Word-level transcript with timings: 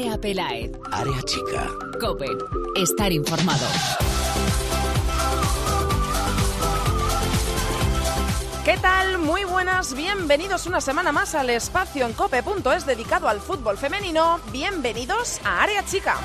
Andrea 0.00 0.18
Pelaez. 0.18 0.70
Área 0.92 1.22
chica. 1.24 1.68
Cope. 2.00 2.26
Estar 2.74 3.12
informado. 3.12 3.66
¿Qué 8.64 8.78
tal? 8.78 9.18
Muy 9.18 9.44
buenas, 9.44 9.94
bienvenidos 9.94 10.66
una 10.66 10.80
semana 10.80 11.12
más 11.12 11.34
al 11.34 11.50
espacio 11.50 12.06
en 12.06 12.14
cope.es 12.14 12.86
dedicado 12.86 13.28
al 13.28 13.40
fútbol 13.40 13.76
femenino. 13.76 14.40
Bienvenidos 14.50 15.38
a 15.44 15.62
Área 15.62 15.84
Chica. 15.84 16.16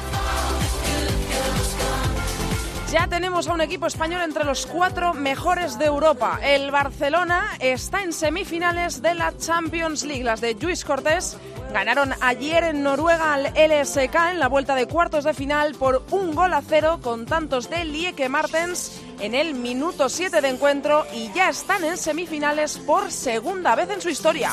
Ya 2.93 3.07
tenemos 3.07 3.49
a 3.49 3.53
un 3.53 3.59
equipo 3.59 3.87
español 3.87 4.21
entre 4.21 4.45
los 4.45 4.65
cuatro 4.67 5.13
mejores 5.13 5.77
de 5.77 5.85
Europa. 5.85 6.39
El 6.41 6.71
Barcelona 6.71 7.49
está 7.59 8.03
en 8.03 8.13
semifinales 8.13 9.01
de 9.01 9.15
la 9.15 9.35
Champions 9.37 10.05
League. 10.05 10.23
Las 10.23 10.39
de 10.39 10.53
Luis 10.53 10.85
Cortés 10.85 11.37
ganaron 11.75 12.13
ayer 12.21 12.63
en 12.63 12.83
Noruega 12.83 13.33
al 13.33 13.47
LSK 13.47 14.15
en 14.31 14.39
la 14.39 14.47
vuelta 14.47 14.75
de 14.75 14.87
cuartos 14.87 15.25
de 15.25 15.33
final 15.33 15.75
por 15.75 16.05
un 16.11 16.33
gol 16.33 16.53
a 16.53 16.61
cero 16.61 17.01
con 17.03 17.25
tantos 17.25 17.69
de 17.69 17.83
Lieke 17.83 18.29
Martens 18.29 19.01
en 19.19 19.35
el 19.35 19.55
minuto 19.55 20.07
7 20.07 20.39
de 20.39 20.47
encuentro 20.47 21.05
y 21.13 21.33
ya 21.33 21.49
están 21.49 21.83
en 21.83 21.97
semifinales 21.97 22.77
por 22.77 23.11
segunda 23.11 23.75
vez 23.75 23.89
en 23.89 23.99
su 23.99 24.07
historia. 24.07 24.51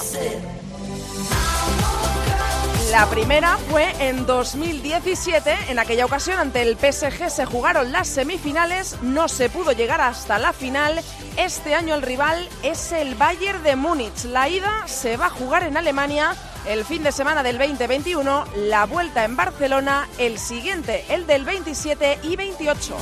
La 2.92 3.06
primera 3.08 3.56
fue 3.70 3.90
en 4.06 4.26
2017. 4.26 5.70
En 5.70 5.78
aquella 5.78 6.04
ocasión, 6.04 6.38
ante 6.38 6.60
el 6.60 6.76
PSG, 6.76 7.30
se 7.30 7.46
jugaron 7.46 7.90
las 7.90 8.06
semifinales. 8.06 8.98
No 9.00 9.28
se 9.28 9.48
pudo 9.48 9.72
llegar 9.72 10.02
hasta 10.02 10.38
la 10.38 10.52
final. 10.52 11.00
Este 11.38 11.74
año 11.74 11.94
el 11.94 12.02
rival 12.02 12.46
es 12.62 12.92
el 12.92 13.14
Bayern 13.14 13.62
de 13.62 13.76
Múnich. 13.76 14.24
La 14.24 14.50
ida 14.50 14.86
se 14.86 15.16
va 15.16 15.26
a 15.26 15.30
jugar 15.30 15.62
en 15.62 15.78
Alemania 15.78 16.36
el 16.66 16.84
fin 16.84 17.02
de 17.02 17.12
semana 17.12 17.42
del 17.42 17.56
2021. 17.56 18.44
La 18.56 18.84
vuelta 18.84 19.24
en 19.24 19.36
Barcelona. 19.36 20.06
El 20.18 20.38
siguiente, 20.38 21.06
el 21.08 21.26
del 21.26 21.46
27 21.46 22.18
y 22.24 22.36
28. 22.36 22.94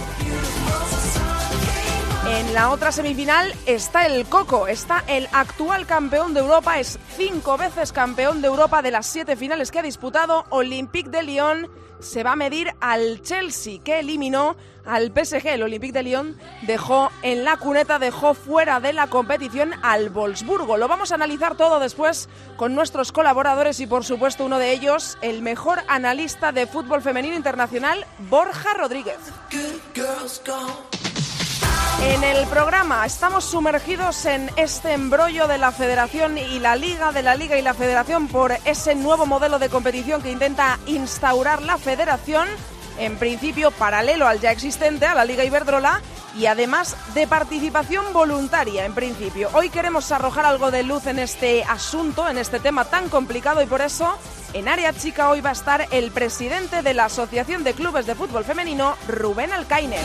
En 2.26 2.52
la 2.52 2.70
otra 2.70 2.92
semifinal 2.92 3.54
está 3.64 4.06
el 4.06 4.26
Coco, 4.26 4.68
está 4.68 5.02
el 5.06 5.26
actual 5.32 5.86
campeón 5.86 6.34
de 6.34 6.40
Europa, 6.40 6.78
es 6.78 6.98
cinco 7.16 7.56
veces 7.56 7.92
campeón 7.92 8.42
de 8.42 8.48
Europa 8.48 8.82
de 8.82 8.90
las 8.90 9.06
siete 9.06 9.36
finales 9.36 9.70
que 9.70 9.78
ha 9.78 9.82
disputado. 9.82 10.44
Olympique 10.50 11.08
de 11.08 11.22
Lyon 11.22 11.70
se 11.98 12.22
va 12.22 12.32
a 12.32 12.36
medir 12.36 12.74
al 12.80 13.22
Chelsea, 13.22 13.80
que 13.82 14.00
eliminó 14.00 14.56
al 14.84 15.12
PSG. 15.12 15.46
El 15.46 15.62
Olympique 15.62 15.94
de 15.94 16.02
Lyon 16.02 16.36
dejó 16.62 17.10
en 17.22 17.42
la 17.42 17.56
cuneta, 17.56 17.98
dejó 17.98 18.34
fuera 18.34 18.80
de 18.80 18.92
la 18.92 19.06
competición 19.06 19.72
al 19.82 20.10
Wolfsburgo. 20.10 20.76
Lo 20.76 20.88
vamos 20.88 21.12
a 21.12 21.14
analizar 21.14 21.56
todo 21.56 21.80
después 21.80 22.28
con 22.56 22.74
nuestros 22.74 23.12
colaboradores 23.12 23.80
y, 23.80 23.86
por 23.86 24.04
supuesto, 24.04 24.44
uno 24.44 24.58
de 24.58 24.72
ellos, 24.72 25.16
el 25.22 25.40
mejor 25.40 25.80
analista 25.88 26.52
de 26.52 26.66
fútbol 26.66 27.00
femenino 27.00 27.34
internacional, 27.34 28.04
Borja 28.28 28.74
Rodríguez. 28.74 29.18
En 32.02 32.24
el 32.24 32.46
programa 32.46 33.04
estamos 33.04 33.44
sumergidos 33.44 34.24
en 34.24 34.50
este 34.56 34.92
embrollo 34.92 35.46
de 35.46 35.58
la 35.58 35.70
Federación 35.70 36.38
y 36.38 36.58
la 36.58 36.74
Liga, 36.74 37.12
de 37.12 37.22
la 37.22 37.34
Liga 37.34 37.58
y 37.58 37.62
la 37.62 37.74
Federación 37.74 38.26
por 38.28 38.52
ese 38.64 38.94
nuevo 38.94 39.26
modelo 39.26 39.58
de 39.58 39.68
competición 39.68 40.22
que 40.22 40.32
intenta 40.32 40.78
instaurar 40.86 41.62
la 41.62 41.76
Federación, 41.76 42.48
en 42.98 43.16
principio 43.16 43.70
paralelo 43.70 44.26
al 44.26 44.40
ya 44.40 44.50
existente, 44.50 45.04
a 45.06 45.14
la 45.14 45.26
Liga 45.26 45.44
Iberdrola, 45.44 46.00
y 46.36 46.46
además 46.46 46.96
de 47.14 47.26
participación 47.26 48.12
voluntaria, 48.12 48.86
en 48.86 48.94
principio. 48.94 49.50
Hoy 49.52 49.68
queremos 49.68 50.10
arrojar 50.10 50.46
algo 50.46 50.70
de 50.70 50.82
luz 50.82 51.06
en 51.06 51.18
este 51.18 51.64
asunto, 51.64 52.28
en 52.28 52.38
este 52.38 52.60
tema 52.60 52.86
tan 52.86 53.08
complicado, 53.08 53.62
y 53.62 53.66
por 53.66 53.82
eso 53.82 54.16
en 54.54 54.68
Área 54.68 54.92
Chica 54.92 55.28
hoy 55.28 55.40
va 55.40 55.50
a 55.50 55.54
estar 55.54 55.86
el 55.90 56.10
presidente 56.12 56.82
de 56.82 56.94
la 56.94 57.06
Asociación 57.06 57.62
de 57.62 57.74
Clubes 57.74 58.06
de 58.06 58.14
Fútbol 58.14 58.44
Femenino, 58.44 58.96
Rubén 59.06 59.52
Alcaine. 59.52 59.98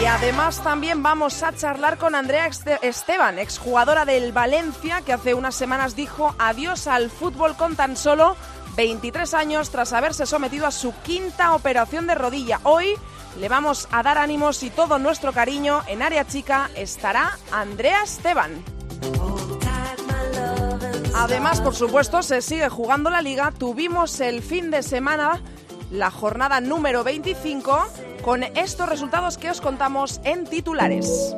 Y 0.00 0.06
además 0.06 0.62
también 0.64 1.02
vamos 1.02 1.42
a 1.42 1.54
charlar 1.54 1.98
con 1.98 2.14
Andrea 2.14 2.48
Esteban, 2.80 3.38
exjugadora 3.38 4.06
del 4.06 4.32
Valencia, 4.32 5.02
que 5.02 5.12
hace 5.12 5.34
unas 5.34 5.54
semanas 5.54 5.94
dijo 5.94 6.34
adiós 6.38 6.86
al 6.86 7.10
fútbol 7.10 7.54
con 7.54 7.76
tan 7.76 7.98
solo 7.98 8.34
23 8.76 9.34
años 9.34 9.68
tras 9.68 9.92
haberse 9.92 10.24
sometido 10.24 10.66
a 10.66 10.70
su 10.70 10.94
quinta 11.02 11.54
operación 11.54 12.06
de 12.06 12.14
rodilla. 12.14 12.60
Hoy 12.62 12.94
le 13.38 13.50
vamos 13.50 13.88
a 13.92 14.02
dar 14.02 14.16
ánimos 14.16 14.62
y 14.62 14.70
todo 14.70 14.98
nuestro 14.98 15.34
cariño. 15.34 15.82
En 15.86 16.00
área 16.00 16.26
chica 16.26 16.70
estará 16.76 17.38
Andrea 17.52 18.02
Esteban. 18.02 18.64
Además, 21.14 21.60
por 21.60 21.74
supuesto, 21.74 22.22
se 22.22 22.40
sigue 22.40 22.70
jugando 22.70 23.10
la 23.10 23.20
liga. 23.20 23.52
Tuvimos 23.52 24.18
el 24.20 24.42
fin 24.42 24.70
de 24.70 24.82
semana 24.82 25.42
la 25.90 26.10
jornada 26.10 26.62
número 26.62 27.04
25 27.04 27.86
con 28.22 28.44
estos 28.44 28.88
resultados 28.88 29.38
que 29.38 29.50
os 29.50 29.60
contamos 29.60 30.20
en 30.24 30.46
titulares. 30.46 31.34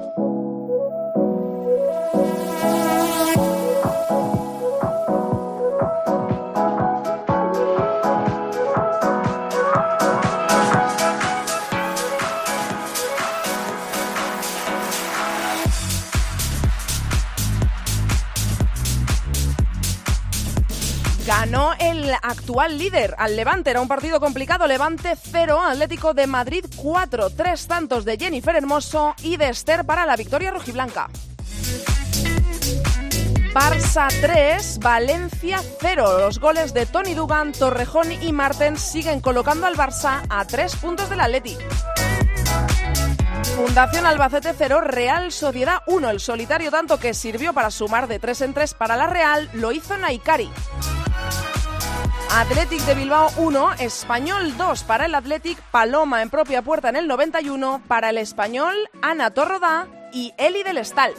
Actual 22.21 22.79
líder 22.79 23.15
al 23.19 23.37
Levante. 23.37 23.71
Era 23.71 23.81
un 23.81 23.89
partido 23.89 24.21
complicado. 24.21 24.67
Levante 24.67 25.17
0, 25.17 25.61
Atlético 25.61 26.15
de 26.15 26.27
Madrid 26.27 26.65
4. 26.77 27.31
Tres 27.31 27.67
tantos 27.67 28.05
de 28.05 28.17
Jennifer 28.19 28.57
Hermoso 28.57 29.15
y 29.23 29.37
de 29.37 29.49
Esther 29.49 29.85
para 29.85 30.07
la 30.07 30.17
victoria 30.17 30.51
rojiblanca. 30.51 31.09
Barça 33.55 34.09
3, 34.23 34.79
Valencia 34.79 35.61
0. 35.81 36.21
Los 36.21 36.39
goles 36.39 36.73
de 36.73 36.87
Tony 36.87 37.15
Dugan, 37.15 37.53
Torrejón 37.53 38.11
y 38.11 38.33
Martens 38.33 38.81
siguen 38.81 39.21
colocando 39.21 39.67
al 39.67 39.77
Barça 39.77 40.23
a 40.31 40.45
tres 40.47 40.75
puntos 40.77 41.11
del 41.11 41.21
Atleti. 41.21 41.59
Fundación 43.57 44.07
Albacete 44.07 44.55
0, 44.57 44.81
Real 44.81 45.31
Sociedad 45.31 45.83
1. 45.87 46.11
El 46.11 46.21
solitario 46.21 46.71
tanto 46.71 46.99
que 46.99 47.13
sirvió 47.13 47.53
para 47.53 47.71
sumar 47.71 48.09
de 48.09 48.19
3 48.19 48.41
en 48.41 48.55
3 48.55 48.75
para 48.75 48.97
la 48.97 49.07
Real 49.07 49.51
lo 49.53 49.73
hizo 49.73 49.99
Naikari. 49.99 50.51
Athletic 52.35 52.81
de 52.87 52.95
Bilbao 52.95 53.29
1, 53.37 53.75
Español 53.75 54.57
2 54.57 54.85
para 54.85 55.05
el 55.05 55.15
Athletic, 55.15 55.61
Paloma 55.71 56.23
en 56.23 56.31
propia 56.31 56.63
puerta 56.63 56.89
en 56.89 56.97
el 56.97 57.07
91, 57.07 57.83
para 57.87 58.09
el 58.09 58.17
Español, 58.17 58.75
Ana 59.03 59.33
Torrodá 59.33 59.87
y 60.15 60.33
Eli 60.39 60.63
del 60.63 60.79
Estal. 60.79 61.13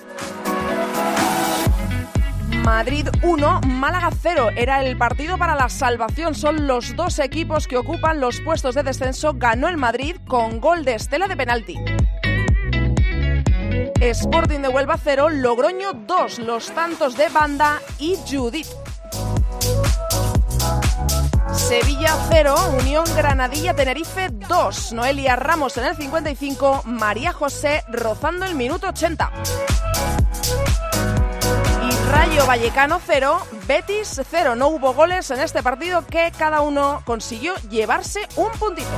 Madrid 2.66 3.08
1, 3.22 3.62
Málaga 3.68 4.10
0. 4.12 4.50
Era 4.56 4.84
el 4.84 4.98
partido 4.98 5.38
para 5.38 5.54
la 5.54 5.70
salvación. 5.70 6.34
Son 6.34 6.66
los 6.66 6.96
dos 6.96 7.20
equipos 7.20 7.68
que 7.68 7.78
ocupan 7.78 8.20
los 8.20 8.42
puestos 8.42 8.74
de 8.74 8.82
descenso. 8.82 9.34
Ganó 9.36 9.68
el 9.68 9.78
Madrid 9.78 10.16
con 10.28 10.60
gol 10.60 10.84
de 10.84 10.96
Estela 10.96 11.28
de 11.28 11.38
penalti. 11.38 11.78
Sporting 14.02 14.62
de 14.62 14.68
Huelva 14.68 14.98
0, 14.98 15.30
Logroño 15.30 15.94
2. 15.94 16.40
Los 16.40 16.72
tantos 16.72 17.16
de 17.16 17.30
Banda 17.30 17.80
y 18.00 18.18
Judith. 18.28 18.68
Sevilla 21.68 22.18
0, 22.30 22.56
Unión 22.82 23.06
Granadilla 23.16 23.74
Tenerife 23.74 24.28
2. 24.32 24.94
Noelia 24.94 25.38
Ramos 25.38 25.78
en 25.78 25.86
el 25.86 25.96
55, 25.96 26.84
María 26.86 27.32
José 27.32 27.84
rozando 27.88 28.46
el 28.46 28.54
minuto 28.54 28.90
80. 28.90 29.32
Y 31.84 32.10
Rayo 32.12 32.46
Vallecano 32.46 33.00
0, 33.06 33.40
Betis 33.66 34.22
0. 34.30 34.56
No 34.56 34.68
hubo 34.68 34.94
goles 34.94 35.32
en 35.32 35.40
este 35.40 35.64
partido 35.64 36.06
que 36.06 36.34
cada 36.38 36.60
uno 36.60 37.02
consiguió 37.06 37.56
llevarse 37.70 38.28
un 38.36 38.52
puntito. 38.60 38.90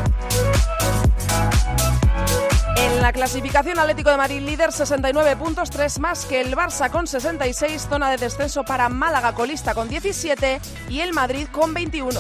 La 3.05 3.13
clasificación 3.13 3.77
Atlético 3.77 4.09
de 4.09 4.17
Madrid 4.17 4.41
líder 4.41 4.71
69 4.71 5.35
puntos, 5.35 5.69
3 5.69 5.99
más 5.99 6.25
que 6.25 6.41
el 6.41 6.55
Barça 6.55 6.89
con 6.89 7.05
66, 7.05 7.85
zona 7.87 8.09
de 8.09 8.17
descenso 8.17 8.63
para 8.63 8.89
Málaga 8.89 9.35
colista 9.35 9.75
con 9.75 9.87
17 9.87 10.59
y 10.89 11.01
el 11.01 11.13
Madrid 11.13 11.45
con 11.51 11.71
21. 11.75 12.19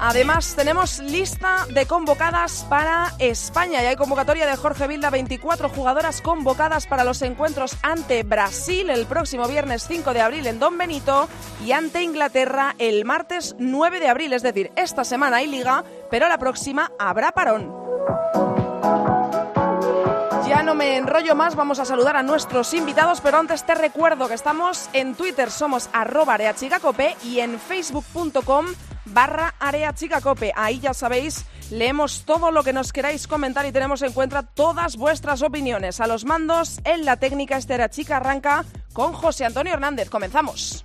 Además, 0.00 0.56
tenemos 0.56 0.98
lista 0.98 1.66
de 1.70 1.86
convocadas 1.86 2.66
para 2.68 3.14
España 3.20 3.80
y 3.80 3.86
hay 3.86 3.94
convocatoria 3.94 4.44
de 4.44 4.56
Jorge 4.56 4.88
Vilda, 4.88 5.10
24 5.10 5.68
jugadoras 5.68 6.20
convocadas 6.20 6.88
para 6.88 7.04
los 7.04 7.22
encuentros 7.22 7.76
ante 7.82 8.24
Brasil 8.24 8.90
el 8.90 9.06
próximo 9.06 9.46
viernes 9.46 9.86
5 9.86 10.12
de 10.12 10.20
abril 10.20 10.48
en 10.48 10.58
Don 10.58 10.76
Benito 10.76 11.28
y 11.64 11.70
ante 11.70 12.02
Inglaterra 12.02 12.74
el 12.78 13.04
martes 13.04 13.54
9 13.60 14.00
de 14.00 14.08
abril. 14.08 14.32
Es 14.32 14.42
decir, 14.42 14.72
esta 14.74 15.04
semana 15.04 15.36
hay 15.36 15.46
liga, 15.46 15.84
pero 16.10 16.28
la 16.28 16.38
próxima 16.38 16.90
habrá 16.98 17.30
parón. 17.30 17.87
Ya 20.46 20.62
no 20.62 20.74
me 20.74 20.96
enrollo 20.96 21.34
más, 21.34 21.54
vamos 21.54 21.78
a 21.78 21.84
saludar 21.84 22.16
a 22.16 22.22
nuestros 22.22 22.72
invitados, 22.74 23.20
pero 23.20 23.38
antes 23.38 23.64
te 23.64 23.74
recuerdo 23.74 24.28
que 24.28 24.34
estamos 24.34 24.88
en 24.92 25.14
Twitter, 25.14 25.50
somos 25.50 25.90
arroba 25.92 26.34
areachicacope 26.34 27.16
y 27.22 27.40
en 27.40 27.58
facebook.com 27.58 28.66
barra 29.06 29.54
areachicacope. 29.58 30.52
Ahí 30.56 30.80
ya 30.80 30.94
sabéis, 30.94 31.44
leemos 31.70 32.24
todo 32.24 32.50
lo 32.50 32.62
que 32.62 32.72
nos 32.72 32.92
queráis 32.92 33.26
comentar 33.26 33.66
y 33.66 33.72
tenemos 33.72 34.02
en 34.02 34.12
cuenta 34.12 34.42
todas 34.42 34.96
vuestras 34.96 35.42
opiniones. 35.42 36.00
A 36.00 36.06
los 36.06 36.24
mandos, 36.24 36.80
en 36.84 37.04
la 37.04 37.16
técnica 37.16 37.56
este 37.56 37.78
Chica 37.90 38.16
arranca 38.16 38.64
con 38.92 39.12
José 39.12 39.44
Antonio 39.44 39.74
Hernández. 39.74 40.10
Comenzamos. 40.10 40.84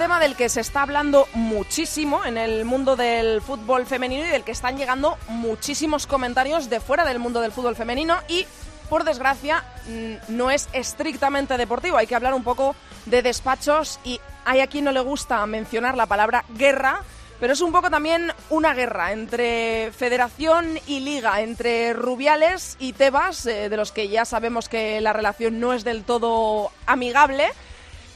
Tema 0.00 0.18
del 0.18 0.34
que 0.34 0.48
se 0.48 0.62
está 0.62 0.80
hablando 0.80 1.28
muchísimo 1.34 2.24
en 2.24 2.38
el 2.38 2.64
mundo 2.64 2.96
del 2.96 3.42
fútbol 3.42 3.84
femenino 3.84 4.26
y 4.26 4.30
del 4.30 4.44
que 4.44 4.52
están 4.52 4.78
llegando 4.78 5.18
muchísimos 5.28 6.06
comentarios 6.06 6.70
de 6.70 6.80
fuera 6.80 7.04
del 7.04 7.18
mundo 7.18 7.42
del 7.42 7.52
fútbol 7.52 7.76
femenino 7.76 8.16
y, 8.26 8.46
por 8.88 9.04
desgracia, 9.04 9.62
mm, 9.86 10.34
no 10.34 10.50
es 10.50 10.70
estrictamente 10.72 11.58
deportivo. 11.58 11.98
Hay 11.98 12.06
que 12.06 12.14
hablar 12.14 12.32
un 12.32 12.42
poco 12.42 12.74
de 13.04 13.20
despachos 13.20 14.00
y 14.02 14.18
hay 14.46 14.60
a 14.60 14.68
quien 14.68 14.86
no 14.86 14.92
le 14.92 15.00
gusta 15.00 15.44
mencionar 15.44 15.98
la 15.98 16.06
palabra 16.06 16.46
guerra, 16.56 17.02
pero 17.38 17.52
es 17.52 17.60
un 17.60 17.70
poco 17.70 17.90
también 17.90 18.32
una 18.48 18.72
guerra 18.72 19.12
entre 19.12 19.92
federación 19.92 20.78
y 20.86 21.00
liga, 21.00 21.42
entre 21.42 21.92
Rubiales 21.92 22.78
y 22.80 22.94
Tebas, 22.94 23.44
eh, 23.44 23.68
de 23.68 23.76
los 23.76 23.92
que 23.92 24.08
ya 24.08 24.24
sabemos 24.24 24.70
que 24.70 25.02
la 25.02 25.12
relación 25.12 25.60
no 25.60 25.74
es 25.74 25.84
del 25.84 26.04
todo 26.04 26.72
amigable. 26.86 27.50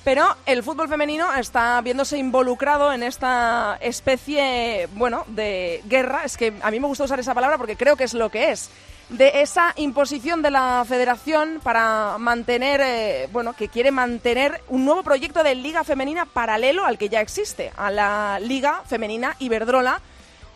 Pero 0.04 0.36
el 0.44 0.62
fútbol 0.62 0.88
femenino 0.88 1.32
está 1.34 1.80
viéndose 1.80 2.18
involucrado 2.18 2.92
en 2.92 3.02
esta 3.02 3.78
especie, 3.80 4.86
bueno, 4.92 5.24
de 5.28 5.82
guerra. 5.86 6.24
Es 6.24 6.36
que 6.36 6.52
a 6.60 6.70
mí 6.70 6.78
me 6.78 6.86
gusta 6.86 7.04
usar 7.04 7.18
esa 7.20 7.32
palabra 7.32 7.56
porque 7.56 7.76
creo 7.76 7.96
que 7.96 8.04
es 8.04 8.12
lo 8.12 8.28
que 8.28 8.50
es. 8.50 8.70
De 9.08 9.40
esa 9.40 9.72
imposición 9.76 10.42
de 10.42 10.50
la 10.50 10.84
federación 10.86 11.60
para 11.62 12.18
mantener, 12.18 12.82
eh, 12.82 13.28
bueno, 13.32 13.54
que 13.54 13.68
quiere 13.68 13.90
mantener 13.90 14.62
un 14.68 14.84
nuevo 14.84 15.02
proyecto 15.02 15.42
de 15.42 15.54
liga 15.54 15.84
femenina 15.84 16.26
paralelo 16.26 16.84
al 16.84 16.98
que 16.98 17.08
ya 17.08 17.22
existe, 17.22 17.72
a 17.76 17.90
la 17.90 18.38
Liga 18.40 18.82
Femenina 18.86 19.36
Iberdrola, 19.38 20.00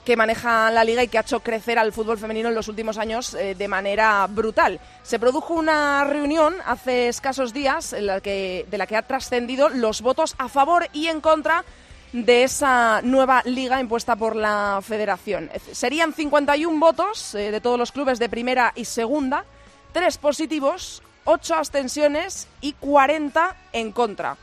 que 0.09 0.17
maneja 0.17 0.71
la 0.71 0.85
liga 0.85 1.05
y 1.05 1.09
que 1.09 1.19
ha 1.19 1.21
hecho 1.21 1.41
crecer 1.41 1.79
al 1.79 1.93
fútbol 1.93 2.17
femenino 2.17 2.49
en 2.49 2.55
los 2.55 2.69
últimos 2.69 2.97
años 2.97 3.35
eh, 3.35 3.55
de 3.55 3.69
manera 3.69 4.27
brutal. 4.27 4.81
Se 5.03 5.19
produjo 5.19 5.53
una 5.53 6.03
reunión 6.05 6.55
hace 6.65 7.09
escasos 7.09 7.53
días 7.53 7.93
en 7.93 8.07
la 8.07 8.23
que, 8.23 8.65
de 8.71 8.79
la 8.79 8.87
que 8.87 8.97
ha 8.97 9.03
trascendido 9.03 9.69
los 9.69 10.01
votos 10.01 10.35
a 10.39 10.49
favor 10.49 10.89
y 10.95 11.09
en 11.09 11.21
contra 11.21 11.63
de 12.15 12.43
esa 12.45 13.03
nueva 13.03 13.43
liga 13.45 13.83
impuesta 13.83 14.17
por 14.17 14.35
la 14.35 14.81
federación. 14.83 15.51
Serían 15.73 16.15
51 16.15 16.81
votos 16.81 17.35
eh, 17.35 17.51
de 17.51 17.61
todos 17.61 17.79
los 17.79 17.93
clubes 17.93 18.19
de 18.19 18.31
primera 18.31 18.73
y 18.75 18.87
segunda, 18.87 19.45
tres 19.93 20.17
positivos, 20.17 21.03
ocho 21.27 21.55
abstenciones 21.55 22.49
y 22.63 22.73
40 22.73 23.55
en 23.75 23.93
contra 23.93 24.39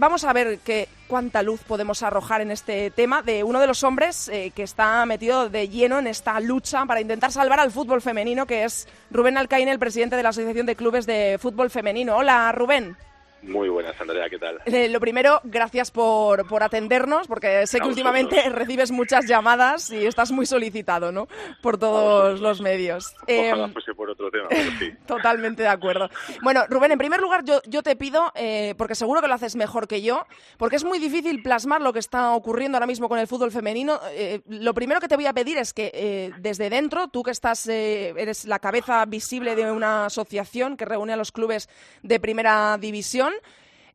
vamos 0.00 0.24
a 0.24 0.32
ver 0.32 0.58
qué 0.60 0.88
cuánta 1.10 1.42
luz 1.42 1.60
podemos 1.64 2.04
arrojar 2.04 2.40
en 2.40 2.52
este 2.52 2.92
tema 2.92 3.20
de 3.20 3.42
uno 3.42 3.58
de 3.60 3.66
los 3.66 3.82
hombres 3.82 4.28
eh, 4.28 4.52
que 4.54 4.62
está 4.62 5.04
metido 5.06 5.50
de 5.50 5.68
lleno 5.68 5.98
en 5.98 6.06
esta 6.06 6.38
lucha 6.38 6.86
para 6.86 7.00
intentar 7.00 7.32
salvar 7.32 7.58
al 7.58 7.72
fútbol 7.72 8.00
femenino, 8.00 8.46
que 8.46 8.62
es 8.62 8.86
Rubén 9.10 9.36
Alcaine, 9.36 9.72
el 9.72 9.80
presidente 9.80 10.14
de 10.14 10.22
la 10.22 10.28
Asociación 10.28 10.66
de 10.66 10.76
Clubes 10.76 11.06
de 11.06 11.36
Fútbol 11.40 11.68
Femenino. 11.68 12.16
Hola, 12.16 12.52
Rubén. 12.52 12.96
Muy 13.42 13.68
buenas, 13.68 13.98
Andrea, 14.00 14.28
¿qué 14.28 14.38
tal? 14.38 14.60
Eh, 14.66 14.88
lo 14.88 15.00
primero, 15.00 15.40
gracias 15.44 15.90
por, 15.90 16.46
por 16.46 16.62
atendernos, 16.62 17.26
porque 17.26 17.66
sé 17.66 17.80
que 17.80 17.88
últimamente 17.88 18.36
recibes 18.50 18.90
muchas 18.90 19.26
llamadas 19.26 19.90
y 19.90 20.06
estás 20.06 20.30
muy 20.30 20.46
solicitado, 20.46 21.12
¿no? 21.12 21.28
Por 21.62 21.78
todos 21.78 22.40
los 22.40 22.60
medios. 22.60 23.14
Ojalá 23.22 23.66
eh, 23.66 23.72
fuese 23.72 23.94
por 23.94 24.10
otro 24.10 24.30
tema, 24.30 24.46
pero 24.48 24.70
sí. 24.78 24.92
Totalmente 25.06 25.62
de 25.62 25.68
acuerdo. 25.68 26.08
Bueno, 26.42 26.62
Rubén, 26.68 26.92
en 26.92 26.98
primer 26.98 27.20
lugar, 27.20 27.44
yo, 27.44 27.60
yo 27.66 27.82
te 27.82 27.96
pido, 27.96 28.32
eh, 28.34 28.74
porque 28.76 28.94
seguro 28.94 29.20
que 29.20 29.28
lo 29.28 29.34
haces 29.34 29.56
mejor 29.56 29.88
que 29.88 30.02
yo, 30.02 30.26
porque 30.58 30.76
es 30.76 30.84
muy 30.84 30.98
difícil 30.98 31.42
plasmar 31.42 31.80
lo 31.80 31.92
que 31.92 31.98
está 31.98 32.32
ocurriendo 32.32 32.76
ahora 32.76 32.86
mismo 32.86 33.08
con 33.08 33.18
el 33.18 33.26
fútbol 33.26 33.50
femenino. 33.50 34.00
Eh, 34.12 34.40
lo 34.46 34.74
primero 34.74 35.00
que 35.00 35.08
te 35.08 35.16
voy 35.16 35.26
a 35.26 35.32
pedir 35.32 35.58
es 35.58 35.72
que 35.72 35.90
eh, 35.94 36.32
desde 36.38 36.70
dentro, 36.70 37.08
tú 37.08 37.22
que 37.22 37.30
estás, 37.30 37.66
eh, 37.68 38.14
eres 38.16 38.44
la 38.44 38.58
cabeza 38.58 39.04
visible 39.06 39.54
de 39.54 39.70
una 39.70 40.06
asociación 40.06 40.76
que 40.76 40.84
reúne 40.84 41.12
a 41.12 41.16
los 41.16 41.32
clubes 41.32 41.68
de 42.02 42.20
primera 42.20 42.76
división, 42.78 43.29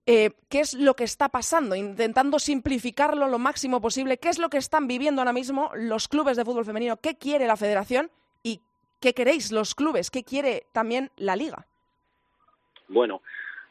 eh, 0.06 0.32
qué 0.50 0.60
es 0.60 0.74
lo 0.76 0.96
que 0.96 1.04
está 1.04 1.30
pasando, 1.30 1.76
intentando 1.76 2.38
simplificarlo 2.38 3.28
lo 3.28 3.40
máximo 3.40 3.82
posible, 3.82 4.18
qué 4.18 4.30
es 4.30 4.38
lo 4.38 4.50
que 4.50 4.58
están 4.58 4.88
viviendo 4.88 5.22
ahora 5.22 5.34
mismo 5.34 5.72
los 5.76 6.08
clubes 6.08 6.38
de 6.38 6.46
fútbol 6.46 6.66
femenino, 6.66 6.98
qué 6.98 7.18
quiere 7.18 7.48
la 7.48 7.58
federación 7.58 8.12
y 8.44 8.60
qué 9.02 9.14
queréis 9.14 9.52
los 9.52 9.74
clubes, 9.74 10.12
qué 10.12 10.24
quiere 10.24 10.64
también 10.74 11.10
la 11.18 11.36
liga. 11.36 11.66
Bueno, 12.88 13.22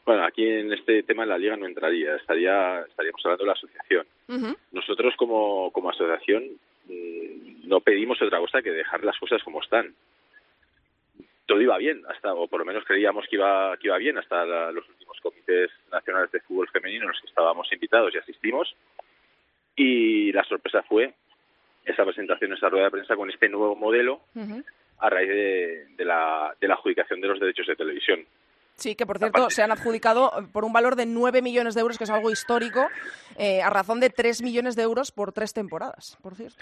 bueno, 0.05 0.23
aquí 0.23 0.45
en 0.45 0.71
este 0.73 1.03
tema 1.03 1.25
la 1.25 1.37
liga 1.37 1.55
no 1.55 1.65
entraría, 1.65 2.15
estaría, 2.15 2.81
estaríamos 2.81 3.21
hablando 3.25 3.43
de 3.43 3.47
la 3.47 3.53
asociación. 3.53 4.05
Ujú. 4.27 4.57
Nosotros 4.71 5.13
como, 5.17 5.71
como 5.71 5.89
asociación 5.89 6.43
mm, 6.87 7.67
no 7.67 7.79
pedimos 7.79 8.21
otra 8.21 8.39
cosa 8.39 8.61
que 8.61 8.71
dejar 8.71 9.03
las 9.03 9.17
cosas 9.17 9.41
como 9.43 9.61
están. 9.61 9.95
Todo 11.45 11.61
iba 11.61 11.77
bien, 11.77 12.01
hasta 12.09 12.33
o 12.33 12.47
por 12.47 12.59
lo 12.59 12.65
menos 12.65 12.83
creíamos 12.85 13.25
que 13.29 13.35
iba 13.35 13.77
que 13.77 13.87
iba 13.87 13.97
bien 13.97 14.17
hasta 14.17 14.45
la- 14.45 14.71
los 14.71 14.87
últimos 14.89 15.19
comités 15.21 15.69
nacionales 15.91 16.31
de 16.31 16.39
fútbol 16.41 16.67
femenino 16.69 17.03
en 17.03 17.09
los 17.09 17.21
que 17.21 17.27
estábamos 17.27 17.71
invitados 17.71 18.13
y 18.13 18.17
asistimos. 18.17 18.75
Y 19.75 20.31
la 20.31 20.43
sorpresa 20.45 20.81
fue 20.83 21.13
esa 21.85 22.03
presentación, 22.05 22.53
esa 22.53 22.69
rueda 22.69 22.85
de 22.85 22.91
prensa 22.91 23.15
con 23.15 23.29
este 23.29 23.47
nuevo 23.49 23.75
modelo 23.75 24.21
a 24.99 25.09
raíz 25.09 25.29
de, 25.29 25.85
de 25.97 26.05
la, 26.05 26.55
de 26.59 26.67
la 26.67 26.73
adjudicación 26.75 27.21
de 27.21 27.27
los 27.27 27.39
derechos 27.39 27.67
de 27.67 27.75
televisión. 27.75 28.25
Sí, 28.75 28.95
que 28.95 29.05
por 29.05 29.19
cierto 29.19 29.49
se 29.49 29.61
han 29.63 29.71
adjudicado 29.71 30.31
por 30.51 30.65
un 30.65 30.73
valor 30.73 30.95
de 30.95 31.05
9 31.05 31.41
millones 31.41 31.75
de 31.75 31.81
euros, 31.81 31.97
que 31.97 32.05
es 32.05 32.09
algo 32.09 32.31
histórico, 32.31 32.87
eh, 33.37 33.61
a 33.61 33.69
razón 33.69 33.99
de 33.99 34.09
3 34.09 34.41
millones 34.41 34.75
de 34.75 34.81
euros 34.83 35.11
por 35.11 35.31
tres 35.31 35.53
temporadas, 35.53 36.17
por 36.23 36.35
cierto. 36.35 36.57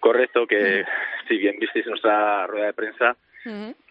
Correcto, 0.00 0.46
que 0.46 0.84
si 1.26 1.36
bien 1.38 1.56
visteis 1.58 1.86
nuestra 1.86 2.46
rueda 2.46 2.66
de 2.66 2.72
prensa. 2.74 3.16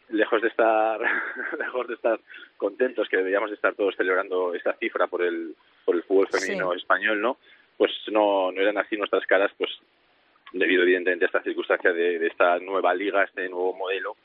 Lejos 0.09 0.41
de 0.41 0.47
estar 0.47 0.99
lejos 1.59 1.87
de 1.87 1.93
estar 1.95 2.19
contentos 2.57 3.07
que 3.09 3.17
deberíamos 3.17 3.51
estar 3.51 3.75
todos 3.75 3.95
celebrando 3.95 4.53
esta 4.53 4.73
cifra 4.73 5.07
por 5.07 5.21
el 5.23 5.55
por 5.85 5.95
el 5.95 6.03
fútbol 6.03 6.27
femenino 6.29 6.71
Sí. 6.71 6.77
español 6.77 7.21
no 7.21 7.37
pues 7.77 7.91
no 8.11 8.51
no 8.51 8.61
eran 8.61 8.77
así 8.77 8.97
nuestras 8.97 9.25
caras 9.25 9.51
pues 9.57 9.71
debido 10.53 10.83
evidentemente 10.83 11.25
a 11.25 11.27
esta 11.27 11.43
circunstancia 11.43 11.91
de, 11.91 12.19
de 12.19 12.27
esta 12.27 12.57
nueva 12.59 12.93
liga 12.93 13.23
este 13.23 13.49
nuevo 13.49 13.73
modelo 13.73 14.15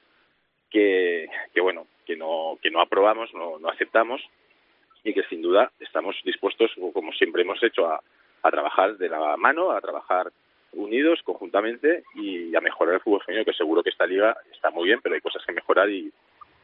que 0.71 1.29
que 1.53 1.61
bueno 1.61 1.87
que 2.07 2.17
no 2.17 2.59
que 2.63 2.71
no 2.71 2.81
aprobamos 2.81 3.33
no 3.35 3.59
no 3.59 3.69
aceptamos 3.69 4.23
y 5.05 5.13
que 5.13 5.25
sin 5.25 5.43
duda 5.43 5.73
estamos 5.81 6.17
dispuestos 6.25 6.71
como 6.93 7.13
siempre 7.13 7.43
hemos 7.43 7.63
hecho 7.63 7.87
a 7.87 8.01
a 8.45 8.51
trabajar 8.51 8.97
de 8.97 9.09
la 9.09 9.37
mano 9.37 9.73
a 9.73 9.81
trabajar 9.81 10.33
unidos 10.73 11.21
conjuntamente 11.23 12.05
y 12.15 12.55
a 12.57 12.61
mejorar 12.61 12.95
el 12.95 13.01
fútbol 13.01 13.23
femenino, 13.25 13.45
que 13.45 13.57
seguro 13.57 13.83
que 13.83 13.91
esta 13.91 14.07
liga 14.07 14.37
está 14.53 14.71
muy 14.71 14.87
bien, 14.87 15.01
pero 15.03 15.15
hay 15.15 15.21
cosas 15.21 15.45
que 15.45 15.53
mejorar 15.53 15.89
y, 15.91 16.11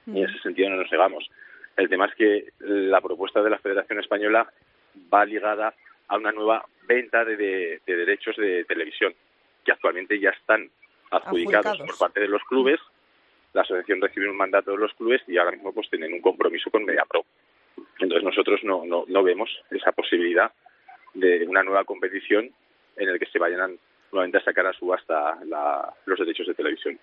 y 0.07 0.19
en 0.23 0.29
ese 0.29 0.39
sentido 0.41 0.71
no 0.71 0.77
nos 0.77 0.91
negamos. 0.91 1.29
El 1.77 1.89
tema 1.89 2.07
es 2.07 2.15
que 2.15 2.49
la 2.61 3.01
propuesta 3.01 3.43
de 3.43 3.51
la 3.51 3.59
Federación 3.59 4.01
Española 4.01 4.51
va 5.13 5.25
ligada 5.25 5.75
a 6.09 6.17
una 6.17 6.33
nueva 6.33 6.65
venta 6.87 7.25
de, 7.25 7.37
de- 7.37 7.81
de 7.87 7.97
derechos 7.97 8.35
de 8.37 8.65
televisión, 8.65 9.15
que 9.65 9.73
actualmente 9.73 10.19
ya 10.19 10.31
están 10.31 10.71
adjudicados, 11.11 11.67
Adjudicados. 11.67 11.79
por 11.99 11.99
parte 11.99 12.21
de 12.21 12.29
los 12.29 12.43
clubes. 12.45 12.81
La 13.53 13.63
asociación 13.63 14.01
recibe 14.01 14.29
un 14.29 14.37
mandato 14.37 14.71
de 14.73 14.79
los 14.79 14.93
clubes 14.95 15.23
y 15.27 15.37
ahora 15.39 15.53
mismo 15.53 15.73
pues 15.73 15.89
tienen 15.91 16.13
un 16.13 16.21
compromiso 16.21 16.71
con 16.71 16.85
MediaPro. 16.85 17.25
Entonces 17.99 18.25
nosotros 18.25 18.61
no, 18.65 18.85
no, 18.85 19.05
no 19.07 19.23
vemos 19.23 19.51
esa 19.71 19.93
posibilidad 19.93 20.51
de 21.15 21.47
una 21.47 21.63
nueva 21.63 21.85
competición 21.85 22.51
en 22.97 23.09
el 23.09 23.19
que 23.19 23.27
se 23.27 23.39
vayan 23.39 23.79
nuevamente 24.13 24.39
a 24.39 24.45
sacar 24.45 24.67
a 24.67 24.73
subasta 24.73 25.39
los 26.07 26.19
derechos 26.19 26.47
de 26.47 26.55
televisión. 26.55 26.99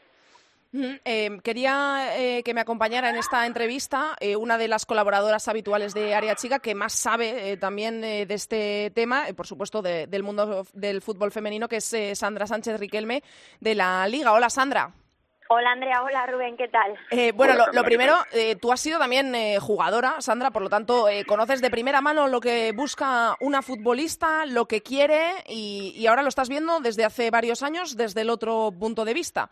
Eh, 1.05 1.39
quería 1.41 2.17
eh, 2.17 2.43
que 2.43 2.53
me 2.53 2.59
acompañara 2.59 3.09
en 3.09 3.15
esta 3.15 3.45
entrevista 3.45 4.15
eh, 4.19 4.35
una 4.35 4.57
de 4.57 4.67
las 4.67 4.85
colaboradoras 4.85 5.47
habituales 5.47 5.93
de 5.93 6.13
Área 6.13 6.35
Chica 6.35 6.59
que 6.59 6.75
más 6.75 6.91
sabe 6.91 7.55
también 7.57 8.01
de 8.01 8.27
este 8.29 8.91
tema, 8.93 9.25
por 9.37 9.47
supuesto 9.47 9.81
del 9.81 10.23
mundo 10.23 10.65
del 10.73 11.01
fútbol 11.01 11.31
femenino, 11.31 11.69
que 11.69 11.77
es 11.77 11.95
Sandra 12.13 12.45
Sánchez 12.45 12.79
Riquelme 12.79 13.23
de 13.61 13.75
la 13.75 14.05
Liga. 14.07 14.33
Hola 14.33 14.49
Sandra. 14.49 15.04
Hola 15.47 15.71
Andrea, 15.71 16.01
hola 16.03 16.25
Rubén, 16.25 16.57
¿qué 16.57 16.67
tal? 16.67 16.95
bueno, 17.35 17.53
lo, 17.71 17.83
primero, 17.83 18.15
tú 18.59 18.71
has 18.71 18.79
sido 18.79 18.97
también 18.97 19.33
jugadora, 19.59 20.15
Sandra, 20.19 20.49
por 20.49 20.63
lo 20.63 20.69
tanto, 20.69 21.05
conoces 21.27 21.61
de 21.61 21.69
primera 21.69 22.01
mano 22.01 22.27
lo 22.27 22.39
que 22.39 22.71
busca 22.71 23.35
una 23.39 23.61
futbolista, 23.61 24.45
lo 24.47 24.65
que 24.65 24.81
quiere 24.81 25.43
y, 25.47 25.93
y 25.95 26.07
ahora 26.07 26.23
lo 26.23 26.29
estás 26.29 26.49
viendo 26.49 26.79
desde 26.79 27.05
hace 27.05 27.29
varios 27.29 27.61
años 27.61 27.95
desde 27.95 28.21
el 28.21 28.31
otro 28.31 28.71
punto 28.77 29.05
de 29.05 29.13
vista. 29.13 29.51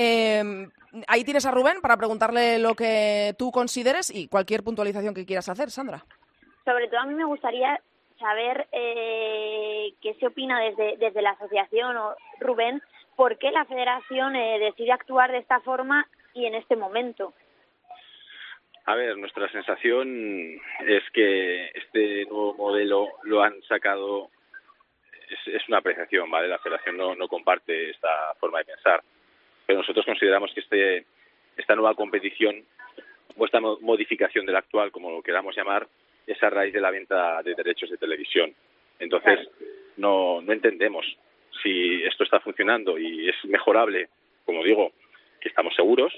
Eh, 0.00 0.68
ahí 1.08 1.24
tienes 1.24 1.44
a 1.44 1.50
Rubén 1.50 1.80
para 1.82 1.96
preguntarle 1.96 2.60
lo 2.60 2.76
que 2.76 3.34
tú 3.36 3.50
consideres 3.50 4.14
y 4.14 4.28
cualquier 4.28 4.62
puntualización 4.62 5.12
que 5.12 5.26
quieras 5.26 5.48
hacer, 5.48 5.70
Sandra. 5.72 6.04
Sobre 6.64 6.86
todo 6.86 7.00
a 7.00 7.06
mí 7.06 7.14
me 7.14 7.24
gustaría 7.24 7.80
saber 8.16 8.68
eh, 8.70 9.92
qué 10.00 10.14
se 10.14 10.28
opina 10.28 10.60
desde, 10.60 10.96
desde 10.98 11.20
la 11.20 11.30
asociación 11.30 11.96
o 11.96 12.14
Rubén, 12.38 12.80
por 13.18 13.36
qué 13.36 13.50
la 13.50 13.64
federación 13.64 14.36
eh, 14.36 14.60
decide 14.60 14.92
actuar 14.92 15.32
de 15.32 15.38
esta 15.38 15.58
forma 15.58 16.06
y 16.34 16.46
en 16.46 16.54
este 16.54 16.76
momento. 16.76 17.34
A 18.86 18.94
ver, 18.94 19.18
nuestra 19.18 19.50
sensación 19.50 20.60
es 20.86 21.02
que 21.12 21.66
este 21.74 22.26
nuevo 22.26 22.54
modelo 22.54 23.08
lo 23.24 23.42
han 23.42 23.60
sacado, 23.64 24.30
es, 25.28 25.52
es 25.52 25.68
una 25.68 25.78
apreciación, 25.78 26.30
¿vale? 26.30 26.46
La 26.46 26.60
federación 26.60 26.96
no, 26.96 27.16
no 27.16 27.26
comparte 27.26 27.90
esta 27.90 28.34
forma 28.38 28.60
de 28.60 28.66
pensar 28.66 29.02
pero 29.66 29.80
nosotros 29.80 30.06
consideramos 30.06 30.50
que 30.54 30.60
este, 30.60 31.04
esta 31.54 31.74
nueva 31.74 31.94
competición 31.94 32.64
o 33.36 33.44
esta 33.44 33.60
modificación 33.60 34.46
de 34.46 34.52
la 34.52 34.60
actual, 34.60 34.90
como 34.90 35.10
lo 35.10 35.22
queramos 35.22 35.54
llamar, 35.54 35.86
es 36.26 36.42
a 36.42 36.48
raíz 36.48 36.72
de 36.72 36.80
la 36.80 36.90
venta 36.90 37.42
de 37.42 37.54
derechos 37.54 37.90
de 37.90 37.98
televisión. 37.98 38.54
Entonces, 38.98 39.46
no, 39.98 40.40
no 40.40 40.52
entendemos 40.54 41.04
si 41.68 42.02
esto 42.04 42.24
está 42.24 42.40
funcionando 42.40 42.98
y 42.98 43.28
es 43.28 43.36
mejorable, 43.44 44.08
como 44.44 44.64
digo, 44.64 44.92
que 45.40 45.48
estamos 45.48 45.74
seguros, 45.74 46.12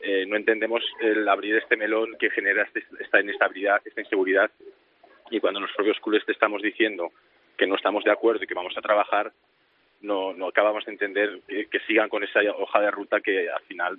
eh, 0.00 0.26
no 0.26 0.36
entendemos 0.36 0.84
el 1.00 1.26
abrir 1.28 1.56
este 1.56 1.76
melón 1.76 2.16
que 2.18 2.30
genera 2.30 2.64
este, 2.64 2.84
esta 3.00 3.20
inestabilidad, 3.20 3.80
esta 3.84 4.00
inseguridad, 4.00 4.50
y 5.30 5.40
cuando 5.40 5.60
los 5.60 5.72
propios 5.72 5.98
clubes 6.00 6.24
te 6.26 6.32
estamos 6.32 6.60
diciendo 6.60 7.10
que 7.56 7.66
no 7.66 7.76
estamos 7.76 8.04
de 8.04 8.10
acuerdo 8.10 8.44
y 8.44 8.46
que 8.46 8.54
vamos 8.54 8.76
a 8.76 8.82
trabajar, 8.82 9.32
no, 10.02 10.34
no 10.34 10.48
acabamos 10.48 10.84
de 10.84 10.92
entender 10.92 11.40
que, 11.46 11.80
sigan 11.86 12.08
con 12.08 12.22
esa 12.22 12.40
hoja 12.58 12.80
de 12.80 12.90
ruta 12.90 13.20
que 13.20 13.48
al 13.48 13.62
final 13.62 13.98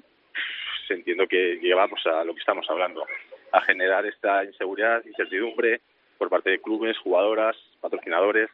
se 0.88 0.94
entiendo 0.94 1.28
que 1.28 1.58
llevamos 1.62 2.06
a 2.06 2.24
lo 2.24 2.34
que 2.34 2.42
estamos 2.42 2.70
hablando, 2.70 3.06
a 3.52 3.62
generar 3.62 4.06
esta 4.06 4.44
inseguridad, 4.44 5.04
incertidumbre 5.06 5.82
por 6.18 6.30
parte 6.30 6.52
de 6.52 6.62
clubes, 6.62 6.98
jugadoras, 6.98 7.56
patrocinadores 7.82 8.50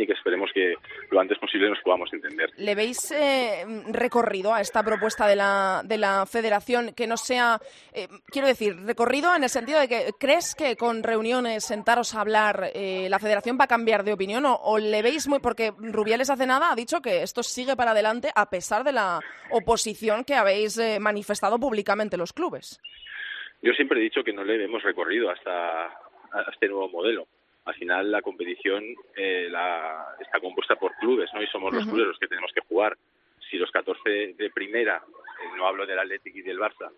y 0.00 0.06
que 0.06 0.12
esperemos 0.12 0.50
que 0.52 0.74
lo 1.10 1.20
antes 1.20 1.38
posible 1.38 1.68
nos 1.68 1.80
podamos 1.80 2.12
entender. 2.12 2.50
¿Le 2.56 2.74
veis 2.74 3.10
eh, 3.10 3.64
recorrido 3.90 4.54
a 4.54 4.60
esta 4.60 4.82
propuesta 4.82 5.26
de 5.26 5.36
la, 5.36 5.82
de 5.84 5.98
la 5.98 6.26
federación 6.26 6.92
que 6.94 7.06
no 7.06 7.16
sea, 7.16 7.58
eh, 7.92 8.08
quiero 8.26 8.48
decir, 8.48 8.76
recorrido 8.84 9.34
en 9.34 9.42
el 9.42 9.48
sentido 9.48 9.80
de 9.80 9.88
que 9.88 10.10
crees 10.18 10.54
que 10.54 10.76
con 10.76 11.02
reuniones, 11.02 11.64
sentaros 11.64 12.14
a 12.14 12.20
hablar, 12.20 12.70
eh, 12.74 13.08
la 13.10 13.18
federación 13.18 13.58
va 13.60 13.64
a 13.64 13.68
cambiar 13.68 14.04
de 14.04 14.12
opinión 14.12 14.44
o, 14.46 14.78
le 14.78 15.02
veis 15.02 15.26
muy, 15.28 15.40
porque 15.40 15.72
Rubiales 15.76 16.30
hace 16.30 16.46
nada 16.46 16.70
ha 16.72 16.76
dicho 16.76 17.00
que 17.00 17.22
esto 17.22 17.42
sigue 17.42 17.76
para 17.76 17.90
adelante 17.90 18.30
a 18.34 18.48
pesar 18.48 18.84
de 18.84 18.92
la 18.92 19.20
oposición 19.50 20.24
que 20.24 20.34
habéis 20.34 20.80
manifestado 21.00 21.58
públicamente 21.58 22.16
los 22.16 22.32
clubes? 22.32 22.80
Yo 23.62 23.72
siempre 23.72 23.98
he 23.98 24.04
dicho 24.04 24.22
que 24.22 24.32
no 24.32 24.44
le 24.44 24.62
hemos 24.64 24.82
recorrido 24.82 25.30
hasta 25.30 25.86
a 25.86 26.50
este 26.52 26.68
nuevo 26.68 26.88
modelo 26.88 27.26
al 27.68 27.74
final 27.74 28.10
la 28.10 28.22
competición 28.22 28.82
eh, 29.14 29.48
la, 29.50 30.16
está 30.20 30.40
compuesta 30.40 30.76
por 30.76 30.94
clubes, 30.96 31.30
¿no? 31.34 31.42
Y 31.42 31.46
somos 31.48 31.72
los 31.74 31.84
clubes 31.84 32.06
los 32.06 32.18
que 32.18 32.26
tenemos 32.26 32.50
que 32.52 32.62
jugar. 32.62 32.96
Si 33.50 33.58
los 33.58 33.70
14 33.70 34.34
de 34.38 34.50
primera, 34.50 35.02
eh, 35.06 35.56
no 35.56 35.66
hablo 35.66 35.84
del 35.84 35.98
Atlético 35.98 36.38
y 36.38 36.42
del 36.42 36.58
Barça, 36.58 36.90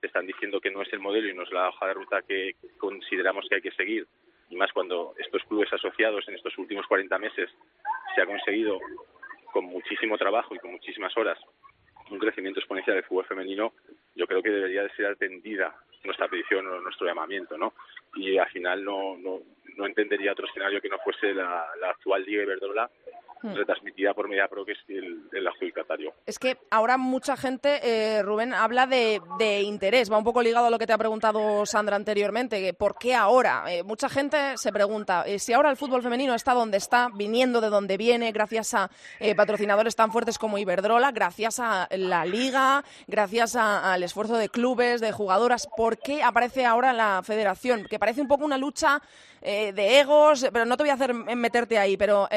te 0.00 0.08
están 0.08 0.26
diciendo 0.26 0.60
que 0.60 0.70
no 0.70 0.82
es 0.82 0.92
el 0.92 1.00
modelo 1.00 1.28
y 1.28 1.34
no 1.34 1.44
es 1.44 1.50
la 1.50 1.70
hoja 1.70 1.86
de 1.86 1.94
ruta 1.94 2.20
que 2.22 2.56
consideramos 2.76 3.46
que 3.48 3.54
hay 3.54 3.62
que 3.62 3.70
seguir, 3.70 4.06
y 4.50 4.56
más 4.56 4.70
cuando 4.72 5.14
estos 5.16 5.42
clubes 5.44 5.72
asociados 5.72 6.28
en 6.28 6.34
estos 6.34 6.58
últimos 6.58 6.86
40 6.86 7.16
meses 7.18 7.48
se 8.14 8.20
ha 8.20 8.26
conseguido 8.26 8.78
con 9.50 9.64
muchísimo 9.64 10.18
trabajo 10.18 10.54
y 10.54 10.58
con 10.58 10.72
muchísimas 10.72 11.16
horas 11.16 11.38
un 12.10 12.18
crecimiento 12.18 12.60
exponencial 12.60 12.96
del 12.96 13.04
fútbol 13.04 13.24
femenino, 13.24 13.72
yo 14.14 14.26
creo 14.26 14.42
que 14.42 14.50
debería 14.50 14.82
de 14.82 14.90
ser 14.90 15.06
atendida 15.06 15.74
nuestra 16.04 16.28
petición 16.28 16.66
o 16.66 16.80
nuestro 16.80 17.06
llamamiento, 17.06 17.56
¿no? 17.56 17.74
Y 18.14 18.38
al 18.38 18.48
final 18.48 18.84
no, 18.84 19.16
no, 19.16 19.40
no 19.76 19.86
entendería 19.86 20.32
otro 20.32 20.46
escenario 20.46 20.80
que 20.80 20.88
no 20.88 20.98
fuese 20.98 21.34
la, 21.34 21.66
actual 21.88 22.24
Liga 22.24 22.42
Iberdrola. 22.42 22.90
Retransmitida 23.42 24.14
por 24.14 24.28
MediaPro, 24.28 24.64
que 24.64 24.72
es 24.72 24.78
el, 24.88 25.46
adjudicatario. 25.46 26.14
Es 26.26 26.38
que 26.38 26.58
ahora 26.70 26.96
mucha 26.96 27.36
gente, 27.36 27.80
eh, 27.82 28.22
Rubén, 28.22 28.54
habla 28.54 28.86
de, 28.86 29.20
interés, 29.62 30.10
va 30.10 30.18
un 30.18 30.24
poco 30.24 30.42
ligado 30.42 30.66
a 30.66 30.70
lo 30.70 30.78
que 30.78 30.86
te 30.86 30.92
ha 30.92 30.98
preguntado 30.98 31.66
Sandra 31.66 31.96
anteriormente, 31.96 32.72
¿por 32.74 32.96
qué 32.98 33.14
ahora? 33.14 33.64
Eh, 33.68 33.82
mucha 33.82 34.08
gente 34.08 34.56
se 34.56 34.72
pregunta, 34.72 35.24
eh, 35.26 35.38
si 35.38 35.52
ahora 35.52 35.70
el 35.70 35.76
fútbol 35.76 36.02
femenino 36.02 36.34
está 36.34 36.54
donde 36.54 36.78
está, 36.78 37.08
viniendo 37.14 37.60
de 37.60 37.68
donde 37.68 37.96
viene, 37.96 38.32
gracias 38.32 38.74
a 38.74 38.90
patrocinadores 39.36 39.96
tan 39.96 40.12
fuertes 40.12 40.38
como 40.38 40.58
Iberdrola, 40.58 41.10
gracias 41.12 41.60
a 41.60 41.88
la 41.90 42.24
liga, 42.24 42.84
gracias 43.06 43.56
al 43.56 44.02
esfuerzo 44.02 44.36
de 44.36 44.48
clubes, 44.48 45.00
de 45.00 45.12
jugadoras, 45.12 45.68
¿por 45.76 45.98
qué 45.98 46.22
aparece 46.22 46.64
ahora 46.64 46.92
la 46.92 47.22
federación? 47.24 47.86
Que 47.88 47.98
parece 47.98 48.20
un 48.20 48.28
poco 48.28 48.44
una 48.44 48.58
lucha 48.58 49.00
de 49.40 50.00
egos, 50.00 50.46
pero 50.52 50.64
no 50.64 50.76
te 50.76 50.84
voy 50.84 50.90
a 50.90 50.94
hacer 50.94 51.14
meterte 51.14 51.78
ahí, 51.78 51.96
pero 51.96 52.28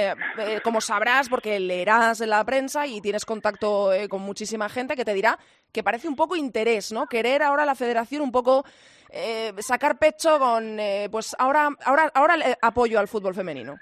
como 0.64 0.82
sabrás 0.96 1.28
porque 1.28 1.60
leerás 1.60 2.22
en 2.22 2.30
la 2.30 2.46
prensa 2.46 2.88
y 2.88 3.02
tienes 3.02 3.26
contacto 3.26 3.92
eh, 3.92 4.08
con 4.08 4.22
muchísima 4.22 4.70
gente 4.70 4.96
que 4.96 5.04
te 5.04 5.14
dirá 5.14 5.38
que 5.74 5.84
parece 5.84 6.08
un 6.08 6.16
poco 6.16 6.38
interés, 6.38 6.94
¿no? 6.94 7.06
Querer 7.08 7.44
ahora 7.44 7.66
la 7.66 7.76
federación 7.76 8.22
un 8.22 8.32
poco 8.32 8.64
eh, 9.12 9.52
sacar 9.60 10.00
pecho 10.00 10.40
con, 10.40 10.80
eh, 10.80 11.10
pues 11.12 11.36
ahora, 11.38 11.68
ahora, 11.84 12.10
ahora 12.14 12.36
apoyo 12.62 12.98
al 12.98 13.10
fútbol 13.10 13.36
femenino. 13.36 13.76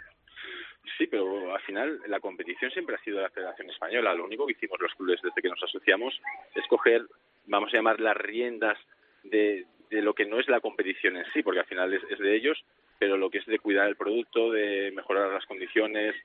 Sí, 0.97 1.05
pero 1.05 1.53
al 1.53 1.61
final 1.61 2.01
la 2.07 2.19
competición 2.19 2.71
siempre 2.71 2.95
ha 2.95 3.03
sido 3.03 3.21
la 3.21 3.29
Federación 3.29 3.69
Española. 3.69 4.15
Lo 4.15 4.25
único 4.25 4.47
que 4.47 4.53
hicimos 4.53 4.79
los 4.81 4.93
clubes 4.95 5.21
desde 5.21 5.39
que 5.39 5.49
nos 5.49 5.61
asociamos 5.61 6.19
es 6.55 6.65
coger, 6.67 7.05
vamos 7.45 7.71
a 7.71 7.77
llamar, 7.77 7.99
las 7.99 8.17
riendas 8.17 8.77
de 9.23 9.67
lo 9.91 10.15
que 10.15 10.25
no 10.25 10.39
es 10.39 10.47
la 10.47 10.61
competición 10.61 11.17
en 11.17 11.25
sí, 11.31 11.43
porque 11.43 11.59
al 11.59 11.67
final 11.67 11.93
es 11.93 12.19
de 12.19 12.35
ellos, 12.35 12.57
pero 12.97 13.17
lo 13.17 13.29
que 13.29 13.37
es 13.37 13.45
de 13.45 13.59
cuidar 13.59 13.87
el 13.87 13.95
producto, 13.95 14.51
de 14.51 14.91
mejorar 14.95 15.31
las 15.31 15.45
condiciones, 15.45 16.15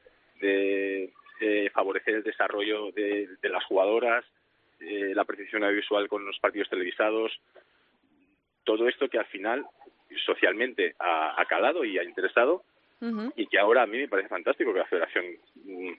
de, 0.40 1.12
favorecer 1.72 2.16
el 2.16 2.22
desarrollo 2.22 2.90
de, 2.92 3.28
las 3.42 3.64
jugadoras, 3.64 4.24
eh, 4.80 5.12
la 5.14 5.24
precisión 5.24 5.62
audiovisual 5.64 6.08
con 6.08 6.24
los 6.24 6.38
partidos 6.38 6.68
televisados, 6.68 7.32
todo 8.64 8.88
esto 8.88 9.08
que 9.08 9.18
al 9.18 9.26
final 9.26 9.64
socialmente 10.26 10.94
ha, 10.98 11.44
calado 11.48 11.84
y 11.84 11.98
ha 11.98 12.04
interesado 12.04 12.64
y 13.36 13.46
que 13.46 13.58
ahora 13.58 13.82
a 13.82 13.86
mí 13.86 13.96
me 13.98 14.08
parece 14.08 14.28
fantástico 14.28 14.72
que 14.72 14.80
la 14.80 14.86
Federación 14.86 15.24
mm, 15.54 15.92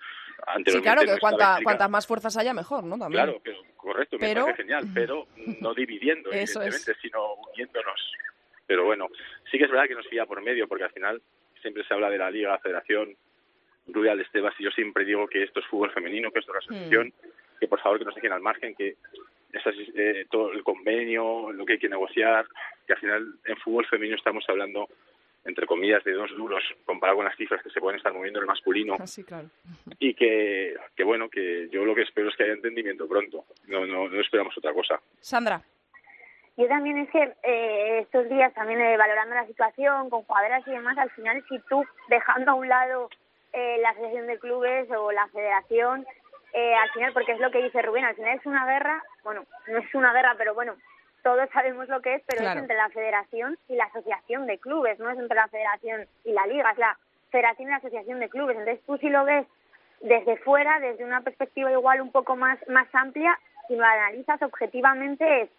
anteriormente 0.48 0.72
sí, 0.72 0.81
claro, 0.81 1.01
que 1.01 1.19
cuanta, 1.19 1.60
cuantas 1.63 1.89
más 1.89 2.05
fuerzas 2.05 2.36
haya 2.36 2.53
mejor, 2.53 2.84
¿no? 2.84 2.98
También. 2.98 3.24
Claro, 3.24 3.41
correcto, 3.77 4.17
me 4.19 4.34
parece 4.34 4.63
genial, 4.63 4.86
pero 4.93 5.27
no 5.62 5.74
dividiendo, 5.74 6.29
evidentemente, 6.31 6.96
sino 7.01 7.36
uniéndonos. 7.53 8.12
Pero 8.67 8.84
bueno, 8.86 9.08
sí 9.50 9.58
que 9.58 9.63
es 9.63 9.72
verdad 9.72 9.88
que 9.88 9.96
nos 9.96 10.08
fía 10.08 10.25
por 10.25 10.41
medio, 10.41 10.67
porque 10.67 10.84
al 10.84 10.91
final 10.91 11.22
siempre 11.62 11.84
se 11.86 11.93
habla 11.93 12.10
de 12.10 12.17
la 12.17 12.29
Liga, 12.29 12.51
la 12.51 12.60
Federación, 12.60 13.15
Rubial 13.93 14.19
Estebas 14.19 14.53
y 14.60 14.63
yo 14.63 14.72
siempre 14.72 15.05
digo 15.05 15.27
que 15.27 15.43
esto 15.43 15.60
es 15.60 15.65
fútbol 15.67 15.91
femenino, 15.91 16.31
que 16.31 16.39
esto 16.39 16.51
es 16.51 16.55
la 16.55 16.60
asociación, 16.60 17.08
mm. 17.08 17.60
que 17.60 17.67
por 17.67 17.79
favor 17.81 18.00
que 18.00 18.05
no 18.05 18.12
se 18.12 18.19
dejen 18.19 18.34
al 18.34 18.41
margen, 18.41 18.75
que 18.75 18.96
eh, 19.51 20.25
todo 20.29 20.51
el 20.51 20.63
convenio, 20.63 21.51
lo 21.51 21.65
que 21.65 21.74
hay 21.74 21.79
que 21.79 21.89
negociar, 21.89 22.48
que 22.86 22.93
al 22.93 23.00
final 23.00 23.34
en 23.46 23.58
fútbol 23.58 23.86
femenino 23.88 24.15
estamos 24.15 24.46
hablando 24.48 24.88
entre 25.46 25.65
comillas 25.65 26.03
de 26.03 26.13
dos 26.13 26.29
duros 26.36 26.63
comparado 26.86 27.17
con 27.17 27.25
las 27.25 27.36
cifras 27.36 27.63
que 27.63 27.69
se 27.69 27.79
pueden 27.79 27.98
estar 27.98 28.13
moviendo 28.13 28.39
en 28.39 28.43
el 28.43 28.48
masculino 28.48 28.96
ah, 29.00 29.05
claro. 29.25 29.50
y 30.00 30.13
que, 30.13 30.75
que 30.96 31.03
bueno 31.03 31.29
que 31.29 31.69
yo 31.72 31.86
lo 31.86 31.96
que 31.96 32.01
espero 32.01 32.29
es 32.29 32.36
que 32.36 32.43
haya 32.43 32.53
entendimiento 32.53 33.08
pronto 33.08 33.46
no 33.67 33.86
no, 33.86 34.10
no 34.10 34.22
esperamos 34.22 34.58
otra 34.58 34.74
cosa 34.74 35.00
Sandra 35.19 35.62
yo 36.58 36.67
también 36.67 36.98
es 36.98 37.10
que 37.10 37.24
eh, 37.43 38.00
estos 38.00 38.27
días 38.27 38.53
también 38.53 38.81
eh, 38.81 38.98
valorando 38.98 39.34
la 39.34 39.48
situación 39.48 40.10
con 40.10 40.24
jugadoras 40.24 40.67
y 40.67 40.72
demás 40.72 40.98
al 40.98 41.10
final 41.12 41.43
si 41.48 41.58
tú 41.69 41.86
dejando 42.10 42.51
a 42.51 42.55
un 42.55 42.67
lado 42.67 43.10
eh, 43.53 43.77
la 43.81 43.89
asociación 43.89 44.27
de 44.27 44.39
clubes 44.39 44.89
o 44.91 45.11
la 45.11 45.27
federación, 45.27 46.05
eh, 46.53 46.75
al 46.75 46.89
final, 46.91 47.13
porque 47.13 47.33
es 47.33 47.39
lo 47.39 47.51
que 47.51 47.61
dice 47.61 47.81
Rubén, 47.81 48.05
al 48.05 48.15
final 48.15 48.37
es 48.37 48.45
una 48.45 48.65
guerra, 48.65 49.03
bueno, 49.23 49.45
no 49.67 49.77
es 49.77 49.95
una 49.95 50.13
guerra, 50.13 50.35
pero 50.37 50.53
bueno, 50.53 50.75
todos 51.23 51.49
sabemos 51.51 51.87
lo 51.89 52.01
que 52.01 52.15
es, 52.15 52.23
pero 52.25 52.47
es 52.47 52.55
entre 52.55 52.75
la 52.75 52.89
federación 52.89 53.57
y 53.67 53.75
la 53.75 53.85
asociación 53.85 54.47
de 54.47 54.57
clubes, 54.57 54.99
no 54.99 55.09
es 55.09 55.19
entre 55.19 55.35
la 55.35 55.47
federación 55.47 56.07
y 56.23 56.31
la 56.31 56.47
liga, 56.47 56.71
es 56.71 56.77
la 56.77 56.97
federación 57.29 57.67
y 57.67 57.71
la 57.71 57.77
asociación 57.77 58.19
de 58.19 58.29
clubes. 58.29 58.57
Entonces 58.57 58.83
tú 58.85 58.97
si 58.97 59.09
lo 59.09 59.25
ves 59.25 59.45
desde 60.01 60.37
fuera, 60.37 60.79
desde 60.79 61.03
una 61.03 61.21
perspectiva 61.21 61.71
igual 61.71 62.01
un 62.01 62.11
poco 62.11 62.35
más, 62.35 62.57
más 62.67 62.87
amplia, 62.93 63.37
si 63.67 63.75
lo 63.75 63.83
analizas 63.83 64.41
objetivamente, 64.41 65.41
es 65.41 65.49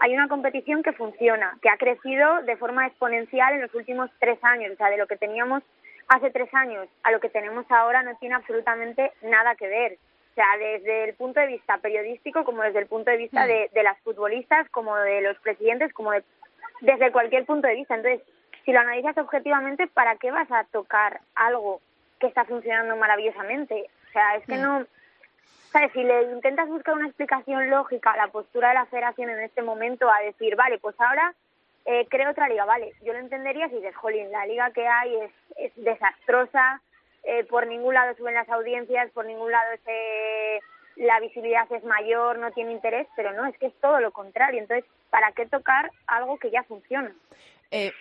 hay 0.00 0.14
una 0.14 0.28
competición 0.28 0.82
que 0.82 0.92
funciona, 0.92 1.58
que 1.60 1.68
ha 1.68 1.76
crecido 1.76 2.42
de 2.42 2.56
forma 2.56 2.86
exponencial 2.86 3.54
en 3.54 3.62
los 3.62 3.74
últimos 3.74 4.10
tres 4.20 4.38
años. 4.42 4.72
O 4.72 4.76
sea, 4.76 4.90
de 4.90 4.96
lo 4.96 5.06
que 5.06 5.16
teníamos 5.16 5.62
hace 6.08 6.30
tres 6.30 6.52
años 6.54 6.88
a 7.02 7.10
lo 7.10 7.20
que 7.20 7.28
tenemos 7.28 7.66
ahora 7.70 8.02
no 8.02 8.16
tiene 8.16 8.34
absolutamente 8.34 9.12
nada 9.22 9.54
que 9.54 9.68
ver. 9.68 9.98
O 10.32 10.34
sea, 10.34 10.46
desde 10.58 11.04
el 11.04 11.14
punto 11.14 11.40
de 11.40 11.48
vista 11.48 11.78
periodístico, 11.78 12.44
como 12.44 12.62
desde 12.62 12.80
el 12.80 12.86
punto 12.86 13.10
de 13.10 13.16
vista 13.16 13.44
mm. 13.44 13.48
de, 13.48 13.70
de 13.72 13.82
las 13.82 13.98
futbolistas, 14.00 14.68
como 14.70 14.96
de 14.96 15.20
los 15.20 15.38
presidentes, 15.38 15.92
como 15.92 16.12
de, 16.12 16.22
desde 16.80 17.12
cualquier 17.12 17.44
punto 17.44 17.66
de 17.66 17.74
vista. 17.74 17.96
Entonces, 17.96 18.22
si 18.64 18.72
lo 18.72 18.80
analizas 18.80 19.18
objetivamente, 19.18 19.86
¿para 19.88 20.16
qué 20.16 20.30
vas 20.30 20.50
a 20.50 20.64
tocar 20.64 21.20
algo 21.34 21.80
que 22.20 22.28
está 22.28 22.44
funcionando 22.44 22.96
maravillosamente? 22.96 23.90
O 24.08 24.12
sea, 24.12 24.36
es 24.36 24.46
que 24.46 24.56
mm. 24.56 24.62
no 24.62 24.86
¿sabes? 25.72 25.92
Si 25.92 26.02
le 26.02 26.22
intentas 26.32 26.68
buscar 26.68 26.94
una 26.94 27.06
explicación 27.06 27.70
lógica 27.70 28.12
a 28.12 28.16
la 28.16 28.28
postura 28.28 28.68
de 28.68 28.74
la 28.74 28.86
federación 28.86 29.30
en 29.30 29.40
este 29.40 29.62
momento, 29.62 30.10
a 30.10 30.20
decir, 30.20 30.56
vale, 30.56 30.78
pues 30.78 30.94
ahora 30.98 31.34
eh, 31.90 32.06
creo 32.10 32.30
otra 32.30 32.50
liga, 32.50 32.66
vale, 32.66 32.92
yo 33.02 33.14
lo 33.14 33.18
entendería 33.18 33.66
si 33.70 33.76
dices, 33.76 33.96
jolín, 33.96 34.30
la 34.30 34.44
liga 34.44 34.70
que 34.72 34.86
hay 34.86 35.16
es, 35.16 35.32
es 35.56 35.72
desastrosa, 35.76 36.82
eh, 37.24 37.44
por 37.44 37.66
ningún 37.66 37.94
lado 37.94 38.14
suben 38.14 38.34
las 38.34 38.48
audiencias, 38.50 39.10
por 39.12 39.24
ningún 39.24 39.50
lado 39.50 39.70
se, 39.86 40.60
la 40.96 41.18
visibilidad 41.18 41.66
es 41.72 41.82
mayor, 41.84 42.38
no 42.38 42.50
tiene 42.50 42.72
interés, 42.72 43.06
pero 43.16 43.32
no, 43.32 43.46
es 43.46 43.56
que 43.56 43.68
es 43.68 43.74
todo 43.80 44.00
lo 44.00 44.12
contrario. 44.12 44.60
Entonces, 44.60 44.84
¿para 45.08 45.32
qué 45.32 45.46
tocar 45.46 45.90
algo 46.06 46.38
que 46.38 46.50
ya 46.50 46.62
funciona? 46.64 47.10
Eh, 47.70 47.92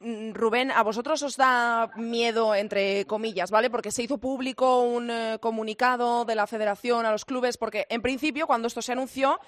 Rubén, 0.00 0.70
a 0.70 0.82
vosotros 0.82 1.22
os 1.22 1.38
da 1.38 1.90
miedo, 1.96 2.54
entre 2.54 3.06
comillas, 3.06 3.50
¿vale? 3.50 3.70
Porque 3.70 3.90
se 3.90 4.02
hizo 4.02 4.18
público 4.18 4.82
un 4.82 5.10
eh, 5.10 5.38
comunicado 5.40 6.26
de 6.26 6.34
la 6.34 6.46
federación 6.46 7.06
a 7.06 7.12
los 7.12 7.24
clubes, 7.24 7.56
porque 7.56 7.86
en 7.88 8.02
principio, 8.02 8.46
cuando 8.46 8.68
esto 8.68 8.82
se 8.82 8.92
anunció, 8.92 9.40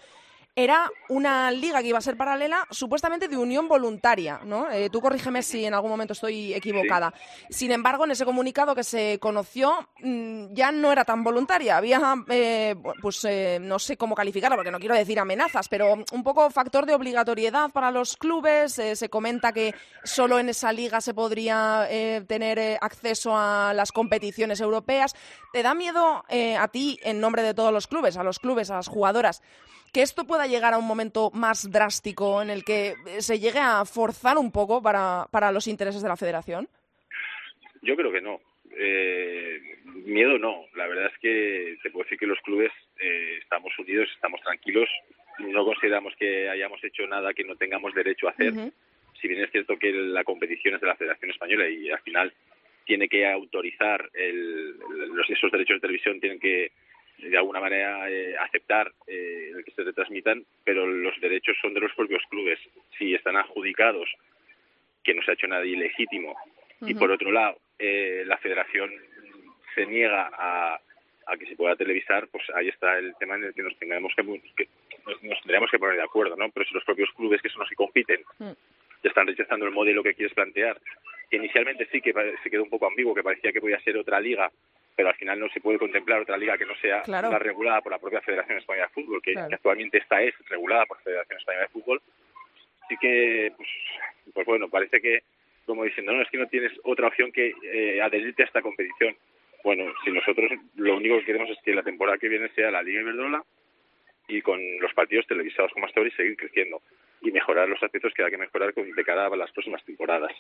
era 0.55 0.91
una 1.09 1.51
liga 1.51 1.81
que 1.81 1.89
iba 1.89 1.99
a 1.99 2.03
ser 2.03 2.17
paralela, 2.17 2.67
supuestamente 2.71 3.27
de 3.27 3.39
unión 3.39 3.69
voluntaria, 3.69 4.41
¿no? 4.45 4.71
Eh, 4.71 4.91
tú 4.91 5.01
corrígeme 5.01 5.43
si 5.43 5.65
en 5.65 5.73
algún 5.73 5.91
momento 5.91 6.13
estoy 6.13 6.53
equivocada. 6.53 7.15
Sin 7.49 7.73
embargo, 7.73 8.05
en 8.05 8.11
ese 8.11 8.27
comunicado 8.27 8.75
que 8.75 8.85
se 8.85 9.19
conoció 9.19 9.89
mm, 10.01 10.53
ya 10.53 10.71
no 10.71 10.93
era 10.93 11.07
tan 11.07 11.25
voluntaria. 11.25 11.79
Había, 11.79 12.17
eh, 12.29 12.77
pues 13.01 13.25
eh, 13.25 13.59
no 13.63 13.79
sé 13.79 13.97
cómo 13.97 14.15
calificarlo, 14.15 14.57
porque 14.57 14.71
no 14.71 14.79
quiero 14.79 14.95
decir 14.95 15.19
amenazas, 15.19 15.69
pero 15.69 15.95
un 16.13 16.23
poco 16.23 16.51
factor 16.51 16.85
de 16.85 16.95
obligatoriedad 16.95 17.71
para 17.71 17.91
los 17.91 18.19
clubes. 18.19 18.75
se 18.75 19.09
comenta 19.09 19.53
que 19.53 19.75
solo 20.05 20.39
en 20.39 20.51
esa 20.51 20.71
liga 20.73 21.01
se 21.01 21.15
podría 21.15 21.89
tener 22.27 22.79
acceso 22.81 23.37
a 23.37 23.73
las 23.75 23.93
competiciones 23.93 24.61
europeas. 24.61 25.15
¿Te 25.53 25.63
da 25.63 25.75
miedo 25.75 26.25
a 26.59 26.69
ti, 26.69 26.99
en 27.03 27.21
nombre 27.21 27.43
de 27.43 27.55
todos 27.55 27.73
los 27.73 27.87
clubes, 27.87 28.17
a 28.17 28.23
los 28.23 28.39
clubes, 28.39 28.71
a 28.71 28.77
las 28.77 28.89
jugadoras? 28.89 29.43
Que 29.93 30.03
esto 30.03 30.27
pueda 30.27 30.47
llegar 30.47 30.73
a 30.73 30.79
un 30.79 30.87
momento 30.87 31.31
más 31.33 31.71
drástico 31.71 32.43
en 32.43 32.51
el 32.51 32.65
que 32.65 32.95
se 33.19 33.39
llegue 33.39 33.59
a 33.59 33.85
forzar 33.85 34.39
un 34.39 34.51
poco 34.51 34.83
para, 34.83 35.27
para 35.31 35.53
los 35.53 35.67
intereses 35.67 36.03
de 36.03 36.09
la 36.09 36.17
federación? 36.17 36.69
Yo 37.83 37.95
creo 37.97 38.11
que 38.11 38.21
no. 38.21 38.41
Eh, 38.77 39.61
miedo 40.07 40.39
no. 40.39 40.65
La 40.75 40.87
verdad 40.87 41.11
es 41.13 41.19
que 41.19 41.77
te 41.83 41.91
puedo 41.91 42.05
decir 42.05 42.19
que 42.19 42.27
los 42.27 42.41
clubes 42.41 42.73
eh, 43.01 43.39
estamos 43.43 43.73
unidos, 43.79 44.09
estamos 44.15 44.41
tranquilos. 44.41 44.89
No 45.39 45.65
consideramos 45.65 46.15
que 46.17 46.49
hayamos 46.49 46.83
hecho 46.85 47.07
nada 47.07 47.35
que 47.35 47.45
no 47.45 47.57
tengamos 47.57 47.95
derecho 47.95 48.29
a 48.29 48.31
hacer. 48.31 48.53
Si 49.21 49.29
bien 49.29 49.43
es 49.43 49.51
cierto 49.51 49.79
que 49.79 49.93
la 49.93 50.25
competición 50.25 50.75
es 50.75 50.81
de 50.81 50.87
la 50.87 50.97
Federación 50.97 51.31
Española 51.31 51.69
y 51.69 51.91
al 51.91 52.01
final 52.01 52.33
tiene 52.85 53.09
que 53.09 53.27
autorizar 53.27 54.11
el, 54.15 54.77
los, 54.79 55.29
esos 55.31 55.51
derechos 55.53 55.77
de 55.77 55.81
televisión, 55.81 56.21
tienen 56.21 56.41
que 56.41 56.73
de 57.29 57.37
alguna 57.37 57.61
manera 57.61 58.11
eh, 58.11 58.37
aceptar 58.39 58.93
eh, 59.07 59.53
que 59.65 59.71
se 59.73 59.85
retransmitan, 59.85 60.45
pero 60.65 60.87
los 60.87 61.19
derechos 61.21 61.57
son 61.61 61.75
de 61.75 61.81
los 61.81 61.93
propios 61.95 62.23
clubes. 62.29 62.59
Si 62.99 63.15
están 63.15 63.37
adjudicados, 63.37 64.09
que 65.03 65.15
no 65.15 65.23
se 65.23 65.31
ha 65.31 65.35
hecho 65.35 65.47
nada 65.47 65.65
ilegítimo, 65.65 66.37
y 66.81 66.95
por 66.95 67.13
otro 67.13 67.31
lado, 67.31 67.59
eh, 67.79 68.25
la 68.27 68.39
federación 68.39 68.91
se 69.75 69.87
niega 69.87 70.31
a, 70.33 70.81
a, 71.27 71.37
que 71.37 71.47
se 71.47 71.55
pueda 71.55 71.77
televisar, 71.77 72.27
pues 72.29 72.43
ahí 72.55 72.69
está 72.69 72.99
el 72.99 73.15
tema 73.21 73.37
en 73.37 73.45
el 73.45 73.55
que 73.55 73.63
nos 73.63 73.79
tengamos 73.79 74.13
que, 74.17 74.23
nos, 74.25 75.41
tendríamos 75.41 75.71
que 75.71 75.79
poner 75.79 75.97
de 75.97 76.03
acuerdo, 76.03 76.37
¿no? 76.37 76.51
Pero 76.51 76.67
si 76.67 76.75
los 76.75 76.85
propios 76.85 77.11
clubes 77.17 77.41
que 77.41 77.49
son 77.51 77.61
los 77.61 77.69
que 77.69 77.77
compiten 77.77 78.21
mm. 78.39 78.51
están 79.05 79.29
rechazando 79.29 79.65
el 79.65 79.73
modelo 79.73 80.03
que 80.03 80.15
quieres 80.15 80.35
plantear, 80.35 80.81
que 81.31 81.37
inicialmente 81.37 81.89
sí 81.93 82.01
que 82.01 82.13
se 82.43 82.51
quedó 82.51 82.65
un 82.65 82.71
poco 82.71 82.89
ambiguo, 82.89 83.15
que 83.15 83.23
parecía 83.23 83.53
que 83.53 83.61
podía 83.61 83.81
ser 83.81 83.97
otra 83.97 84.21
liga 84.21 84.51
pero 84.95 85.09
al 85.09 85.15
final 85.15 85.41
no 85.41 85.49
se 85.51 85.61
puede 85.61 85.79
contemplar 85.79 86.21
otra 86.21 86.37
liga 86.37 86.59
que 86.59 86.67
no 86.67 86.75
sea 86.77 87.03
la 87.07 87.39
regulada 87.39 87.81
por 87.81 87.93
la 87.93 87.99
propia 87.99 88.21
Federación 88.21 88.59
Española 88.59 88.89
de 88.89 89.03
Fútbol, 89.03 89.23
que, 89.23 89.39
actualmente 89.39 89.99
esta 89.99 90.23
es 90.23 90.35
regulada 90.49 90.87
por 90.87 90.99
la 90.99 91.05
Federación 91.05 91.39
Española 91.39 91.67
de 91.67 91.73
Fútbol. 91.73 92.03
Así 92.85 92.97
que, 93.01 93.53
pues, 93.57 93.69
pues 94.35 94.47
bueno, 94.47 94.69
parece 94.69 95.01
que, 95.01 95.23
como 95.65 95.85
diciendo, 95.85 96.13
no, 96.13 96.23
es 96.23 96.29
que 96.29 96.39
no 96.39 96.49
tienes 96.49 96.73
otra 96.85 97.09
opción 97.09 97.33
que 97.33 97.55
eh, 97.63 98.03
adherirte 98.03 98.43
a 98.43 98.47
esta 98.47 98.61
competición. 98.61 99.17
Bueno, 99.65 99.93
si 100.05 100.11
nosotros 100.11 100.51
lo 100.77 100.97
único 100.97 101.19
que 101.19 101.25
queremos 101.25 101.49
es 101.51 101.59
que 101.65 101.75
la 101.75 101.83
temporada 101.83 102.19
que 102.19 102.29
viene 102.29 102.49
sea 102.51 102.71
la 102.71 102.83
Liga 102.83 103.01
Iberdrola 103.01 103.45
y 104.29 104.43
con 104.43 104.61
los 104.81 104.93
partidos 104.93 105.27
televisados 105.27 105.73
como 105.73 105.87
hasta 105.87 106.01
ahora 106.01 106.11
y 106.13 106.17
seguir 106.17 106.37
creciendo 106.37 106.83
y 107.23 107.31
mejorar 107.31 107.69
los 107.69 107.83
aspectos 107.83 108.13
que 108.15 108.25
hay 108.25 108.31
que 108.31 108.39
mejorar 108.39 108.75
de 108.75 109.05
cara 109.05 109.27
a 109.27 109.37
las 109.37 109.51
próximas 109.53 109.85
temporadas. 109.85 110.33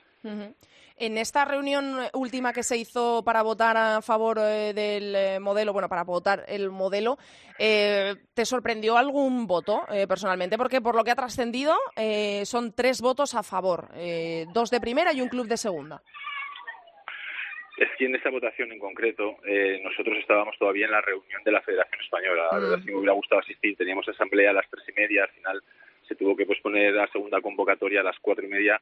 En 0.97 1.16
esta 1.16 1.45
reunión 1.45 1.97
última 2.12 2.53
que 2.53 2.62
se 2.62 2.77
hizo 2.77 3.23
para 3.25 3.42
votar 3.42 3.77
a 3.77 4.03
favor 4.03 4.38
eh, 4.38 4.73
del 4.75 5.14
eh, 5.14 5.40
modelo, 5.40 5.73
bueno, 5.73 5.88
para 5.88 6.03
votar 6.03 6.45
el 6.49 6.71
modelo, 6.71 7.18
eh, 7.59 8.14
¿te 8.35 8.45
sorprendió 8.45 8.97
algún 8.97 9.47
voto 9.47 9.83
personalmente? 10.09 10.59
Porque 10.59 10.81
por 10.81 10.97
lo 10.97 11.05
que 11.05 11.12
ha 11.12 11.16
trascendido 11.16 11.77
son 12.45 12.75
tres 12.75 13.01
votos 13.01 13.35
a 13.35 13.42
favor, 13.42 13.88
dos 14.53 14.71
de 14.71 14.81
primera 14.81 15.12
y 15.12 15.21
un 15.21 15.29
club 15.29 15.47
de 15.47 15.57
segunda. 15.57 16.03
Es 17.77 17.88
que 17.99 18.05
en 18.07 18.14
esta 18.14 18.31
votación 18.31 18.71
en 18.73 18.79
concreto, 18.79 19.38
nosotros 19.83 20.18
estábamos 20.18 20.57
todavía 20.59 20.87
en 20.87 20.92
la 20.92 21.01
reunión 21.01 21.42
de 21.45 21.53
la 21.53 21.62
Federación 21.62 22.01
Española. 22.01 22.49
La 22.53 22.59
verdad, 22.59 22.79
mm. 22.79 22.85
me 22.85 22.95
hubiera 22.97 23.12
gustado 23.12 23.40
asistir. 23.40 23.77
Teníamos 23.77 24.09
asamblea 24.09 24.51
a 24.51 24.55
las 24.55 24.68
tres 24.71 24.85
y 24.88 25.01
media. 25.01 25.25
Al 25.25 25.31
final 25.31 25.62
se 26.07 26.15
tuvo 26.15 26.37
que 26.37 26.47
posponer 26.47 26.93
la 26.93 27.07
segunda 27.09 27.41
convocatoria 27.41 28.01
a 28.01 28.05
las 28.05 28.19
cuatro 28.21 28.45
y 28.45 28.49
media 28.49 28.81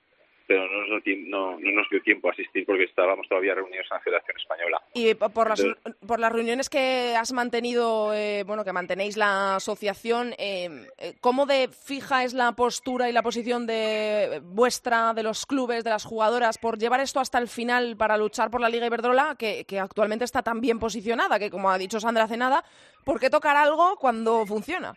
pero 0.51 0.67
no 0.67 0.85
nos, 0.89 1.03
no, 1.29 1.61
no 1.61 1.71
nos 1.71 1.89
dio 1.91 2.03
tiempo 2.03 2.27
a 2.27 2.33
asistir 2.33 2.67
porque 2.67 2.83
estábamos 2.83 3.29
todavía 3.29 3.55
reunidos 3.55 3.87
en 3.89 3.97
la 3.97 4.03
Federación 4.03 4.37
Española. 4.37 4.83
Y 4.95 5.15
por 5.15 5.49
las, 5.49 5.65
por 6.05 6.19
las 6.19 6.33
reuniones 6.33 6.69
que 6.69 7.15
has 7.17 7.31
mantenido, 7.33 8.13
eh, 8.13 8.43
bueno, 8.45 8.65
que 8.65 8.73
mantenéis 8.73 9.17
la 9.17 9.55
asociación, 9.55 10.35
eh, 10.39 10.89
eh, 10.99 11.15
¿cómo 11.21 11.47
de 11.47 11.69
fija 11.69 12.25
es 12.25 12.35
la 12.35 12.51
postura 12.51 13.09
y 13.09 13.13
la 13.13 13.23
posición 13.23 13.65
de 13.65 14.41
vuestra, 14.43 15.15
de 15.15 15.23
los 15.23 15.47
clubes, 15.47 15.85
de 15.85 15.91
las 15.91 16.05
jugadoras, 16.05 16.59
por 16.59 16.79
llevar 16.79 16.99
esto 16.99 17.21
hasta 17.21 17.39
el 17.39 17.47
final 17.47 17.97
para 17.97 18.17
luchar 18.17 18.51
por 18.51 18.61
la 18.61 18.69
Liga 18.69 18.87
Iberdrola, 18.87 19.37
que, 19.39 19.65
que 19.67 19.79
actualmente 19.79 20.25
está 20.25 20.43
tan 20.43 20.61
bien 20.61 20.81
posicionada, 20.81 21.39
que 21.39 21.53
como 21.53 21.71
ha 21.71 21.79
dicho 21.79 22.01
Sandra 22.01 22.25
hace 22.25 22.37
nada, 22.37 22.65
¿por 23.05 23.21
qué 23.21 23.31
tocar 23.31 23.57
algo 23.57 23.95
cuando 24.01 24.45
funciona? 24.47 24.97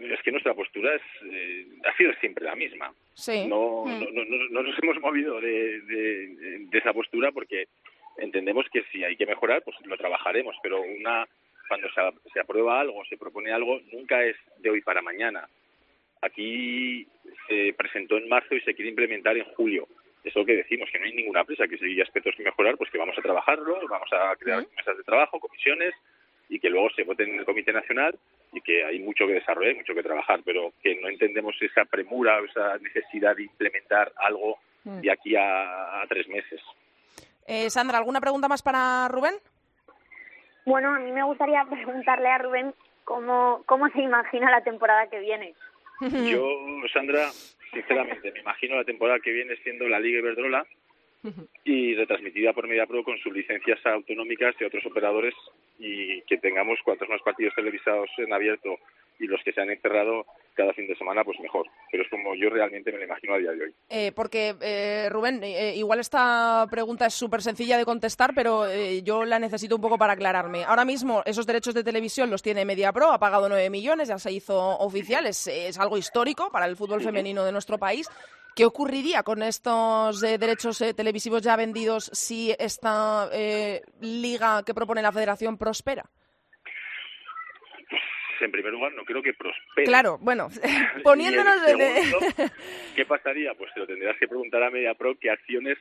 Es 0.00 0.22
que 0.22 0.32
nuestra 0.32 0.54
postura 0.54 0.94
es, 0.94 1.02
eh, 1.24 1.66
ha 1.84 1.96
sido 1.96 2.12
siempre 2.20 2.44
la 2.44 2.54
misma. 2.54 2.92
Sí. 3.14 3.46
No, 3.46 3.84
mm. 3.86 4.00
no, 4.00 4.24
no, 4.24 4.48
no, 4.50 4.62
nos 4.62 4.82
hemos 4.82 5.00
movido 5.00 5.40
de, 5.40 5.80
de, 5.80 6.78
esa 6.78 6.92
postura 6.92 7.32
porque 7.32 7.66
entendemos 8.18 8.66
que 8.72 8.82
si 8.92 9.04
hay 9.04 9.16
que 9.16 9.26
mejorar, 9.26 9.62
pues 9.62 9.76
lo 9.84 9.96
trabajaremos, 9.96 10.56
pero 10.62 10.80
una 10.80 11.26
cuando 11.68 11.88
se, 11.90 12.00
se 12.32 12.40
aprueba 12.40 12.80
algo, 12.80 13.04
se 13.04 13.16
propone 13.16 13.52
algo, 13.52 13.80
nunca 13.92 14.24
es 14.24 14.36
de 14.58 14.70
hoy 14.70 14.80
para 14.80 15.02
mañana. 15.02 15.48
Aquí 16.22 17.06
se 17.48 17.72
presentó 17.76 18.18
en 18.18 18.28
marzo 18.28 18.54
y 18.54 18.60
se 18.60 18.74
quiere 18.74 18.90
implementar 18.90 19.36
en 19.36 19.44
julio. 19.54 19.88
Es 20.24 20.34
lo 20.34 20.44
que 20.44 20.56
decimos, 20.56 20.90
que 20.90 20.98
no 20.98 21.06
hay 21.06 21.14
ninguna 21.14 21.44
prisa, 21.44 21.66
que 21.66 21.78
si 21.78 21.84
hay 21.84 22.00
aspectos 22.00 22.34
que 22.36 22.42
mejorar, 22.42 22.76
pues 22.76 22.90
que 22.90 22.98
vamos 22.98 23.16
a 23.16 23.22
trabajarlo, 23.22 23.80
vamos 23.88 24.12
a 24.12 24.36
crear 24.36 24.62
mm. 24.62 24.76
mesas 24.76 24.96
de 24.96 25.04
trabajo, 25.04 25.40
comisiones, 25.40 25.94
y 26.50 26.58
que 26.58 26.68
luego 26.68 26.90
se 26.90 27.04
voten 27.04 27.30
en 27.30 27.38
el 27.38 27.44
Comité 27.44 27.72
Nacional 27.72 28.18
y 28.52 28.60
que 28.60 28.84
hay 28.84 28.98
mucho 28.98 29.24
que 29.26 29.34
desarrollar, 29.34 29.76
mucho 29.76 29.94
que 29.94 30.02
trabajar, 30.02 30.40
pero 30.44 30.72
que 30.82 31.00
no 31.00 31.08
entendemos 31.08 31.54
esa 31.62 31.84
premura, 31.84 32.40
esa 32.40 32.76
necesidad 32.78 33.36
de 33.36 33.44
implementar 33.44 34.12
algo 34.16 34.58
mm. 34.84 35.00
de 35.00 35.12
aquí 35.12 35.36
a, 35.36 36.04
tres 36.08 36.28
meses. 36.28 36.60
Eh, 37.46 37.70
Sandra, 37.70 37.98
¿alguna 37.98 38.20
pregunta 38.20 38.48
más 38.48 38.62
para 38.62 39.06
Rubén? 39.08 39.34
Bueno, 40.66 40.92
a 40.92 40.98
mí 40.98 41.12
me 41.12 41.22
gustaría 41.22 41.64
preguntarle 41.70 42.28
a 42.28 42.38
Rubén 42.38 42.74
cómo, 43.04 43.62
cómo 43.66 43.88
se 43.90 44.02
imagina 44.02 44.50
la 44.50 44.62
temporada 44.62 45.08
que 45.08 45.20
viene. 45.20 45.54
Yo, 46.00 46.42
Sandra, 46.92 47.30
sinceramente, 47.72 48.32
me 48.32 48.40
imagino 48.40 48.74
la 48.74 48.84
temporada 48.84 49.20
que 49.20 49.30
viene 49.30 49.54
siendo 49.62 49.86
la 49.86 50.00
Liga 50.00 50.18
Iberdrola 50.18 50.66
y 51.64 51.94
retransmitida 51.94 52.52
por 52.52 52.66
MediaPro 52.66 53.04
con 53.04 53.18
sus 53.18 53.32
licencias 53.32 53.78
autonómicas 53.84 54.54
y 54.60 54.64
otros 54.64 54.84
operadores 54.86 55.34
y 55.78 56.22
que 56.22 56.38
tengamos 56.38 56.78
cuantos 56.84 57.08
más 57.08 57.22
partidos 57.22 57.54
televisados 57.54 58.10
en 58.18 58.32
abierto 58.32 58.78
y 59.18 59.26
los 59.26 59.40
que 59.44 59.52
se 59.52 59.60
han 59.60 59.70
encerrado 59.70 60.24
cada 60.54 60.72
fin 60.72 60.86
de 60.86 60.96
semana, 60.96 61.22
pues 61.24 61.38
mejor. 61.40 61.66
Pero 61.90 62.02
es 62.02 62.08
como 62.08 62.34
yo 62.34 62.48
realmente 62.48 62.90
me 62.90 62.98
lo 62.98 63.04
imagino 63.04 63.34
a 63.34 63.38
día 63.38 63.50
de 63.52 63.64
hoy. 63.64 63.74
Eh, 63.88 64.12
porque, 64.12 64.54
eh, 64.60 65.08
Rubén, 65.10 65.42
eh, 65.42 65.74
igual 65.76 66.00
esta 66.00 66.66
pregunta 66.70 67.06
es 67.06 67.14
súper 67.14 67.42
sencilla 67.42 67.76
de 67.76 67.84
contestar, 67.84 68.32
pero 68.34 68.64
yo 69.02 69.24
la 69.24 69.38
necesito 69.38 69.76
un 69.76 69.82
poco 69.82 69.98
para 69.98 70.14
aclararme. 70.14 70.64
Ahora 70.64 70.84
mismo 70.84 71.22
esos 71.26 71.46
derechos 71.46 71.74
de 71.74 71.84
televisión 71.84 72.30
los 72.30 72.42
tiene 72.42 72.64
MediaPro, 72.64 73.12
ha 73.12 73.18
pagado 73.18 73.48
9 73.48 73.68
millones, 73.68 74.08
ya 74.08 74.18
se 74.18 74.32
hizo 74.32 74.56
oficial, 74.78 75.26
es, 75.26 75.46
es 75.46 75.78
algo 75.78 75.98
histórico 75.98 76.50
para 76.50 76.66
el 76.66 76.76
fútbol 76.76 77.02
femenino 77.02 77.44
de 77.44 77.52
nuestro 77.52 77.78
país. 77.78 78.08
¿Qué 78.54 78.64
ocurriría 78.64 79.22
con 79.22 79.42
estos 79.42 80.20
derechos 80.20 80.78
televisivos 80.96 81.42
ya 81.42 81.56
vendidos 81.56 82.10
si 82.12 82.54
esta 82.58 83.28
liga 84.00 84.62
que 84.64 84.74
propone 84.74 85.02
la 85.02 85.12
federación 85.12 85.56
prospera? 85.56 86.10
En 88.42 88.50
primer 88.50 88.72
lugar, 88.72 88.92
no 88.92 89.04
creo 89.04 89.22
que 89.22 89.34
prospere. 89.34 89.86
Claro, 89.86 90.18
bueno, 90.20 90.48
poniéndonos 91.04 91.62
de... 91.66 92.50
¿Qué 92.94 93.06
pasaría? 93.06 93.54
Pues 93.54 93.72
te 93.74 93.80
lo 93.80 93.86
tendrías 93.86 94.16
que 94.18 94.28
preguntar 94.28 94.62
a 94.62 94.70
MediaPro 94.70 95.18
qué 95.18 95.30
acciones 95.30 95.78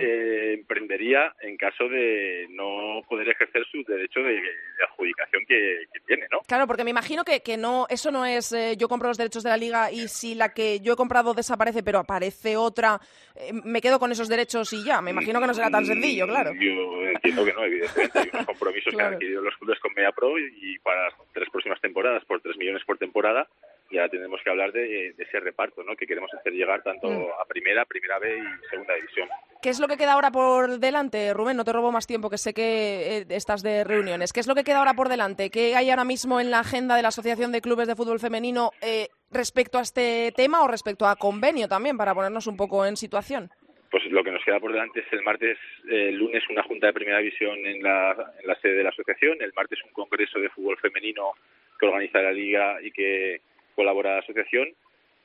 eh, 0.00 0.54
emprendería 0.54 1.34
en 1.42 1.56
caso 1.56 1.88
de 1.88 2.46
no 2.50 3.02
poder 3.08 3.28
ejercer 3.28 3.64
su 3.70 3.82
derecho 3.84 4.20
de, 4.20 4.40
adjudicación 4.88 5.42
que, 5.46 5.84
tiene, 6.06 6.26
¿no? 6.30 6.40
Claro, 6.46 6.66
porque 6.66 6.84
me 6.84 6.90
imagino 6.90 7.24
que, 7.24 7.40
que 7.40 7.56
no, 7.56 7.86
eso 7.88 8.10
no 8.10 8.26
es 8.26 8.52
eh, 8.52 8.76
yo 8.76 8.88
compro 8.88 9.08
los 9.08 9.18
derechos 9.18 9.42
de 9.42 9.50
la 9.50 9.56
liga 9.56 9.90
y 9.90 10.08
si 10.08 10.34
la 10.34 10.52
que 10.52 10.80
yo 10.80 10.94
he 10.94 10.96
comprado 10.96 11.34
desaparece 11.34 11.82
pero 11.82 11.98
aparece 11.98 12.56
otra, 12.56 13.00
eh, 13.36 13.52
me 13.52 13.80
quedo 13.80 13.98
con 13.98 14.12
esos 14.12 14.28
derechos 14.28 14.72
y 14.72 14.84
ya. 14.84 15.00
Me 15.00 15.10
imagino 15.10 15.40
que 15.40 15.46
no 15.46 15.54
será 15.54 15.70
tan 15.70 15.86
sencillo, 15.86 16.26
claro. 16.26 16.52
Yo 16.54 17.06
entiendo 17.06 17.44
que 17.44 17.52
no, 17.52 17.64
evidentemente. 17.64 18.18
Hay 18.18 18.30
unos 18.32 18.46
compromisos 18.46 18.94
que 18.94 19.02
han 19.02 19.14
adquirido 19.14 19.42
los 19.42 19.56
clubes 19.56 19.78
con 19.80 19.92
MediaPro 19.94 20.38
y 20.38 20.78
para 20.80 21.04
las 21.04 21.14
tres 21.32 21.48
próximas 21.50 21.80
temporadas 21.80 22.01
por 22.26 22.40
3 22.40 22.56
millones 22.56 22.82
por 22.84 22.98
temporada, 22.98 23.48
ya 23.92 24.08
tenemos 24.08 24.40
que 24.42 24.50
hablar 24.50 24.72
de, 24.72 25.14
ese 25.18 25.40
reparto 25.40 25.82
¿no? 25.82 25.94
que 25.96 26.06
queremos 26.06 26.32
hacer 26.34 26.52
llegar 26.52 26.82
tanto 26.82 27.08
mm. 27.08 27.26
a 27.40 27.44
primera, 27.44 27.84
primera 27.84 28.18
B 28.18 28.38
y 28.38 28.68
segunda 28.70 28.94
división. 28.94 29.28
¿Qué 29.60 29.68
es 29.68 29.78
lo 29.78 29.86
que 29.86 29.96
queda 29.96 30.14
ahora 30.14 30.32
por 30.32 30.78
delante? 30.80 31.32
Rubén, 31.34 31.56
no 31.56 31.64
te 31.64 31.72
robo 31.72 31.92
más 31.92 32.06
tiempo, 32.06 32.30
que 32.30 32.38
sé 32.38 32.52
que 32.52 33.18
eh, 33.18 33.26
estás 33.28 33.62
de 33.62 33.84
reuniones. 33.84 34.32
¿Qué 34.32 34.40
es 34.40 34.48
lo 34.48 34.54
que 34.54 34.64
queda 34.64 34.78
ahora 34.78 34.94
por 34.94 35.08
delante? 35.08 35.50
¿Qué 35.50 35.76
hay 35.76 35.90
ahora 35.90 36.04
mismo 36.04 36.40
en 36.40 36.50
la 36.50 36.60
agenda 36.60 36.96
de 36.96 37.02
la 37.02 37.08
Asociación 37.08 37.52
de 37.52 37.60
Clubes 37.60 37.86
de 37.86 37.94
Fútbol 37.94 38.18
Femenino 38.18 38.72
eh, 38.80 39.08
respecto 39.30 39.78
a 39.78 39.82
este 39.82 40.32
tema 40.34 40.62
o 40.62 40.68
respecto 40.68 41.06
a 41.06 41.16
convenio 41.16 41.68
también, 41.68 41.96
para 41.96 42.14
ponernos 42.14 42.46
un 42.46 42.56
poco 42.56 42.84
en 42.86 42.96
situación? 42.96 43.50
Pues 43.92 44.04
lo 44.06 44.24
que 44.24 44.30
nos 44.30 44.42
queda 44.42 44.58
por 44.58 44.72
delante 44.72 45.00
es 45.00 45.12
el 45.12 45.22
martes, 45.22 45.58
el 45.86 46.16
lunes 46.16 46.42
una 46.48 46.62
junta 46.62 46.86
de 46.86 46.94
primera 46.94 47.18
división 47.18 47.58
en 47.66 47.82
la, 47.82 48.32
en 48.40 48.46
la 48.46 48.54
sede 48.56 48.76
de 48.76 48.82
la 48.82 48.88
asociación, 48.88 49.36
el 49.40 49.52
martes 49.52 49.84
un 49.84 49.92
congreso 49.92 50.40
de 50.40 50.48
fútbol 50.48 50.78
femenino 50.78 51.32
que 51.78 51.86
organiza 51.86 52.22
la 52.22 52.32
liga 52.32 52.78
y 52.82 52.90
que 52.90 53.42
colabora 53.76 54.14
la 54.14 54.20
asociación 54.20 54.70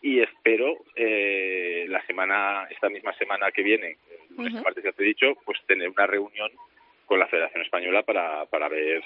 y 0.01 0.19
espero 0.19 0.83
eh, 0.95 1.85
la 1.87 2.05
semana 2.05 2.67
esta 2.69 2.89
misma 2.89 3.13
semana 3.13 3.51
que 3.51 3.63
viene 3.63 3.97
el 4.37 4.61
martes 4.61 4.83
ya 4.83 4.91
te 4.91 5.03
he 5.03 5.07
dicho 5.07 5.33
pues 5.45 5.59
tener 5.65 5.89
una 5.89 6.05
reunión 6.05 6.51
con 7.05 7.19
la 7.19 7.27
Federación 7.27 7.63
Española 7.63 8.03
para, 8.03 8.45
para 8.45 8.67
ver 8.67 9.01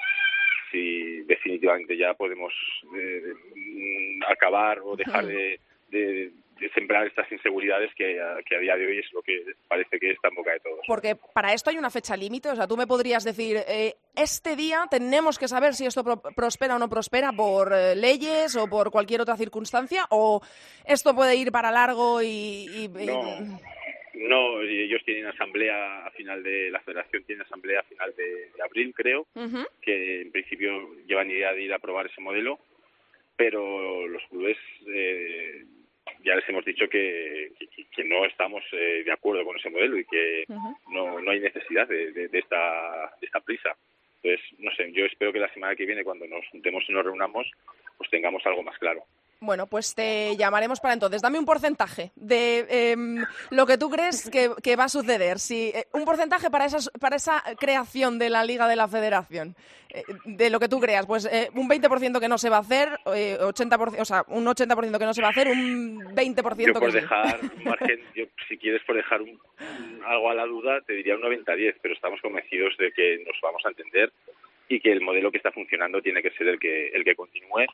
si 0.71 1.21
definitivamente 1.21 1.95
ya 1.95 2.13
podemos 2.13 2.53
eh, 2.97 3.33
mm, 3.55 4.23
acabar 4.27 4.79
o 4.83 4.95
dejar 4.95 5.25
de, 5.25 5.59
de 5.89 6.31
sembrar 6.69 7.07
estas 7.07 7.31
inseguridades 7.31 7.91
que 7.95 8.21
a, 8.21 8.37
que 8.43 8.55
a, 8.55 8.59
día 8.59 8.75
de 8.75 8.87
hoy 8.87 8.99
es 8.99 9.11
lo 9.13 9.21
que 9.21 9.43
parece 9.67 9.99
que 9.99 10.11
está 10.11 10.29
en 10.29 10.35
boca 10.35 10.53
de 10.53 10.59
todos. 10.59 10.79
Porque 10.87 11.15
para 11.33 11.53
esto 11.53 11.69
hay 11.69 11.77
una 11.77 11.89
fecha 11.89 12.15
límite, 12.15 12.49
o 12.49 12.55
sea, 12.55 12.67
tú 12.67 12.77
me 12.77 12.87
podrías 12.87 13.23
decir, 13.23 13.57
eh, 13.67 13.95
este 14.15 14.55
día 14.55 14.85
tenemos 14.89 15.39
que 15.39 15.47
saber 15.47 15.73
si 15.73 15.85
esto 15.85 16.03
prospera 16.35 16.75
o 16.75 16.79
no 16.79 16.89
prospera 16.89 17.31
por 17.31 17.73
eh, 17.73 17.95
leyes 17.95 18.55
o 18.55 18.67
por 18.67 18.91
cualquier 18.91 19.21
otra 19.21 19.37
circunstancia, 19.37 20.05
o 20.09 20.41
esto 20.85 21.15
puede 21.15 21.35
ir 21.35 21.51
para 21.51 21.71
largo 21.71 22.21
y... 22.21 22.89
No. 24.13 24.61
ellos 24.61 25.01
tienen 25.03 25.25
asamblea 25.25 26.05
a 26.05 26.11
final 26.11 26.43
de 26.43 26.69
la 26.69 26.79
federación 26.81 27.23
tiene 27.23 27.41
asamblea 27.41 27.79
a 27.79 27.83
final 27.83 28.13
de, 28.15 28.51
abril 28.63 28.93
creo 28.93 29.25
que 29.81 30.21
en 30.21 30.31
principio 30.31 30.93
llevan 31.07 31.31
idea 31.31 31.53
de 31.53 31.63
ir 31.63 31.73
a 31.73 31.79
probar 31.79 32.05
ese 32.05 32.21
modelo 32.21 32.59
pero 33.41 34.07
los 34.07 34.21
clubes 34.29 34.57
eh, 34.85 35.63
ya 36.23 36.35
les 36.35 36.47
hemos 36.49 36.65
dicho 36.65 36.87
que, 36.87 37.51
que, 37.95 38.03
no 38.03 38.25
estamos 38.25 38.63
eh, 38.71 39.03
de 39.05 39.11
acuerdo 39.11 39.45
con 39.45 39.57
ese 39.57 39.69
modelo 39.69 39.97
y 39.97 40.05
que 40.05 40.45
no, 40.87 41.19
no 41.19 41.31
hay 41.31 41.39
necesidad 41.39 41.87
de, 41.87 42.11
de, 42.11 42.39
esta, 42.39 43.13
de 43.19 43.27
esta 43.27 43.39
prisa. 43.39 43.75
Entonces, 44.23 44.59
no 44.59 44.71
sé, 44.75 44.91
yo 44.91 45.05
espero 45.05 45.33
que 45.33 45.39
la 45.39 45.51
semana 45.53 45.75
que 45.75 45.85
viene, 45.85 46.03
cuando 46.03 46.27
nos 46.27 46.47
juntemos 46.49 46.83
y 46.87 46.93
nos 46.93 47.03
reunamos, 47.03 47.49
pues 47.97 48.09
tengamos 48.09 48.45
algo 48.45 48.63
más 48.63 48.77
claro. 48.77 49.03
Bueno, 49.43 49.65
pues 49.65 49.95
te 49.95 50.37
llamaremos 50.37 50.79
para 50.79 50.93
entonces. 50.93 51.19
Dame 51.19 51.39
un 51.39 51.45
porcentaje 51.45 52.11
de 52.15 52.91
em, 52.91 53.25
lo 53.49 53.65
que 53.65 53.75
tú 53.75 53.89
crees 53.89 54.29
que, 54.29 54.75
va 54.75 54.83
a 54.83 54.87
suceder. 54.87 55.39
Si, 55.39 55.69
eh, 55.69 55.87
un 55.93 56.05
porcentaje 56.05 56.51
para, 56.51 56.65
esas, 56.65 56.91
para 56.99 57.15
esa 57.15 57.41
creación 57.59 58.19
de 58.19 58.29
la 58.29 58.45
Liga 58.45 58.67
de 58.67 58.75
la 58.75 58.87
Federación. 58.87 59.55
Eh, 59.89 60.03
de 60.25 60.51
lo 60.51 60.59
que 60.59 60.69
tú 60.69 60.79
creas. 60.79 61.07
Pues 61.07 61.25
eh, 61.25 61.49
un 61.55 61.67
20% 61.67 62.19
que 62.19 62.27
no 62.27 62.37
se 62.37 62.51
va 62.51 62.57
a 62.57 62.59
hacer, 62.59 62.89
80%, 63.03 63.99
o 63.99 64.05
sea, 64.05 64.23
un 64.27 64.45
80% 64.45 64.99
que 64.99 65.05
no 65.05 65.13
se 65.15 65.23
va 65.23 65.29
a 65.29 65.31
hacer, 65.31 65.47
un 65.47 65.99
20% 66.15 66.67
yo 66.67 66.73
por 66.73 66.91
que 66.91 67.01
dejar 67.01 67.39
margen, 67.65 67.99
yo, 68.13 68.25
si 68.47 68.59
quieres 68.59 68.83
por 68.83 68.95
dejar 68.95 69.21
algo 70.05 70.29
a 70.29 70.35
la 70.35 70.45
duda, 70.45 70.81
te 70.81 70.93
diría 70.93 71.15
un 71.15 71.23
90-10, 71.23 71.77
pero 71.81 71.95
estamos 71.95 72.21
convencidos 72.21 72.77
de 72.77 72.91
que 72.91 73.23
nos 73.25 73.41
vamos 73.41 73.63
a 73.65 73.69
entender 73.69 74.13
y 74.69 74.79
que 74.79 74.91
el 74.91 75.01
modelo 75.01 75.31
que 75.31 75.37
está 75.37 75.51
funcionando 75.51 75.99
tiene 75.99 76.21
que 76.21 76.29
ser 76.31 76.47
el 76.47 76.59
que, 76.59 76.89
el 76.89 77.03
que 77.03 77.15
continúe 77.15 77.65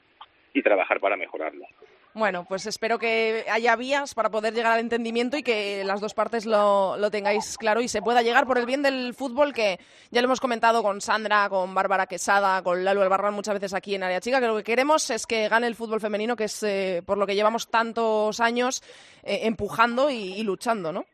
y 0.58 0.64
trabajar 0.64 1.00
para 1.00 1.16
mejorarlo. 1.16 1.66
Bueno, 2.14 2.46
pues 2.50 2.66
espero 2.66 2.98
que 2.98 3.46
haya 3.48 3.76
vías 3.76 4.16
para 4.16 4.32
poder 4.32 4.56
llegar 4.56 4.72
al 4.72 4.80
entendimiento 4.80 5.38
y 5.38 5.44
que 5.44 5.84
las 5.86 6.02
dos 6.02 6.16
partes 6.16 6.48
lo, 6.48 6.98
lo, 6.98 7.12
tengáis 7.12 7.60
claro 7.60 7.80
y 7.80 7.88
se 7.88 8.02
pueda 8.02 8.24
llegar 8.24 8.48
por 8.48 8.58
el 8.58 8.66
bien 8.66 8.82
del 8.82 9.14
fútbol, 9.14 9.54
que 9.54 9.78
ya 10.10 10.22
lo 10.22 10.26
hemos 10.26 10.40
comentado 10.40 10.82
con 10.82 11.00
Sandra, 11.00 11.48
con 11.48 11.76
Bárbara 11.76 12.08
Quesada, 12.08 12.64
con 12.64 12.84
Lalo 12.84 13.04
Albarrán 13.04 13.36
muchas 13.36 13.54
veces 13.54 13.76
aquí 13.76 13.94
en 13.94 14.02
Área 14.02 14.20
Chica, 14.20 14.40
que 14.40 14.48
lo 14.48 14.58
que 14.58 14.64
queremos 14.64 15.12
es 15.12 15.28
que 15.28 15.48
gane 15.48 15.68
el 15.68 15.76
fútbol 15.76 16.02
femenino, 16.02 16.36
que 16.36 16.46
es 16.46 16.64
eh, 16.64 17.04
por 17.06 17.20
lo 17.20 17.28
que 17.28 17.36
llevamos 17.36 17.70
tantos 17.70 18.40
años 18.40 18.82
eh, 19.24 19.42
empujando 19.44 20.10
y, 20.10 20.40
y, 20.40 20.44
luchando, 20.44 20.92
¿no? 20.92 21.06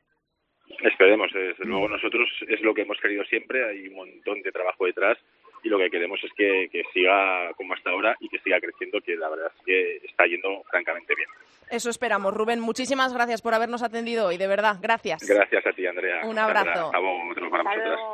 Esperemos, 0.81 1.33
desde 1.33 1.65
luego 1.65 1.89
nosotros 1.89 2.29
es 2.47 2.61
lo 2.61 2.73
que 2.73 2.83
hemos 2.83 2.97
querido 3.01 3.25
siempre, 3.25 3.67
hay 3.69 3.87
un 3.89 3.95
montón 3.95 4.41
de 4.41 4.53
trabajo 4.53 4.85
detrás 4.85 5.17
y 5.63 5.69
lo 5.69 5.77
que 5.77 5.89
queremos 5.89 6.19
es 6.23 6.31
que, 6.33 6.83
siga 6.93 7.51
como 7.55 7.73
hasta 7.73 7.89
ahora 7.89 8.15
y 8.19 8.29
que 8.29 8.39
siga 8.39 8.59
creciendo, 8.59 8.99
que 9.01 9.15
la 9.15 9.29
verdad 9.29 9.51
es 9.57 9.65
que 9.65 9.97
está 10.05 10.25
yendo 10.25 10.63
francamente 10.69 11.15
bien. 11.15 11.29
Eso 11.69 11.89
esperamos. 11.89 12.33
Rubén, 12.33 12.59
muchísimas 12.59 13.13
gracias 13.13 13.41
por 13.41 13.53
habernos 13.53 13.81
atendido 13.81 14.27
hoy, 14.27 14.37
de 14.37 14.47
verdad, 14.47 14.77
gracias. 14.81 15.27
Gracias 15.27 15.65
a 15.65 15.71
ti, 15.71 15.87
Andrea. 15.87 16.25
Un 16.25 16.37
abrazo. 16.37 16.91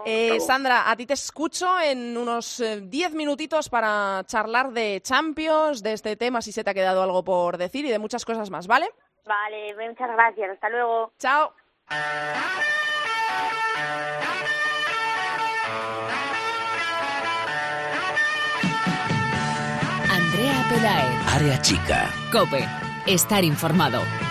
Eh, 0.05 0.39
Sandra, 0.39 0.89
a 0.89 0.95
ti 0.95 1.05
te 1.05 1.13
escucho 1.13 1.67
en 1.81 2.15
unos 2.15 2.63
10 2.81 3.11
eh, 3.11 3.15
minutitos 3.15 3.69
para 3.69 4.23
charlar 4.25 4.69
de 4.69 5.01
Champions, 5.01 5.81
de 5.81 5.93
este 5.93 6.15
tema, 6.15 6.41
si 6.41 6.51
se 6.51 6.63
te 6.63 6.69
ha 6.69 6.73
quedado 6.73 7.01
algo 7.01 7.23
por 7.23 7.57
decir 7.57 7.85
y 7.85 7.89
de 7.89 7.99
muchas 7.99 8.23
cosas 8.23 8.49
más, 8.49 8.67
¿vale? 8.67 8.87
Vale, 9.25 9.75
muchas 9.75 10.11
gracias. 10.11 10.51
Hasta 10.51 10.69
luego. 10.69 11.11
Chao. 11.17 11.53
Área 21.25 21.59
chica. 21.61 22.13
Cope. 22.31 22.63
Estar 23.07 23.43
informado. 23.43 24.28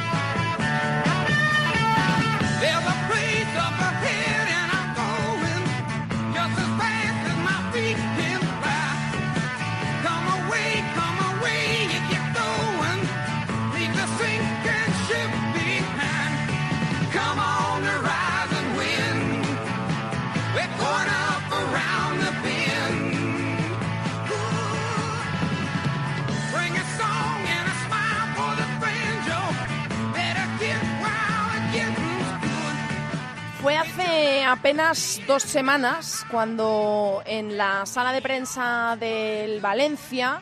Apenas 34.51 35.21
dos 35.27 35.43
semanas 35.43 36.25
cuando 36.31 37.23
en 37.27 37.59
la 37.59 37.85
sala 37.85 38.13
de 38.13 38.23
prensa 38.23 38.97
del 38.99 39.61
Valencia 39.61 40.41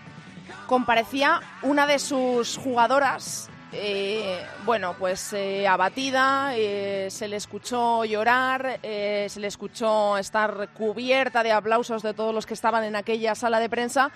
comparecía 0.67 1.41
una 1.63 1.87
de 1.89 1.99
sus 1.99 2.57
jugadoras, 2.57 3.51
eh, 3.73 4.41
bueno, 4.65 4.95
pues 4.97 5.33
eh, 5.33 5.67
abatida, 5.67 6.53
eh, 6.55 7.09
se 7.11 7.27
le 7.27 7.37
escuchó 7.37 8.05
llorar, 8.05 8.79
se 8.83 9.41
le 9.41 9.49
escuchó 9.49 10.17
estar 10.19 10.69
cubierta 10.73 11.43
de 11.43 11.51
aplausos 11.51 12.03
de 12.03 12.15
todos 12.15 12.33
los 12.33 12.47
que 12.47 12.55
estaban 12.55 12.85
en 12.85 12.95
aquella 12.95 13.35
sala 13.35 13.59
de 13.59 13.69
prensa 13.69 14.13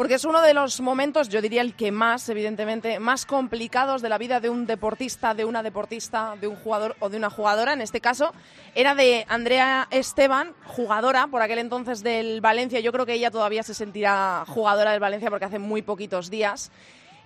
porque 0.00 0.14
es 0.14 0.24
uno 0.24 0.40
de 0.40 0.54
los 0.54 0.80
momentos, 0.80 1.28
yo 1.28 1.42
diría 1.42 1.60
el 1.60 1.74
que 1.74 1.92
más, 1.92 2.26
evidentemente, 2.30 2.98
más 2.98 3.26
complicados 3.26 4.00
de 4.00 4.08
la 4.08 4.16
vida 4.16 4.40
de 4.40 4.48
un 4.48 4.64
deportista, 4.64 5.34
de 5.34 5.44
una 5.44 5.62
deportista, 5.62 6.36
de 6.40 6.46
un 6.46 6.56
jugador 6.56 6.96
o 7.00 7.10
de 7.10 7.18
una 7.18 7.28
jugadora. 7.28 7.74
En 7.74 7.82
este 7.82 8.00
caso, 8.00 8.32
era 8.74 8.94
de 8.94 9.26
Andrea 9.28 9.88
Esteban, 9.90 10.54
jugadora 10.64 11.26
por 11.26 11.42
aquel 11.42 11.58
entonces 11.58 12.02
del 12.02 12.40
Valencia. 12.40 12.80
Yo 12.80 12.92
creo 12.92 13.04
que 13.04 13.12
ella 13.12 13.30
todavía 13.30 13.62
se 13.62 13.74
sentirá 13.74 14.44
jugadora 14.46 14.92
del 14.92 15.00
Valencia 15.00 15.28
porque 15.28 15.44
hace 15.44 15.58
muy 15.58 15.82
poquitos 15.82 16.30
días. 16.30 16.72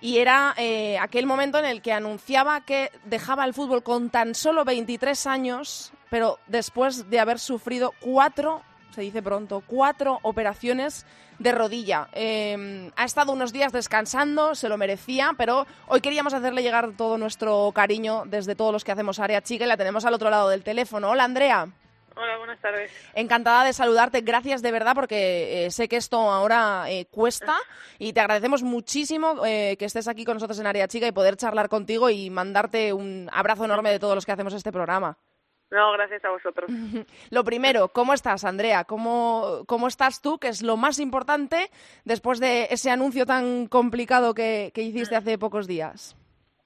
Y 0.00 0.18
era 0.18 0.52
eh, 0.56 0.98
aquel 0.98 1.26
momento 1.26 1.60
en 1.60 1.66
el 1.66 1.80
que 1.80 1.92
anunciaba 1.92 2.62
que 2.62 2.90
dejaba 3.04 3.44
el 3.44 3.54
fútbol 3.54 3.84
con 3.84 4.10
tan 4.10 4.34
solo 4.34 4.64
23 4.64 5.28
años, 5.28 5.92
pero 6.10 6.40
después 6.48 7.08
de 7.08 7.20
haber 7.20 7.38
sufrido 7.38 7.94
cuatro 8.00 8.62
se 8.94 9.02
dice 9.02 9.22
pronto, 9.22 9.62
cuatro 9.66 10.20
operaciones 10.22 11.04
de 11.38 11.53
rodilla. 11.53 12.09
Em, 12.12 12.90
ha 12.97 13.05
estado 13.05 13.33
unos 13.33 13.53
días 13.53 13.73
descansando, 13.73 14.55
se 14.55 14.68
lo 14.68 14.77
merecía, 14.77 15.33
pero 15.37 15.66
hoy 15.87 16.01
queríamos 16.01 16.35
hacerle 16.35 16.62
llegar 16.62 16.92
todo 16.97 17.18
nuestro 17.18 17.73
cariño 17.75 18.25
desde 18.27 18.55
todos 18.55 18.73
los 18.73 18.85
que 18.85 18.92
hacemos 18.92 19.18
Área 19.18 19.42
Chica 19.42 19.64
y 19.64 19.68
la 19.68 19.77
tenemos 19.77 20.05
al 20.05 20.14
otro 20.14 20.31
lado 20.31 20.49
del 20.49 20.62
teléfono. 20.62 21.11
Hola, 21.11 21.25
Andrea. 21.25 21.68
Hola, 22.16 22.38
buenas 22.38 22.61
tardes. 22.61 22.92
Encantada 23.14 23.64
de 23.64 23.73
saludarte. 23.73 24.20
Gracias 24.20 24.62
de 24.62 24.70
verdad 24.70 24.94
porque 24.94 25.66
eh, 25.66 25.70
sé 25.73 25.88
que 25.88 25.97
esto 25.97 26.16
ahora 26.31 26.85
eh, 26.88 27.07
cuesta 27.11 27.57
y 27.99 28.12
te 28.12 28.20
agradecemos 28.20 28.62
muchísimo 28.62 29.44
eh, 29.44 29.77
que 29.79 29.85
estés 29.85 30.07
aquí 30.07 30.25
con 30.25 30.35
nosotros 30.35 30.59
en 30.61 30.66
Área 30.66 30.87
Chica 30.87 31.09
y 31.09 31.12
poder 31.12 31.37
charlar 31.37 31.68
contigo 31.68 32.11
y 32.11 32.31
mandarte 32.31 32.92
un 32.92 33.29
abrazo 33.33 33.64
enorme 33.64 33.90
de 33.90 33.99
todos 33.99 34.14
los 34.14 34.25
que 34.25 34.33
hacemos 34.33 34.55
este 34.55 34.70
programa. 34.70 35.18
No, 35.74 35.90
gracias 35.90 36.24
a 36.24 36.30
vosotros. 36.30 36.70
lo 37.30 37.42
primero, 37.42 37.88
¿cómo 37.88 38.14
estás, 38.14 38.44
Andrea? 38.44 38.84
¿Cómo, 38.84 39.64
¿Cómo 39.66 39.88
estás 39.88 40.22
tú? 40.22 40.38
Que 40.38 40.46
es 40.46 40.62
lo 40.62 40.76
más 40.76 41.00
importante 41.00 41.68
después 42.04 42.38
de 42.38 42.68
ese 42.70 42.92
anuncio 42.92 43.26
tan 43.26 43.66
complicado 43.66 44.34
que, 44.34 44.70
hiciste 44.76 45.16
hace 45.16 45.37
pocos 45.37 45.66
días. 45.66 46.16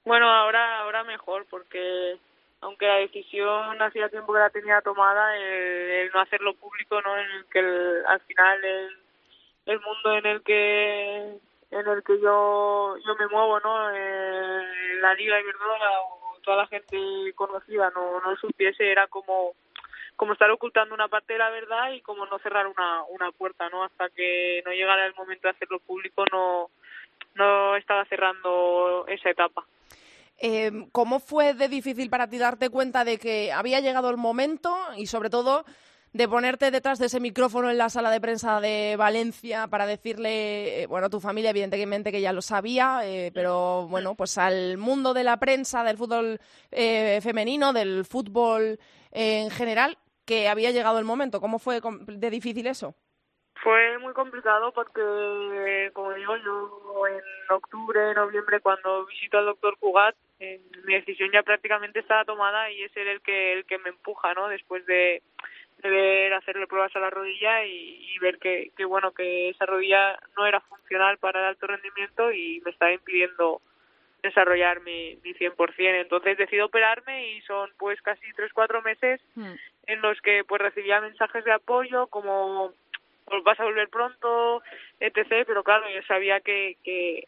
Bueno, 0.05 0.29
ahora, 0.29 0.81
ahora 0.81 1.03
mejor, 1.03 1.47
porque 1.49 2.17
aunque 2.61 2.85
la 2.85 2.97
decisión 2.97 3.81
hacía 3.81 4.09
tiempo 4.09 4.31
que 4.31 4.39
la 4.39 4.51
tenía 4.51 4.79
tomada, 4.81 5.35
el, 5.37 6.11
no 6.13 6.21
hacerlo 6.21 6.53
público, 6.53 7.01
¿no? 7.01 7.17
En 7.17 7.31
el 7.31 7.45
que 7.45 7.59
al 8.07 8.19
final 8.21 8.63
el, 8.63 8.89
el 9.65 9.79
mundo 9.79 10.17
en 10.17 10.25
el 10.27 10.43
que 10.43 11.39
en 11.71 11.87
el 11.87 12.03
que 12.03 12.19
yo 12.21 12.95
yo 12.97 13.15
me 13.15 13.27
muevo, 13.27 13.59
¿no? 13.61 13.89
En 13.91 15.01
la 15.01 15.15
Liga 15.15 15.39
Iberdrola 15.39 16.18
toda 16.49 16.63
la 16.63 16.67
gente 16.67 16.97
conocida 17.35 17.91
no, 17.93 18.19
no 18.21 18.35
supiese, 18.37 18.91
era 18.91 19.05
como 19.05 19.53
como 20.15 20.33
estar 20.33 20.49
ocultando 20.49 20.95
una 20.95 21.07
parte 21.07 21.33
de 21.33 21.39
la 21.39 21.51
verdad 21.51 21.91
y 21.91 22.01
como 22.01 22.25
no 22.25 22.39
cerrar 22.39 22.65
una, 22.65 23.03
una 23.03 23.31
puerta, 23.31 23.69
¿no? 23.69 23.83
Hasta 23.83 24.09
que 24.09 24.63
no 24.65 24.71
llegara 24.71 25.05
el 25.05 25.13
momento 25.13 25.47
de 25.47 25.51
hacerlo 25.51 25.79
público 25.79 26.25
no, 26.31 26.71
no 27.35 27.75
estaba 27.75 28.03
cerrando 28.05 29.05
esa 29.07 29.29
etapa. 29.29 29.63
Eh, 30.39 30.71
¿Cómo 30.91 31.19
fue 31.19 31.53
de 31.53 31.69
difícil 31.69 32.09
para 32.09 32.27
ti 32.27 32.39
darte 32.39 32.69
cuenta 32.69 33.05
de 33.05 33.19
que 33.19 33.53
había 33.53 33.79
llegado 33.79 34.09
el 34.09 34.17
momento 34.17 34.75
y 34.97 35.05
sobre 35.05 35.29
todo 35.29 35.65
de 36.13 36.27
ponerte 36.27 36.71
detrás 36.71 36.99
de 36.99 37.05
ese 37.05 37.19
micrófono 37.19 37.69
en 37.69 37.77
la 37.77 37.89
sala 37.89 38.09
de 38.09 38.21
prensa 38.21 38.59
de 38.59 38.95
Valencia 38.97 39.67
para 39.67 39.85
decirle, 39.85 40.83
eh, 40.83 40.87
bueno, 40.87 41.09
tu 41.09 41.19
familia 41.19 41.51
evidentemente 41.51 42.11
que 42.11 42.21
ya 42.21 42.33
lo 42.33 42.41
sabía, 42.41 43.01
eh, 43.03 43.31
pero 43.33 43.87
bueno, 43.87 44.15
pues 44.15 44.37
al 44.37 44.77
mundo 44.77 45.13
de 45.13 45.23
la 45.23 45.37
prensa, 45.37 45.83
del 45.83 45.97
fútbol 45.97 46.39
eh, 46.71 47.19
femenino, 47.21 47.73
del 47.73 48.05
fútbol 48.05 48.79
en 49.11 49.49
general, 49.51 49.97
que 50.25 50.47
había 50.47 50.71
llegado 50.71 50.99
el 50.99 51.05
momento. 51.05 51.41
¿Cómo 51.41 51.59
fue 51.59 51.79
de 51.81 52.29
difícil 52.29 52.67
eso? 52.67 52.95
Fue 53.61 53.97
muy 53.99 54.13
complicado 54.13 54.71
porque, 54.71 55.91
como 55.93 56.13
digo, 56.13 56.37
yo 56.37 57.07
en 57.07 57.21
octubre, 57.49 58.13
noviembre, 58.13 58.61
cuando 58.61 59.05
visito 59.05 59.37
al 59.37 59.47
doctor 59.47 59.77
Cugat, 59.79 60.15
mi 60.85 60.93
decisión 60.93 61.29
ya 61.33 61.43
prácticamente 61.43 61.99
estaba 61.99 62.23
tomada 62.23 62.71
y 62.71 62.83
es 62.83 62.95
él 62.95 63.07
el 63.07 63.21
que, 63.21 63.53
el 63.53 63.65
que 63.65 63.77
me 63.79 63.89
empuja, 63.89 64.33
¿no? 64.33 64.47
Después 64.47 64.85
de 64.85 65.21
de 65.81 65.89
ver 65.89 66.33
hacerle 66.33 66.67
pruebas 66.67 66.95
a 66.95 66.99
la 66.99 67.09
rodilla 67.09 67.65
y, 67.65 68.17
ver 68.19 68.37
que, 68.37 68.71
que, 68.75 68.83
bueno 68.83 69.13
que 69.13 69.49
esa 69.49 69.65
rodilla 69.65 70.19
no 70.35 70.45
era 70.45 70.59
funcional 70.59 71.17
para 71.19 71.39
el 71.39 71.45
alto 71.45 71.67
rendimiento 71.67 72.33
y 72.33 72.61
me 72.65 72.71
estaba 72.71 72.91
impidiendo 72.91 73.61
desarrollar 74.21 74.81
mi, 74.81 75.17
mi 75.23 75.33
100%. 75.33 75.55
Entonces 75.77 76.37
decido 76.37 76.65
operarme 76.65 77.29
y 77.31 77.41
son 77.41 77.69
pues 77.77 78.01
casi 78.01 78.21
tres, 78.35 78.51
cuatro 78.53 78.81
meses 78.81 79.21
hmm. 79.35 79.53
en 79.87 80.01
los 80.01 80.19
que 80.21 80.43
pues 80.43 80.61
recibía 80.61 80.99
mensajes 80.99 81.45
de 81.45 81.53
apoyo 81.53 82.07
como 82.07 82.73
pues 83.25 83.43
vas 83.43 83.59
a 83.59 83.63
volver 83.63 83.87
pronto, 83.89 84.61
etc. 84.99 85.45
Pero 85.47 85.63
claro, 85.63 85.89
yo 85.89 86.01
sabía 86.03 86.41
que, 86.41 86.75
que, 86.83 87.27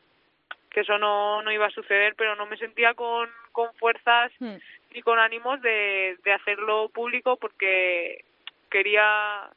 que 0.70 0.80
eso 0.82 0.98
no, 0.98 1.42
no 1.42 1.52
iba 1.52 1.68
a 1.68 1.72
suceder, 1.72 2.16
pero 2.18 2.36
no 2.36 2.48
me 2.48 2.58
sentía 2.58 2.96
con, 2.96 3.30
con 3.54 3.74
fuerzas 3.76 4.32
hmm. 4.40 4.56
ni 4.94 5.02
con 5.02 5.20
ánimos 5.20 5.62
de, 5.62 6.18
de 6.24 6.34
hacerlo 6.34 6.90
público 6.90 7.38
porque 7.38 8.26
quería 8.72 9.50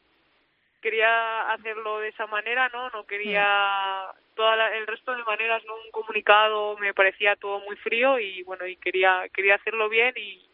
quería 0.82 1.50
hacerlo 1.52 2.00
de 2.00 2.08
esa 2.08 2.26
manera, 2.26 2.68
¿no? 2.68 2.90
No 2.90 3.06
quería 3.06 4.10
toda 4.34 4.76
el 4.76 4.86
resto 4.86 5.16
de 5.16 5.24
maneras, 5.24 5.62
¿no? 5.64 5.74
Un 5.76 5.90
comunicado 5.90 6.76
me 6.76 6.92
parecía 6.92 7.36
todo 7.36 7.60
muy 7.60 7.76
frío 7.76 8.18
y 8.18 8.42
bueno, 8.42 8.66
y 8.66 8.76
quería 8.76 9.26
quería 9.32 9.54
hacerlo 9.54 9.88
bien 9.88 10.12
y 10.16 10.44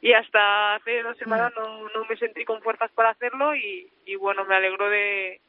y 0.00 0.12
hasta 0.12 0.76
hace 0.76 1.02
dos 1.02 1.18
semanas 1.18 1.52
no, 1.56 1.88
no 1.88 2.04
me 2.08 2.16
sentí 2.16 2.44
con 2.44 2.62
fuerzas 2.62 2.90
para 2.92 3.10
hacerlo 3.10 3.54
y, 3.56 3.90
y 4.06 4.14
bueno, 4.14 4.44
me 4.44 4.54
alegro 4.54 4.88
de, 4.88 5.40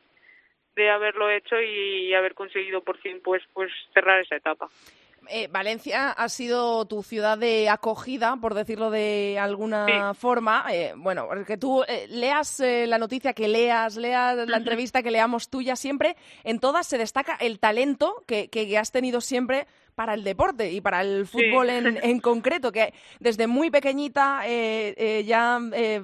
de 0.75 0.89
haberlo 0.89 1.29
hecho 1.29 1.61
y 1.61 2.13
haber 2.15 2.33
conseguido 2.33 2.81
por 2.81 2.97
fin 2.97 3.21
pues 3.23 3.43
pues 3.53 3.71
cerrar 3.93 4.19
esa 4.19 4.35
etapa. 4.35 4.67
Eh, 5.31 5.47
Valencia 5.51 6.09
ha 6.11 6.27
sido 6.29 6.85
tu 6.85 7.03
ciudad 7.03 7.37
de 7.37 7.69
acogida, 7.69 8.35
por 8.41 8.55
decirlo 8.55 8.89
de 8.89 9.37
alguna 9.39 10.13
forma. 10.13 10.65
Eh, 10.71 10.93
bueno, 10.95 11.27
que 11.45 11.57
tú 11.57 11.83
eh, 11.87 12.07
leas 12.09 12.59
la 12.59 12.97
noticia 12.97 13.33
que 13.33 13.47
leas, 13.47 13.95
leas 13.95 14.47
la 14.47 14.57
entrevista 14.57 15.03
que 15.03 15.11
leamos 15.11 15.49
tuya, 15.49 15.75
siempre 15.75 16.15
en 16.43 16.59
todas 16.59 16.87
se 16.87 16.97
destaca 16.97 17.35
el 17.35 17.59
talento 17.59 18.23
que, 18.25 18.49
has 18.79 18.91
tenido 18.91 19.21
siempre 19.21 19.67
para 19.95 20.13
el 20.13 20.23
deporte 20.23 20.71
y 20.71 20.81
para 20.81 21.01
el 21.01 21.27
fútbol 21.27 21.69
en, 21.69 22.19
concreto, 22.19 22.71
que 22.71 22.93
desde 23.19 23.47
muy 23.47 23.69
pequeñita 23.69 24.41
ya 25.25 25.59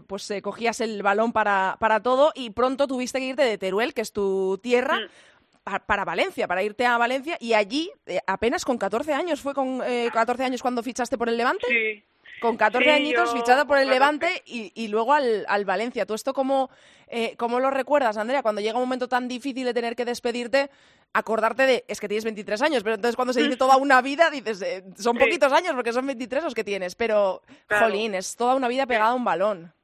pues 0.07 0.31
cogías 0.43 0.81
el 0.81 1.01
balón 1.01 1.31
para, 1.31 1.77
para 1.79 2.01
todo 2.01 2.31
y 2.35 2.51
pronto 2.51 2.87
tuviste 2.87 3.19
que 3.19 3.25
irte 3.27 3.43
de 3.43 3.57
Teruel, 3.57 3.93
que 3.93 4.01
es 4.01 4.11
tu 4.11 4.59
tierra, 4.61 4.99
mm 4.99 5.34
para 5.65 6.05
Valencia, 6.05 6.47
para 6.47 6.63
irte 6.63 6.85
a 6.85 6.97
Valencia 6.97 7.37
y 7.39 7.53
allí 7.53 7.91
eh, 8.05 8.19
apenas 8.27 8.63
con 8.63 8.77
14 8.77 9.13
años, 9.13 9.41
¿fue 9.41 9.53
con 9.53 9.81
eh, 9.83 10.09
14 10.13 10.43
años 10.43 10.61
cuando 10.61 10.83
fichaste 10.83 11.17
por 11.17 11.27
el 11.27 11.37
Levante? 11.37 11.65
Sí. 11.67 12.03
Con 12.41 12.57
14 12.57 12.91
añitos 12.91 13.33
fichado 13.33 13.65
por 13.65 13.77
el 13.77 13.89
Levante 13.89 14.43
y, 14.45 14.71
y 14.75 14.89
luego 14.89 15.13
al, 15.13 15.45
al, 15.47 15.65
Valencia. 15.65 16.05
¿Tú 16.05 16.13
esto 16.13 16.33
cómo, 16.33 16.69
eh, 17.07 17.35
cómo 17.37 17.59
lo 17.59 17.71
recuerdas, 17.71 18.17
Andrea? 18.17 18.43
Cuando 18.43 18.61
llega 18.61 18.75
un 18.75 18.83
momento 18.83 19.07
tan 19.07 19.27
difícil 19.27 19.65
de 19.65 19.73
tener 19.73 19.95
que 19.95 20.05
despedirte, 20.05 20.69
acordarte 21.13 21.63
de, 21.63 21.85
es 21.87 21.99
que 21.99 22.07
tienes 22.09 22.25
23 22.25 22.61
años, 22.61 22.83
pero 22.83 22.95
entonces 22.95 23.15
cuando 23.15 23.33
se 23.33 23.41
dice 23.41 23.55
toda 23.55 23.77
una 23.77 24.01
vida, 24.01 24.29
dices, 24.29 24.61
eh, 24.61 24.83
son 24.97 25.17
poquitos 25.17 25.51
años 25.53 25.73
porque 25.73 25.93
son 25.93 26.05
23 26.05 26.43
los 26.43 26.53
que 26.53 26.63
tienes, 26.63 26.95
pero, 26.95 27.41
jolín, 27.69 28.15
es 28.15 28.35
toda 28.35 28.55
una 28.55 28.67
vida 28.67 28.85
pegada 28.85 29.11
a 29.11 29.15
un 29.15 29.23
balón 29.23 29.74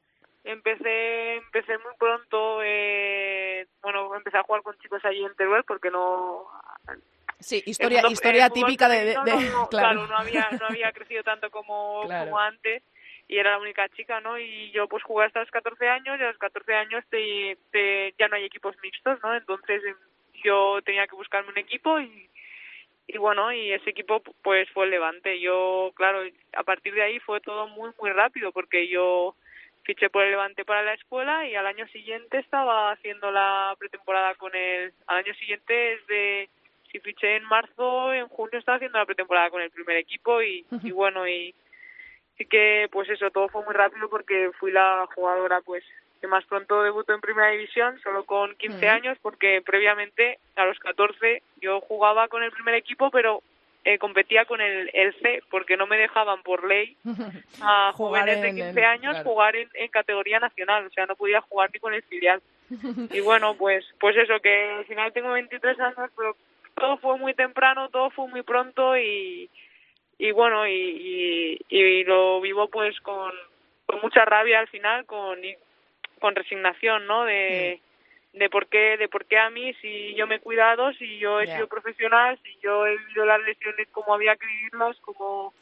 empecé 0.43 1.35
empecé 1.35 1.77
muy 1.79 1.93
pronto 1.97 2.61
eh, 2.63 3.67
bueno 3.81 4.15
empecé 4.15 4.37
a 4.37 4.43
jugar 4.43 4.63
con 4.63 4.77
chicos 4.79 5.03
allí 5.05 5.23
en 5.23 5.35
Teruel 5.35 5.63
porque 5.63 5.91
no 5.91 6.47
sí 7.39 7.61
historia 7.65 8.01
historia 8.09 8.49
típica 8.49 8.89
de, 8.89 9.15
claro. 9.69 10.07
no 10.07 10.17
había 10.17 10.49
no 10.59 10.67
había 10.67 10.91
crecido 10.91 11.23
tanto 11.23 11.51
como, 11.51 12.01
como 12.07 12.39
antes 12.39 12.83
y 13.27 13.37
era 13.37 13.51
la 13.51 13.59
única 13.59 13.87
chica 13.89 14.19
no 14.19 14.37
y 14.39 14.71
yo 14.71 14.87
pues 14.87 15.03
jugué 15.03 15.25
hasta 15.25 15.41
los 15.41 15.51
14 15.51 15.87
años 15.87 16.19
y 16.19 16.23
a 16.23 16.27
los 16.27 16.37
14 16.37 16.73
años 16.73 17.03
te, 17.09 17.57
te, 17.71 18.13
ya 18.17 18.27
no 18.27 18.35
hay 18.35 18.45
equipos 18.45 18.75
mixtos 18.81 19.19
no 19.23 19.35
entonces 19.35 19.83
em, 19.85 19.95
yo 20.43 20.81
tenía 20.83 21.05
que 21.07 21.15
buscarme 21.15 21.51
un 21.51 21.57
equipo 21.59 21.99
y 21.99 22.29
y 23.13 23.17
bueno, 23.17 23.51
y 23.51 23.73
ese 23.73 23.89
equipo 23.89 24.21
pues 24.41 24.69
fue 24.69 24.85
el 24.85 24.91
Levante. 24.91 25.39
Yo, 25.41 25.91
claro, 25.95 26.21
a 26.53 26.63
partir 26.63 26.93
de 26.93 27.01
ahí 27.01 27.19
fue 27.19 27.41
todo 27.41 27.67
muy, 27.67 27.91
muy 27.99 28.11
rápido 28.11 28.53
porque 28.53 28.87
yo 28.87 29.35
fiché 29.83 30.09
por 30.09 30.23
el 30.23 30.31
Levante 30.31 30.65
para 30.65 30.83
la 30.83 30.93
escuela 30.93 31.47
y 31.47 31.55
al 31.55 31.67
año 31.67 31.87
siguiente 31.87 32.39
estaba 32.39 32.91
haciendo 32.91 33.31
la 33.31 33.75
pretemporada 33.79 34.35
con 34.35 34.55
él. 34.55 34.93
Al 35.07 35.17
año 35.19 35.33
siguiente 35.35 35.93
es 35.93 36.07
de 36.07 36.49
si 36.91 36.99
fiché 36.99 37.37
en 37.37 37.43
marzo, 37.45 38.13
en 38.13 38.27
junio 38.27 38.59
estaba 38.59 38.75
haciendo 38.75 38.97
la 38.97 39.05
pretemporada 39.05 39.49
con 39.49 39.61
el 39.61 39.71
primer 39.71 39.97
equipo 39.97 40.41
y, 40.41 40.65
y 40.83 40.91
bueno 40.91 41.27
y 41.27 41.55
sí 42.37 42.45
que 42.45 42.89
pues 42.91 43.09
eso 43.09 43.31
todo 43.31 43.47
fue 43.49 43.63
muy 43.63 43.73
rápido 43.73 44.09
porque 44.09 44.51
fui 44.59 44.71
la 44.71 45.07
jugadora 45.15 45.61
pues 45.61 45.83
que 46.19 46.27
más 46.27 46.45
pronto 46.45 46.83
debutó 46.83 47.13
en 47.13 47.21
primera 47.21 47.49
división 47.49 47.99
solo 48.03 48.25
con 48.25 48.55
15 48.55 48.87
años 48.89 49.17
porque 49.21 49.61
previamente 49.65 50.37
a 50.55 50.65
los 50.65 50.77
14 50.79 51.41
yo 51.61 51.81
jugaba 51.81 52.27
con 52.27 52.43
el 52.43 52.51
primer 52.51 52.75
equipo 52.75 53.09
pero 53.09 53.41
eh, 53.83 53.97
competía 53.97 54.45
con 54.45 54.61
el, 54.61 54.91
el 54.93 55.13
C 55.21 55.41
porque 55.49 55.75
no 55.75 55.87
me 55.87 55.97
dejaban 55.97 56.43
por 56.43 56.67
ley 56.67 56.97
a 57.61 57.91
jóvenes 57.93 58.41
de 58.41 58.53
15 58.53 58.85
años 58.85 59.17
jugar 59.23 59.55
en, 59.55 59.69
en, 59.73 59.89
categoría 59.89 60.39
nacional, 60.39 60.85
o 60.85 60.89
sea, 60.91 61.05
no 61.05 61.15
podía 61.15 61.41
jugar 61.41 61.71
ni 61.73 61.79
con 61.79 61.93
el 61.93 62.03
filial. 62.03 62.41
y 63.11 63.19
bueno, 63.21 63.55
pues 63.55 63.85
pues 63.99 64.15
eso, 64.17 64.39
que 64.39 64.69
al 64.71 64.85
final 64.85 65.11
tengo 65.13 65.31
23 65.31 65.79
años, 65.79 66.11
pero 66.15 66.35
todo 66.75 66.97
fue 66.97 67.17
muy 67.17 67.33
temprano, 67.33 67.89
todo 67.89 68.09
fue 68.11 68.27
muy 68.27 68.43
pronto 68.43 68.97
y, 68.97 69.49
y 70.17 70.31
bueno, 70.31 70.67
y, 70.67 71.59
y, 71.69 72.03
lo 72.03 72.39
vivo 72.41 72.67
pues 72.69 72.99
con, 73.01 73.31
con 73.85 73.99
mucha 74.01 74.25
rabia 74.25 74.59
al 74.59 74.67
final, 74.67 75.05
con, 75.05 75.39
con 76.19 76.35
resignación, 76.35 77.07
¿no? 77.07 77.25
De. 77.25 77.79
De 78.33 78.49
por 78.49 78.67
qué, 78.67 78.97
de 78.97 79.09
por 79.09 79.25
qué 79.25 79.37
a 79.37 79.49
mí, 79.49 79.73
si 79.81 80.13
yo 80.15 80.27
me 80.27 80.35
he 80.35 80.39
cuidado, 80.39 80.93
si 80.93 81.19
yo 81.19 81.39
he 81.39 81.47
sido 81.47 81.67
profesional, 81.67 82.39
si 82.43 82.57
yo 82.63 82.85
he 82.85 82.97
vivido 82.97 83.25
las 83.25 83.41
lesiones 83.41 83.87
como 83.91 84.13
había 84.13 84.35
que 84.35 84.47
vivirlas, 84.47 84.97
como 85.01 85.53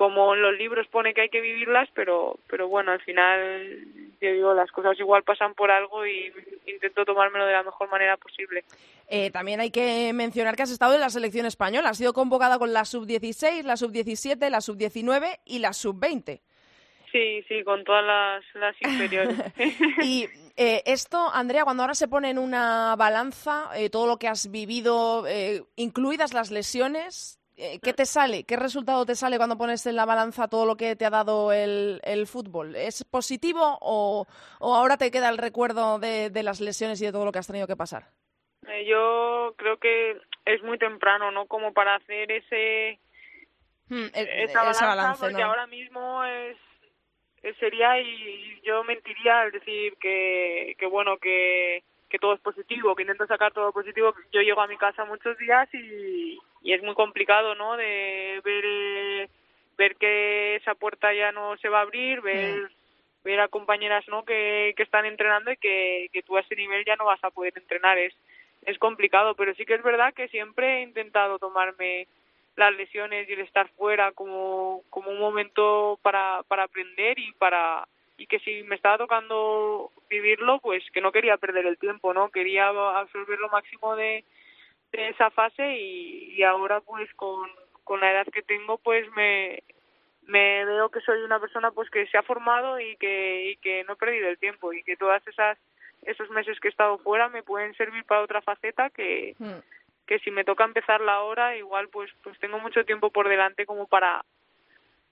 como 0.00 0.34
en 0.34 0.40
los 0.40 0.56
libros 0.56 0.86
pone 0.86 1.12
que 1.12 1.20
hay 1.20 1.28
que 1.28 1.42
vivirlas, 1.42 1.86
pero, 1.94 2.38
pero 2.48 2.68
bueno, 2.68 2.90
al 2.90 3.02
final, 3.02 3.84
yo 4.18 4.32
digo, 4.32 4.54
las 4.54 4.72
cosas 4.72 4.98
igual 4.98 5.24
pasan 5.24 5.52
por 5.52 5.70
algo 5.70 6.06
y 6.06 6.32
intento 6.64 7.04
tomármelo 7.04 7.44
de 7.44 7.52
la 7.52 7.62
mejor 7.62 7.90
manera 7.90 8.16
posible. 8.16 8.64
Eh, 9.08 9.30
también 9.30 9.60
hay 9.60 9.70
que 9.70 10.10
mencionar 10.14 10.56
que 10.56 10.62
has 10.62 10.70
estado 10.70 10.94
en 10.94 11.00
la 11.00 11.10
selección 11.10 11.44
española, 11.44 11.90
has 11.90 11.98
sido 11.98 12.14
convocada 12.14 12.58
con 12.58 12.72
la 12.72 12.86
sub-16, 12.86 13.64
la 13.64 13.76
sub-17, 13.76 14.48
la 14.48 14.62
sub-19 14.62 15.38
y 15.44 15.58
la 15.58 15.74
sub-20. 15.74 16.40
Sí, 17.12 17.42
sí, 17.48 17.64
con 17.64 17.82
todas 17.84 18.04
las, 18.04 18.44
las 18.54 18.76
inferiores. 18.82 19.36
y 20.02 20.28
eh, 20.56 20.82
esto, 20.86 21.28
Andrea, 21.32 21.64
cuando 21.64 21.82
ahora 21.82 21.94
se 21.94 22.08
pone 22.08 22.30
en 22.30 22.38
una 22.38 22.94
balanza 22.96 23.70
eh, 23.74 23.90
todo 23.90 24.06
lo 24.06 24.18
que 24.18 24.28
has 24.28 24.50
vivido, 24.50 25.24
incluidas 25.76 26.32
las 26.32 26.50
lesiones, 26.50 27.40
eh, 27.62 27.78
¿Qué 27.82 27.92
te 27.92 28.06
sale? 28.06 28.44
¿Qué 28.44 28.56
resultado 28.56 29.04
te 29.04 29.14
sale 29.14 29.36
cuando 29.36 29.58
pones 29.58 29.84
en 29.84 29.94
la 29.94 30.06
balanza 30.06 30.48
todo 30.48 30.64
lo 30.64 30.76
que 30.76 30.96
te 30.96 31.04
ha 31.04 31.10
dado 31.10 31.52
el, 31.52 32.00
el 32.04 32.26
fútbol? 32.26 32.74
¿Es 32.74 33.04
positivo 33.04 33.76
o, 33.82 34.26
o, 34.60 34.74
ahora 34.74 34.96
te 34.96 35.10
queda 35.10 35.28
el 35.28 35.36
recuerdo 35.36 35.98
de, 35.98 36.30
de, 36.30 36.42
las 36.42 36.62
lesiones 36.62 37.02
y 37.02 37.04
de 37.04 37.12
todo 37.12 37.26
lo 37.26 37.32
que 37.32 37.38
has 37.38 37.46
tenido 37.46 37.66
que 37.66 37.76
pasar? 37.76 38.04
Eh, 38.66 38.86
yo 38.86 39.52
creo 39.58 39.76
que 39.76 40.16
es 40.46 40.62
muy 40.62 40.78
temprano, 40.78 41.30
¿no? 41.32 41.44
Como 41.46 41.74
para 41.74 41.96
hacer 41.96 42.32
ese 42.32 42.98
hmm, 43.90 44.06
e, 44.14 44.44
esa 44.44 44.60
balanza, 44.60 44.86
balance, 44.86 45.20
porque 45.20 45.42
ahora 45.42 45.66
mismo 45.66 46.24
es 46.24 46.56
sería 47.58 48.00
y 48.00 48.60
yo 48.62 48.84
mentiría 48.84 49.40
al 49.40 49.52
decir 49.52 49.94
que, 50.00 50.74
que 50.78 50.86
bueno 50.86 51.18
que 51.18 51.82
que 52.10 52.18
todo 52.18 52.34
es 52.34 52.40
positivo, 52.40 52.96
que 52.96 53.02
intento 53.02 53.24
sacar 53.26 53.52
todo 53.52 53.72
positivo. 53.72 54.12
Yo 54.32 54.42
llego 54.42 54.60
a 54.60 54.66
mi 54.66 54.76
casa 54.76 55.04
muchos 55.04 55.38
días 55.38 55.68
y, 55.72 56.40
y 56.60 56.72
es 56.72 56.82
muy 56.82 56.94
complicado, 56.94 57.54
¿no? 57.54 57.76
De 57.76 58.40
ver 58.44 58.64
eh, 58.66 59.28
ver 59.78 59.94
que 59.96 60.56
esa 60.56 60.74
puerta 60.74 61.14
ya 61.14 61.30
no 61.30 61.56
se 61.58 61.68
va 61.68 61.78
a 61.78 61.82
abrir, 61.82 62.20
ver 62.20 62.68
ver 63.22 63.40
a 63.40 63.48
compañeras, 63.48 64.04
¿no? 64.08 64.24
Que, 64.24 64.74
que 64.76 64.82
están 64.82 65.06
entrenando 65.06 65.52
y 65.52 65.56
que, 65.56 66.08
que 66.12 66.22
tú 66.22 66.36
a 66.36 66.40
ese 66.40 66.56
nivel 66.56 66.84
ya 66.84 66.96
no 66.96 67.04
vas 67.04 67.22
a 67.22 67.30
poder 67.30 67.52
entrenar. 67.56 67.96
Es 67.96 68.14
es 68.66 68.78
complicado, 68.78 69.34
pero 69.34 69.54
sí 69.54 69.64
que 69.64 69.74
es 69.74 69.82
verdad 69.82 70.12
que 70.12 70.28
siempre 70.28 70.78
he 70.78 70.82
intentado 70.82 71.38
tomarme 71.38 72.06
las 72.60 72.76
lesiones 72.76 73.28
y 73.28 73.32
el 73.32 73.40
estar 73.40 73.68
fuera 73.70 74.12
como 74.12 74.82
como 74.90 75.10
un 75.10 75.18
momento 75.18 75.98
para 76.02 76.42
para 76.44 76.64
aprender 76.64 77.18
y 77.18 77.32
para 77.32 77.88
y 78.16 78.26
que 78.26 78.38
si 78.40 78.62
me 78.64 78.76
estaba 78.76 78.98
tocando 78.98 79.90
vivirlo, 80.10 80.60
pues 80.60 80.84
que 80.92 81.00
no 81.00 81.10
quería 81.10 81.38
perder 81.38 81.64
el 81.64 81.78
tiempo, 81.78 82.12
¿no? 82.12 82.28
Quería 82.28 82.68
absorber 82.68 83.38
lo 83.38 83.48
máximo 83.48 83.96
de, 83.96 84.24
de 84.92 85.08
esa 85.08 85.30
fase 85.30 85.78
y, 85.78 86.42
ahora 86.42 86.82
pues 86.82 87.08
con, 87.14 87.48
con 87.82 88.00
la 88.00 88.12
edad 88.12 88.26
que 88.26 88.42
tengo 88.42 88.76
pues 88.76 89.10
me, 89.12 89.62
me 90.26 90.66
veo 90.66 90.90
que 90.90 91.00
soy 91.00 91.22
una 91.22 91.40
persona 91.40 91.70
pues 91.70 91.88
que 91.88 92.06
se 92.08 92.18
ha 92.18 92.22
formado 92.22 92.78
y 92.78 92.96
que, 92.96 93.56
que 93.62 93.84
no 93.84 93.94
he 93.94 93.96
perdido 93.96 94.28
el 94.28 94.38
tiempo 94.38 94.74
y 94.74 94.82
que 94.82 94.96
todas 94.96 95.26
esas 95.26 95.56
esos 96.02 96.30
meses 96.30 96.58
que 96.60 96.68
he 96.68 96.70
estado 96.70 96.98
fuera 96.98 97.28
me 97.28 97.42
pueden 97.42 97.74
servir 97.74 98.04
para 98.04 98.22
otra 98.22 98.42
faceta 98.42 98.90
que, 98.90 99.34
hmm. 99.38 99.60
Que 100.10 100.18
si 100.18 100.32
me 100.32 100.42
toca 100.42 100.64
empezarla 100.64 101.14
ahora 101.14 101.56
igual 101.56 101.88
pues 101.88 102.10
pues 102.24 102.36
tengo 102.40 102.58
mucho 102.58 102.84
tiempo 102.84 103.10
por 103.10 103.28
delante 103.28 103.64
como 103.64 103.86
para 103.86 104.24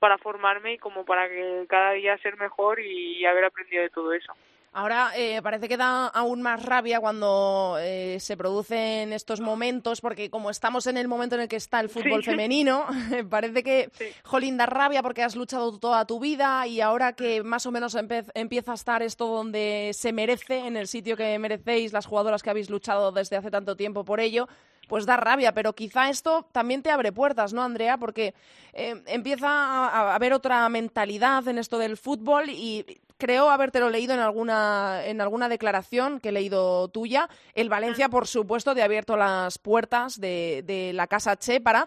para 0.00 0.18
formarme 0.18 0.72
y 0.72 0.78
como 0.78 1.04
para 1.04 1.28
que 1.28 1.66
cada 1.68 1.92
día 1.92 2.18
ser 2.18 2.36
mejor 2.36 2.80
y 2.80 3.24
haber 3.24 3.44
aprendido 3.44 3.82
de 3.82 3.90
todo 3.90 4.12
eso. 4.12 4.32
Ahora 4.72 5.10
eh, 5.16 5.40
parece 5.42 5.68
que 5.68 5.76
da 5.76 6.08
aún 6.08 6.42
más 6.42 6.64
rabia 6.64 7.00
cuando 7.00 7.76
eh, 7.80 8.18
se 8.20 8.36
producen 8.36 9.12
estos 9.12 9.40
momentos, 9.40 10.00
porque 10.00 10.30
como 10.30 10.50
estamos 10.50 10.86
en 10.86 10.98
el 10.98 11.08
momento 11.08 11.36
en 11.36 11.42
el 11.42 11.48
que 11.48 11.56
está 11.56 11.80
el 11.80 11.88
fútbol 11.88 12.22
femenino, 12.22 12.86
parece 13.30 13.62
que, 13.62 13.90
jolín, 14.24 14.56
da 14.56 14.66
rabia 14.66 15.02
porque 15.02 15.22
has 15.22 15.36
luchado 15.36 15.78
toda 15.78 16.06
tu 16.06 16.20
vida 16.20 16.66
y 16.66 16.80
ahora 16.80 17.14
que 17.14 17.42
más 17.42 17.66
o 17.66 17.72
menos 17.72 17.96
empieza 18.34 18.72
a 18.72 18.74
estar 18.74 19.02
esto 19.02 19.26
donde 19.26 19.90
se 19.94 20.12
merece, 20.12 20.58
en 20.66 20.76
el 20.76 20.86
sitio 20.86 21.16
que 21.16 21.38
merecéis, 21.38 21.92
las 21.92 22.06
jugadoras 22.06 22.42
que 22.42 22.50
habéis 22.50 22.70
luchado 22.70 23.10
desde 23.10 23.36
hace 23.36 23.50
tanto 23.50 23.74
tiempo 23.74 24.04
por 24.04 24.20
ello, 24.20 24.48
pues 24.88 25.06
da 25.06 25.16
rabia, 25.16 25.52
pero 25.52 25.74
quizá 25.74 26.08
esto 26.08 26.48
también 26.50 26.82
te 26.82 26.90
abre 26.90 27.12
puertas, 27.12 27.52
¿no, 27.52 27.62
Andrea? 27.62 27.98
Porque 27.98 28.34
eh, 28.72 29.00
empieza 29.06 29.48
a, 29.48 30.14
haber 30.14 30.32
otra 30.32 30.68
mentalidad 30.68 31.46
en 31.46 31.58
esto 31.58 31.78
del 31.78 31.96
fútbol 31.96 32.48
y 32.48 33.00
creo 33.18 33.50
habértelo 33.50 33.90
leído 33.90 34.14
en 34.14 34.20
alguna, 34.20 35.02
en 35.04 35.20
alguna 35.20 35.48
declaración 35.48 36.18
que 36.20 36.30
he 36.30 36.32
leído 36.32 36.88
tuya. 36.88 37.28
El 37.54 37.68
Valencia, 37.68 38.08
por 38.08 38.26
supuesto, 38.26 38.74
te 38.74 38.82
ha 38.82 38.86
abierto 38.86 39.16
las 39.16 39.58
puertas 39.58 40.20
de, 40.20 40.64
de 40.66 40.92
la 40.94 41.06
Casa 41.06 41.36
Che 41.36 41.60
para 41.60 41.86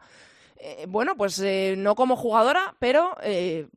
eh, 0.64 0.86
bueno, 0.88 1.18
pues 1.18 1.40
eh, 1.40 1.74
no 1.76 1.96
como 1.96 2.16
jugadora, 2.16 2.76
pero 2.78 3.18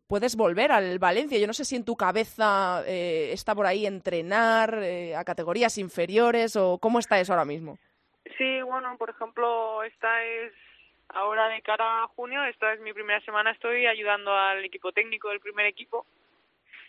puedes 0.07 0.37
volver 0.37 0.71
al 0.71 0.99
Valencia. 0.99 1.39
Yo 1.39 1.47
no 1.47 1.55
sé 1.55 1.65
si 1.65 1.77
en 1.77 1.85
tu 1.85 1.97
cabeza 1.97 2.83
está 2.87 3.55
por 3.55 3.67
ahí 3.67 3.87
entrenar 3.87 4.85
a 5.17 5.25
categorías 5.25 5.79
inferiores 5.79 6.57
o 6.57 6.77
cómo 6.77 6.99
está 6.99 7.19
eso 7.19 7.33
ahora 7.33 7.47
mismo. 7.47 7.79
Sí, 8.39 8.63
bueno, 8.63 8.97
por 8.97 9.11
ejemplo, 9.11 9.83
esta 9.83 10.25
es 10.25 10.53
ahora 11.09 11.49
de 11.49 11.63
cara 11.63 12.03
a 12.03 12.09
junio, 12.09 12.43
esta 12.45 12.73
es 12.73 12.81
mi 12.81 12.93
primera 12.93 13.21
semana, 13.21 13.51
estoy 13.51 13.87
ayudando 13.87 14.35
al 14.35 14.65
equipo 14.65 14.93
técnico 14.93 15.29
del 15.29 15.41
primer 15.41 15.67
equipo 15.67 16.07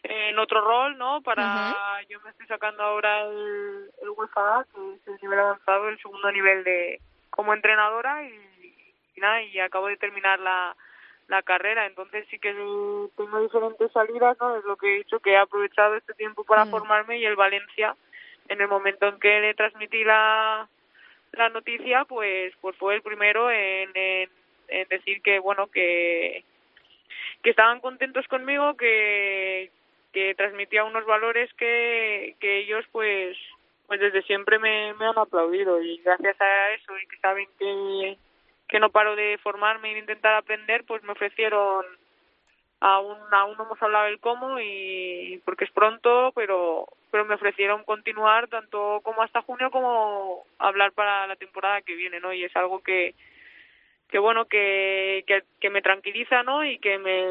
en 0.04 0.38
otro 0.40 0.62
rol, 0.62 0.98
¿no? 0.98 1.22
Para 1.22 1.74
yo 2.10 2.20
me 2.22 2.30
estoy 2.30 2.48
sacando 2.48 2.84
ahora 2.84 3.24
el, 3.24 3.92
el 4.02 4.10
UEFA, 4.10 4.66
que 4.74 4.94
es 4.94 5.08
el 5.08 5.18
nivel 5.22 5.40
avanzado, 5.40 5.90
el 5.90 6.00
segundo 6.00 6.32
nivel 6.32 6.64
de 6.64 7.02
como 7.30 7.54
entrenadora 7.54 8.24
y, 8.24 8.94
y 9.16 9.20
nada, 9.20 9.42
y 9.42 9.60
acabo 9.60 9.88
de 9.88 9.98
terminar 9.98 10.40
la 10.40 10.76
la 11.28 11.42
carrera, 11.42 11.86
entonces 11.86 12.26
sí 12.30 12.38
que 12.40 12.52
tengo 12.54 13.42
diferentes 13.42 13.92
salidas, 13.92 14.38
¿no? 14.40 14.58
Es 14.58 14.66
lo 14.66 14.76
que 14.76 14.94
he 14.94 14.98
dicho, 14.98 15.20
que 15.20 15.32
he 15.32 15.38
aprovechado 15.38 15.96
este 15.96 16.14
tiempo 16.14 16.44
para 16.44 16.66
mm. 16.66 16.70
formarme 16.70 17.18
y 17.18 17.26
el 17.26 17.36
Valencia, 17.36 17.96
en 18.48 18.62
el 18.62 18.68
momento 18.68 19.08
en 19.08 19.20
que 19.20 19.40
le 19.40 19.54
transmití 19.56 20.04
la, 20.04 20.68
la 21.38 21.50
noticia, 21.50 22.06
pues, 22.06 22.54
pues 22.62 22.76
fue 22.78 22.96
el 22.96 23.02
primero 23.02 23.50
en, 23.52 23.92
decir 24.90 25.22
que, 25.22 25.40
bueno, 25.40 25.68
que, 25.68 26.44
que 27.44 27.50
estaban 27.50 27.80
contentos 27.80 28.28
conmigo, 28.28 28.76
que, 28.76 29.72
que 30.14 30.34
transmitía 30.36 30.84
unos 30.84 31.06
valores 31.06 31.54
que, 31.54 32.36
que 32.40 32.60
ellos, 32.60 32.86
pues, 32.92 33.38
pues 33.88 34.00
desde 34.00 34.24
siempre 34.24 34.60
me, 34.60 34.94
me 34.96 35.06
han 35.06 35.18
aplaudido. 35.18 35.82
Y 35.82 35.98
gracias 36.04 36.40
a 36.42 36.72
eso 36.74 36.98
y 36.98 37.08
que 37.08 37.18
saben 37.18 37.48
que, 37.60 38.18
que 38.68 38.80
no 38.80 38.90
paro 38.90 39.16
de 39.16 39.38
formarme 39.44 39.92
y 39.92 39.94
de 39.94 40.00
intentar 40.00 40.34
aprender, 40.34 40.84
pues 40.86 41.04
me 41.04 41.12
ofrecieron 41.12 41.86
aún 42.80 43.18
aún 43.32 43.58
no 43.58 43.64
hemos 43.64 43.82
hablado 43.82 44.06
del 44.06 44.20
cómo 44.20 44.60
y 44.60 45.42
porque 45.46 45.66
es 45.66 45.72
pronto 45.72 46.32
pero 46.36 46.88
pero 47.12 47.26
me 47.26 47.36
ofrecieron 47.36 47.84
continuar 47.84 48.48
tanto 48.48 49.00
como 49.04 49.22
hasta 49.22 49.42
junio 49.42 49.72
como 49.72 50.46
hablar 50.60 50.92
para 50.92 51.28
la 51.28 51.36
temporada 51.36 51.82
que 51.82 51.96
viene 51.96 52.20
no 52.20 52.34
y 52.34 52.44
es 52.44 52.56
algo 52.56 52.80
que 52.82 53.16
que 54.10 54.20
bueno 54.20 54.46
que, 54.46 55.26
que, 55.60 55.70
me 55.70 55.82
tranquiliza 55.82 56.44
no 56.44 56.64
y 56.64 56.78
que 56.78 56.98
me 57.00 57.24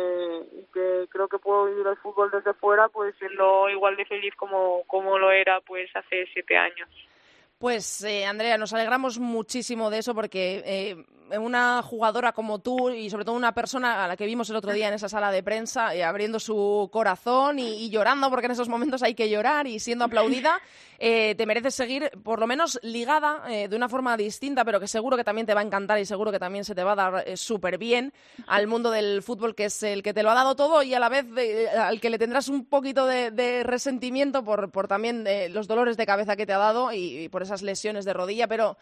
que 0.73 1.07
creo 1.09 1.29
que 1.29 1.39
puedo 1.39 1.67
vivir 1.67 1.87
el 1.87 1.97
fútbol 1.99 2.31
desde 2.31 2.55
fuera 2.55 2.89
pues 2.89 3.15
siendo 3.17 3.69
igual 3.71 3.97
de 3.97 4.07
feliz 4.07 4.35
como 4.35 4.83
como 4.87 5.19
lo 5.19 5.31
era 5.31 5.61
pues 5.61 5.95
hace 5.95 6.27
siete 6.33 6.57
años 6.57 6.89
pues 7.65 8.05
eh, 8.05 8.27
Andrea, 8.27 8.59
nos 8.59 8.75
alegramos 8.75 9.19
muchísimo 9.19 9.89
de 9.89 10.01
eso 10.01 10.15
porque 10.15 10.63
eh, 10.67 11.39
una 11.39 11.81
jugadora 11.83 12.33
como 12.33 12.59
tú 12.59 12.91
y 12.91 13.09
sobre 13.09 13.25
todo 13.25 13.35
una 13.35 13.55
persona 13.55 14.05
a 14.05 14.07
la 14.07 14.19
que 14.19 14.27
vimos 14.27 14.51
el 14.51 14.57
otro 14.57 14.75
día 14.75 14.89
en 14.89 14.93
esa 14.93 15.09
sala 15.09 15.33
de 15.33 15.43
prensa 15.43 15.95
eh, 15.95 16.05
abriendo 16.05 16.39
su 16.39 16.91
corazón 16.93 17.59
y, 17.59 17.89
llorando 17.89 18.29
porque 18.29 18.45
en 18.45 18.53
esos 18.53 18.69
momentos 18.69 19.03
hay 19.03 19.15
que 19.15 19.31
llorar 19.31 19.67
y 19.67 19.81
siendo 19.81 20.05
aplaudida, 20.05 20.61
te 20.99 21.47
mereces 21.47 21.75
seguir 21.75 22.11
por 22.23 22.39
lo 22.39 22.47
menos 22.47 22.79
ligada 22.83 23.45
de 23.47 23.77
una 23.77 23.89
forma 23.89 24.17
distinta 24.17 24.65
pero 24.65 24.81
que 24.81 24.89
seguro 24.89 25.17
que 25.17 25.25
también 25.25 25.47
te 25.47 25.55
va 25.55 25.61
a 25.61 25.65
encantar 25.65 25.99
y 25.99 26.07
seguro 26.07 26.33
que 26.33 26.39
también 26.39 26.65
se 26.65 26.75
te 26.75 26.83
va 26.83 26.93
a 26.93 26.97
dar 26.97 27.37
súper 27.37 27.79
bien 27.79 28.13
al 28.47 28.67
mundo 28.67 28.91
del 28.91 29.23
fútbol 29.23 29.55
que 29.55 29.67
es 29.67 29.83
el 29.83 30.03
que 30.03 30.15
te 30.15 30.23
lo 30.23 30.31
ha 30.31 30.35
dado 30.35 30.57
todo 30.57 30.83
y 30.83 30.95
a 30.95 30.99
la 30.99 31.09
vez 31.09 31.27
al 31.79 32.01
que 32.01 32.11
le 32.11 32.19
tendrás 32.19 32.49
un 32.49 32.65
poquito 32.67 33.07
de, 33.07 33.63
resentimiento 33.65 34.45
por, 34.45 34.71
por 34.71 34.89
también 34.89 35.25
los 35.53 35.67
dolores 35.67 35.97
de 35.97 36.07
cabeza 36.07 36.37
que 36.37 36.47
te 36.47 36.53
ha 36.53 36.59
dado 36.59 36.93
y 36.93 37.29
por 37.29 37.43
esas 37.55 37.63
lesiones 37.63 38.05
de 38.05 38.13
rodilla, 38.13 38.49
pero 38.49 38.77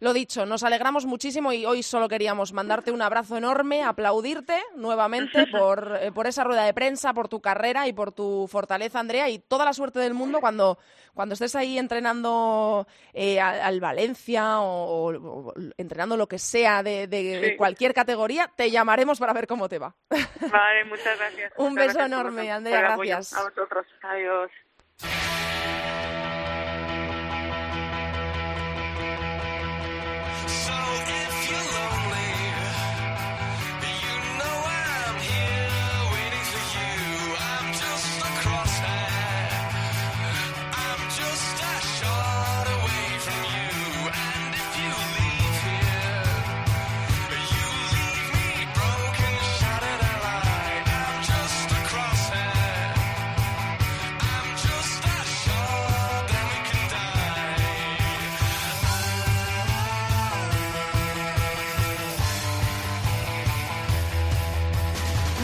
Lo 0.00 0.12
dicho, 0.12 0.46
nos 0.46 0.62
alegramos 0.62 1.06
muchísimo 1.06 1.52
y 1.52 1.66
hoy 1.66 1.82
solo 1.82 2.08
queríamos 2.08 2.52
mandarte 2.52 2.92
un 2.92 3.02
abrazo 3.02 3.36
enorme, 3.36 3.82
aplaudirte 3.82 4.62
nuevamente 4.76 5.46
por, 5.50 5.98
eh, 6.00 6.12
por 6.12 6.28
esa 6.28 6.44
rueda 6.44 6.64
de 6.64 6.72
prensa, 6.72 7.12
por 7.12 7.28
tu 7.28 7.40
carrera 7.40 7.88
y 7.88 7.92
por 7.92 8.12
tu 8.12 8.46
fortaleza, 8.46 9.00
Andrea, 9.00 9.28
y 9.28 9.40
toda 9.40 9.64
la 9.64 9.72
suerte 9.72 9.98
del 9.98 10.14
mundo 10.14 10.40
cuando, 10.40 10.78
cuando 11.14 11.32
estés 11.32 11.56
ahí 11.56 11.78
entrenando 11.78 12.86
eh, 13.12 13.40
al, 13.40 13.80
Valencia 13.80 14.60
o, 14.60 15.52
entrenando 15.76 16.16
lo 16.16 16.28
que 16.28 16.38
sea 16.38 16.84
de, 16.84 17.56
cualquier 17.58 17.92
categoría, 17.92 18.48
te 18.54 18.70
llamaremos 18.70 19.18
para 19.18 19.32
ver 19.32 19.48
cómo 19.48 19.68
te 19.68 19.80
va. 19.80 19.96
Vale, 20.08 20.84
muchas 20.84 21.18
gracias. 21.18 21.52
un 21.56 21.74
beso 21.74 21.98
enorme, 21.98 22.52
Andrea, 22.52 22.82
gracias. 22.82 23.32
A 23.32 23.42
vosotros, 23.42 23.84
adiós. 24.02 24.52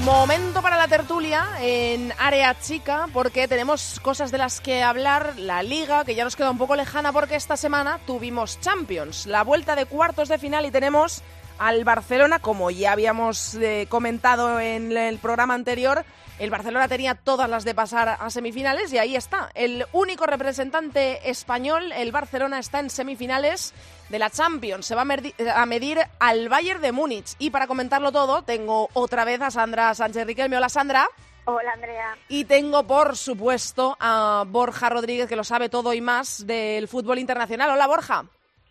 Momento 0.05 0.61
para 0.61 0.77
la 0.77 0.87
tertulia 0.87 1.47
en 1.63 2.13
área 2.19 2.55
chica 2.61 3.09
porque 3.15 3.49
tenemos 3.49 3.99
cosas 4.01 4.31
de 4.31 4.37
las 4.37 4.61
que 4.61 4.83
hablar. 4.83 5.33
La 5.39 5.63
liga, 5.63 6.05
que 6.05 6.15
ya 6.15 6.25
nos 6.25 6.37
queda 6.37 6.51
un 6.51 6.59
poco 6.59 6.77
lejana 6.77 7.11
porque 7.11 7.37
esta 7.37 7.57
semana 7.57 7.99
tuvimos 8.07 8.61
Champions, 8.61 9.25
la 9.25 9.43
vuelta 9.43 9.75
de 9.75 9.87
cuartos 9.87 10.29
de 10.29 10.37
final 10.37 10.67
y 10.67 10.71
tenemos 10.71 11.23
al 11.59 11.85
Barcelona, 11.85 12.39
como 12.39 12.71
ya 12.71 12.93
habíamos 12.93 13.55
eh, 13.55 13.87
comentado 13.89 14.61
en 14.61 14.95
el 14.95 15.17
programa 15.19 15.55
anterior, 15.55 16.05
el 16.39 16.51
Barcelona 16.51 16.89
tenía 16.89 17.15
todas 17.15 17.49
las 17.49 17.65
de 17.65 17.75
pasar 17.75 18.17
a 18.19 18.31
semifinales 18.31 18.93
y 18.93 18.99
ahí 18.99 19.15
está. 19.15 19.51
El 19.55 19.87
único 19.93 20.27
representante 20.27 21.31
español, 21.31 21.93
el 21.93 22.11
Barcelona, 22.11 22.59
está 22.59 22.81
en 22.81 22.91
semifinales 22.91 23.73
de 24.09 24.19
la 24.19 24.31
Champions. 24.31 24.87
Se 24.87 24.95
va 24.95 25.03
a, 25.03 25.67
medir 25.67 25.99
al 26.19 26.49
Bayern 26.49 26.83
de 26.83 26.93
Múnich. 26.93 27.37
Y 27.39 27.51
para 27.51 27.67
comentarlo 27.67 28.11
todo, 28.11 28.43
tengo 28.43 28.89
otra 28.95 29.25
vez 29.25 29.41
a 29.43 29.51
Sandra 29.51 29.95
Sánchez 29.95 30.27
Riquelme. 30.27 30.57
Hola, 30.57 30.69
Sandra. 30.69 31.09
Hola, 31.45 31.73
Andrea. 31.73 32.17
Y 32.29 32.47
tengo, 32.47 32.85
por 32.85 33.17
supuesto, 33.17 33.97
a 34.01 34.45
Borja 34.47 34.89
Rodríguez, 34.89 35.29
que 35.29 35.37
lo 35.37 35.45
sabe 35.45 35.69
todo 35.69 35.93
y 35.93 36.01
más 36.01 36.47
del 36.47 36.89
fútbol 36.89 37.19
internacional. 37.19 37.71
Hola, 37.71 37.87
Borja. 37.87 38.25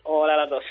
Hola 0.04 0.34
a 0.34 0.38
las 0.38 0.50
dos. 0.50 0.64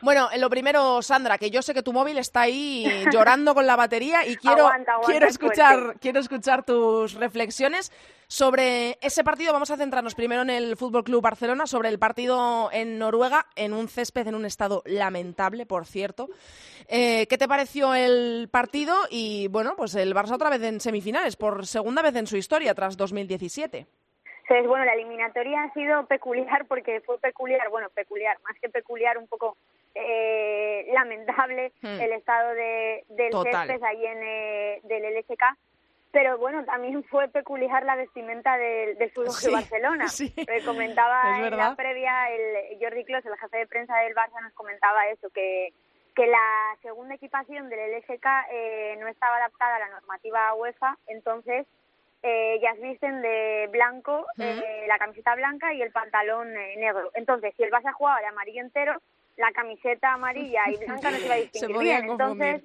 Bueno, 0.00 0.28
lo 0.38 0.50
primero, 0.50 1.02
Sandra, 1.02 1.38
que 1.38 1.50
yo 1.50 1.62
sé 1.62 1.74
que 1.74 1.82
tu 1.82 1.92
móvil 1.92 2.18
está 2.18 2.42
ahí 2.42 2.84
llorando 3.12 3.54
con 3.54 3.66
la 3.66 3.76
batería 3.76 4.26
y 4.26 4.36
quiero, 4.36 4.70
quiero, 5.06 5.26
escuchar, 5.26 5.96
quiero 6.00 6.20
escuchar 6.20 6.64
tus 6.64 7.14
reflexiones 7.14 7.92
sobre 8.26 8.98
ese 9.00 9.24
partido. 9.24 9.52
Vamos 9.52 9.70
a 9.70 9.76
centrarnos 9.76 10.14
primero 10.14 10.42
en 10.42 10.50
el 10.50 10.76
Fútbol 10.76 11.04
Club 11.04 11.22
Barcelona, 11.22 11.66
sobre 11.66 11.88
el 11.88 11.98
partido 11.98 12.70
en 12.72 12.98
Noruega, 12.98 13.46
en 13.56 13.72
un 13.72 13.88
césped 13.88 14.26
en 14.26 14.34
un 14.34 14.44
estado 14.44 14.82
lamentable, 14.86 15.66
por 15.66 15.86
cierto. 15.86 16.28
Eh, 16.88 17.26
¿Qué 17.28 17.38
te 17.38 17.48
pareció 17.48 17.94
el 17.94 18.48
partido? 18.50 18.94
Y 19.10 19.48
bueno, 19.48 19.74
pues 19.76 19.94
el 19.94 20.14
Barça 20.14 20.34
otra 20.34 20.50
vez 20.50 20.62
en 20.62 20.80
semifinales, 20.80 21.36
por 21.36 21.66
segunda 21.66 22.02
vez 22.02 22.14
en 22.16 22.26
su 22.26 22.36
historia, 22.36 22.74
tras 22.74 22.96
2017. 22.96 23.86
Entonces, 24.42 24.68
bueno, 24.68 24.84
la 24.84 24.92
eliminatoria 24.92 25.62
ha 25.62 25.72
sido 25.72 26.06
peculiar 26.06 26.66
porque 26.66 27.00
fue 27.00 27.18
peculiar, 27.18 27.70
bueno, 27.70 27.88
peculiar, 27.90 28.36
más 28.42 28.58
que 28.60 28.68
peculiar, 28.68 29.16
un 29.16 29.26
poco 29.26 29.56
eh, 29.94 30.86
lamentable 30.92 31.72
hmm. 31.82 32.00
el 32.00 32.12
estado 32.12 32.54
de, 32.54 33.04
del 33.08 33.32
césped 33.32 33.82
ahí 33.82 34.06
en 34.06 34.18
eh, 34.22 34.80
del 34.84 35.16
LSK. 35.16 35.42
Pero 36.10 36.38
bueno, 36.38 36.64
también 36.64 37.02
fue 37.10 37.28
peculiar 37.28 37.84
la 37.84 37.96
vestimenta 37.96 38.56
del, 38.56 38.96
del 38.98 39.10
Fútbol 39.10 39.34
de 39.42 39.50
Barcelona. 39.50 40.06
comentaba 40.64 41.46
en 41.46 41.56
la 41.56 41.74
previa 41.74 42.30
el 42.30 42.78
Jordi 42.80 43.04
Clos, 43.04 43.24
el 43.26 43.36
jefe 43.36 43.58
de 43.58 43.66
prensa 43.66 43.96
del 43.98 44.14
Barça, 44.14 44.40
nos 44.42 44.52
comentaba 44.52 45.08
eso, 45.08 45.30
que 45.30 45.72
que 46.14 46.26
la 46.28 46.76
segunda 46.80 47.16
equipación 47.16 47.68
del 47.68 47.98
LSK 47.98 48.24
eh, 48.52 48.96
no 49.00 49.08
estaba 49.08 49.36
adaptada 49.36 49.76
a 49.76 49.80
la 49.80 49.88
normativa 49.88 50.54
UEFA, 50.54 50.96
entonces 51.08 51.66
eh, 52.22 52.54
ellas 52.54 52.80
visten 52.80 53.20
de 53.20 53.68
blanco, 53.70 54.26
eh, 54.38 54.86
la 54.88 54.98
camiseta 54.98 55.34
blanca 55.34 55.74
y 55.74 55.82
el 55.82 55.92
pantalón 55.92 56.56
eh, 56.56 56.74
negro. 56.78 57.10
Entonces, 57.14 57.52
si 57.54 57.64
el 57.64 57.70
Barça 57.70 57.92
jugaba 57.92 58.20
de 58.20 58.26
amarillo 58.26 58.62
entero, 58.62 58.98
la 59.36 59.52
camiseta 59.52 60.12
amarilla 60.12 60.62
y 60.70 60.76
blanca 60.84 61.10
no 61.10 61.16
se 61.18 61.24
iba 61.24 61.34
a 61.34 61.38
distinguir 61.52 61.78
bien. 61.78 62.10
Entonces, 62.10 62.62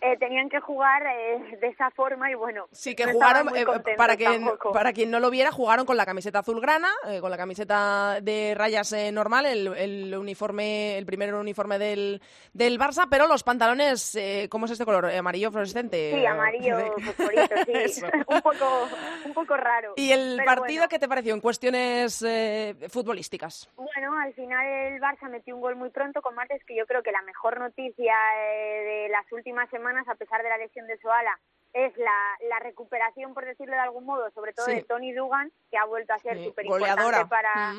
eh, 0.00 0.16
tenían 0.18 0.48
que 0.48 0.60
jugar 0.60 1.02
eh, 1.06 1.56
de 1.60 1.66
esa 1.68 1.90
forma 1.90 2.30
y 2.30 2.34
bueno. 2.34 2.66
Sí, 2.72 2.94
que 2.94 3.06
jugaron, 3.12 3.54
eh, 3.56 3.64
para, 3.96 4.16
quien, 4.16 4.48
para 4.72 4.92
quien 4.92 5.10
no 5.10 5.20
lo 5.20 5.30
viera, 5.30 5.50
jugaron 5.52 5.86
con 5.86 5.96
la 5.96 6.06
camiseta 6.06 6.40
azulgrana, 6.40 6.90
con 7.20 7.30
la 7.30 7.36
camiseta 7.36 8.20
de 8.20 8.54
rayas 8.56 8.94
normal, 9.12 9.46
el, 9.46 10.14
uniforme, 10.16 10.96
el 10.98 11.06
primer 11.06 11.34
uniforme 11.34 11.78
del, 11.78 12.20
del 12.52 12.78
Barça, 12.78 13.06
pero 13.10 13.26
los 13.26 13.42
pantalones, 13.42 14.18
¿cómo 14.48 14.66
es 14.66 14.72
este 14.72 14.84
color? 14.84 15.06
¿Amarillo 15.06 15.50
fluorescente? 15.50 16.12
Sí, 16.14 16.26
amarillo 16.26 16.76
fosforito, 17.04 17.54
sí. 17.88 18.02
un, 18.28 18.40
poco, 18.40 18.88
un 19.24 19.34
poco 19.34 19.56
raro. 19.56 19.94
¿Y 19.96 20.12
el 20.12 20.40
partido 20.44 20.88
qué 20.88 20.98
te 20.98 21.08
pareció 21.08 21.34
en 21.34 21.40
cuestiones 21.40 22.24
futbolísticas? 22.88 23.70
Bueno, 23.76 24.18
al 24.18 24.32
final 24.34 24.66
el 24.66 25.00
Barça 25.00 25.28
metió 25.28 25.54
un 25.54 25.60
gol 25.60 25.76
muy 25.76 25.90
pronto 25.90 26.22
con 26.22 26.34
Martes, 26.34 26.62
que 26.64 26.76
yo 26.76 26.86
creo 26.86 27.02
que 27.02 27.12
la 27.12 27.22
mejor 27.22 27.58
noticia 27.58 28.14
de 28.38 29.08
las 29.10 29.30
últimas 29.32 29.68
semanas, 29.70 29.77
a 29.86 30.14
pesar 30.14 30.42
de 30.42 30.48
la 30.48 30.58
lesión 30.58 30.86
de 30.86 30.98
Soala, 30.98 31.38
es 31.72 31.96
la, 31.96 32.36
la 32.48 32.58
recuperación, 32.60 33.34
por 33.34 33.44
decirlo 33.44 33.74
de 33.74 33.80
algún 33.80 34.04
modo, 34.04 34.30
sobre 34.30 34.52
todo 34.52 34.66
de 34.66 34.82
Tony 34.82 35.12
Dugan, 35.12 35.52
que 35.70 35.76
ha 35.76 35.84
vuelto 35.84 36.14
a 36.14 36.18
ser 36.18 36.42
súper 36.42 36.66
importante 36.66 37.26
para, 37.26 37.74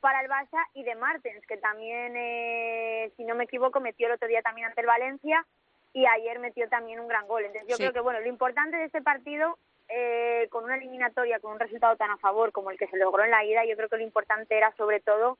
para 0.00 0.20
el 0.20 0.28
Barça, 0.28 0.64
y 0.74 0.84
de 0.84 0.94
Martens, 0.94 1.44
que 1.46 1.56
también, 1.56 2.14
eh, 2.16 3.12
si 3.16 3.24
no 3.24 3.34
me 3.34 3.44
equivoco, 3.44 3.80
metió 3.80 4.06
el 4.06 4.14
otro 4.14 4.28
día 4.28 4.42
también 4.42 4.68
ante 4.68 4.80
el 4.80 4.86
Valencia 4.86 5.44
y 5.92 6.06
ayer 6.06 6.38
metió 6.38 6.68
también 6.68 7.00
un 7.00 7.08
gran 7.08 7.26
gol. 7.26 7.44
Entonces 7.44 7.68
yo 7.68 7.76
creo 7.76 7.92
que, 7.92 8.00
bueno, 8.00 8.20
lo 8.20 8.28
importante 8.28 8.76
de 8.76 8.84
este 8.84 9.02
partido, 9.02 9.58
eh, 9.88 10.48
con 10.50 10.64
una 10.64 10.76
eliminatoria, 10.76 11.40
con 11.40 11.52
un 11.52 11.60
resultado 11.60 11.96
tan 11.96 12.10
a 12.10 12.16
favor 12.16 12.52
como 12.52 12.70
el 12.70 12.78
que 12.78 12.86
se 12.86 12.96
logró 12.96 13.24
en 13.24 13.30
la 13.30 13.44
ida, 13.44 13.64
yo 13.64 13.76
creo 13.76 13.88
que 13.88 13.98
lo 13.98 14.02
importante 14.02 14.56
era 14.56 14.72
sobre 14.76 15.00
todo 15.00 15.36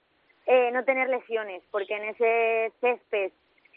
eh, 0.46 0.70
no 0.72 0.84
tener 0.84 1.08
lesiones, 1.08 1.62
porque 1.70 1.94
en 1.94 2.04
ese 2.04 2.72
césped 2.80 3.32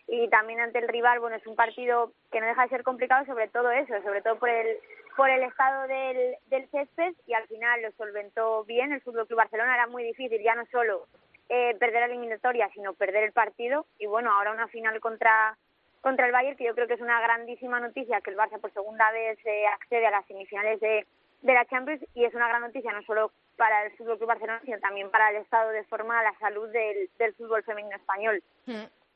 y 0.08 0.30
también 0.30 0.60
ante 0.60 0.80
el 0.80 0.88
rival, 0.88 1.20
bueno, 1.20 1.36
es 1.36 1.48
un 1.48 1.56
partido 1.56 2.12
que 2.32 2.40
no 2.40 2.48
deja 2.48 2.64
de 2.64 2.70
ser 2.70 2.84
complicado, 2.84 3.26
sobre 3.26 3.48
todo 3.48 3.72
eso, 3.72 3.94
sobre 4.04 4.22
todo 4.22 4.38
por 4.38 4.50
el 4.50 4.78
por 5.16 5.30
el 5.30 5.44
estado 5.44 5.88
del, 5.88 6.36
del 6.48 6.68
césped 6.70 7.14
y 7.26 7.34
al 7.34 7.48
final 7.48 7.82
lo 7.82 7.92
solventó 7.94 8.66
bien 8.66 8.92
el 8.92 9.02
Fútbol 9.02 9.26
Club 9.28 9.38
Barcelona, 9.38 9.74
era 9.74 9.88
muy 9.88 10.04
difícil 10.04 10.42
ya 10.44 10.56
no 10.56 10.66
solo 10.66 11.08
eh, 11.48 11.76
perder 11.80 12.02
la 12.02 12.08
eliminatoria, 12.08 12.70
sino 12.74 12.94
perder 12.94 13.24
el 13.24 13.32
partido. 13.32 13.86
Y 13.98 14.08
bueno, 14.08 14.32
ahora 14.32 14.52
una 14.52 14.68
final 14.68 15.00
contra 15.00 15.58
contra 16.02 16.28
el 16.28 16.32
Bayern, 16.32 16.56
que 16.56 16.66
yo 16.66 16.76
creo 16.76 16.86
que 16.86 16.94
es 16.94 17.02
una 17.02 17.20
grandísima 17.20 17.80
noticia 17.80 18.22
que 18.22 18.30
el 18.30 18.38
Barça 18.38 18.62
por 18.62 18.72
segunda 18.72 19.12
vez 19.12 19.40
eh, 19.44 19.66
accede 19.66 20.06
a 20.06 20.12
las 20.12 20.26
semifinales 20.28 20.80
de, 20.80 21.08
de 21.42 21.54
la 21.54 21.66
Champions 21.66 22.06
y 22.14 22.26
es 22.26 22.34
una 22.36 22.48
gran 22.48 22.62
noticia 22.62 22.92
no 22.92 23.02
solo 23.04 23.32
para 23.58 23.86
el 23.86 23.92
Fútbol 23.98 24.18
Club 24.18 24.28
Barcelona, 24.28 24.62
sino 24.66 24.78
también 24.80 25.10
para 25.10 25.32
el 25.32 25.38
estado 25.38 25.72
de 25.72 25.84
forma, 25.86 26.22
la 26.22 26.38
salud 26.38 26.70
del, 26.70 27.10
del 27.18 27.34
fútbol 27.34 27.64
femenino 27.64 27.96
español. 27.96 28.44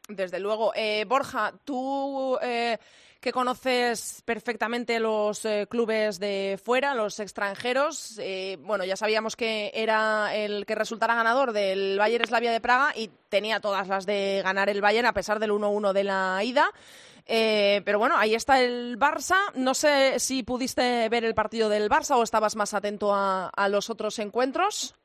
Desde 0.10 0.40
luego. 0.40 0.74
Eh, 0.76 1.06
Borja, 1.08 1.54
tú 1.64 2.36
eh, 2.42 2.80
que 3.22 3.32
conoces 3.32 4.24
perfectamente 4.26 5.00
los 5.00 5.46
eh, 5.46 5.68
clubes 5.70 6.20
de 6.20 6.60
fuera, 6.64 6.96
los 6.96 7.20
extranjeros, 7.20 8.20
bueno, 8.62 8.86
ya 8.86 8.96
sabíamos 8.96 9.36
que 9.36 9.72
era 9.74 10.36
el 10.36 10.66
que 10.66 10.74
resultara 10.74 11.16
ganador 11.16 11.52
del 11.54 12.00
Bayern 12.00 12.26
Slavia 12.26 12.52
de 12.52 12.62
Praga 12.62 12.92
y 12.96 13.12
tenía 13.30 13.60
todas 13.60 13.88
las 13.88 14.06
de 14.08 14.42
ganar 14.44 14.70
el 14.70 14.82
Bayern 14.82 15.06
a 15.06 15.14
pesar 15.14 15.40
del 15.40 15.52
1-1 15.52 15.94
de 15.94 16.04
la 16.04 16.44
ida. 16.44 16.72
pero 17.28 18.00
bueno, 18.00 18.18
ahí 18.18 18.34
está 18.34 18.62
el 18.62 18.98
Barça. 18.98 19.38
No 19.54 19.74
sé 19.76 20.20
si 20.20 20.42
pudiste 20.42 21.08
ver 21.10 21.24
el 21.24 21.36
partido 21.36 21.70
del 21.70 21.90
Barça 21.90 22.16
o 22.16 22.24
estabas 22.24 22.56
más 22.56 22.74
atento 22.74 23.12
a 23.14 23.70
los 23.70 23.90
otros 23.90 24.18
encuentros. 24.18 24.96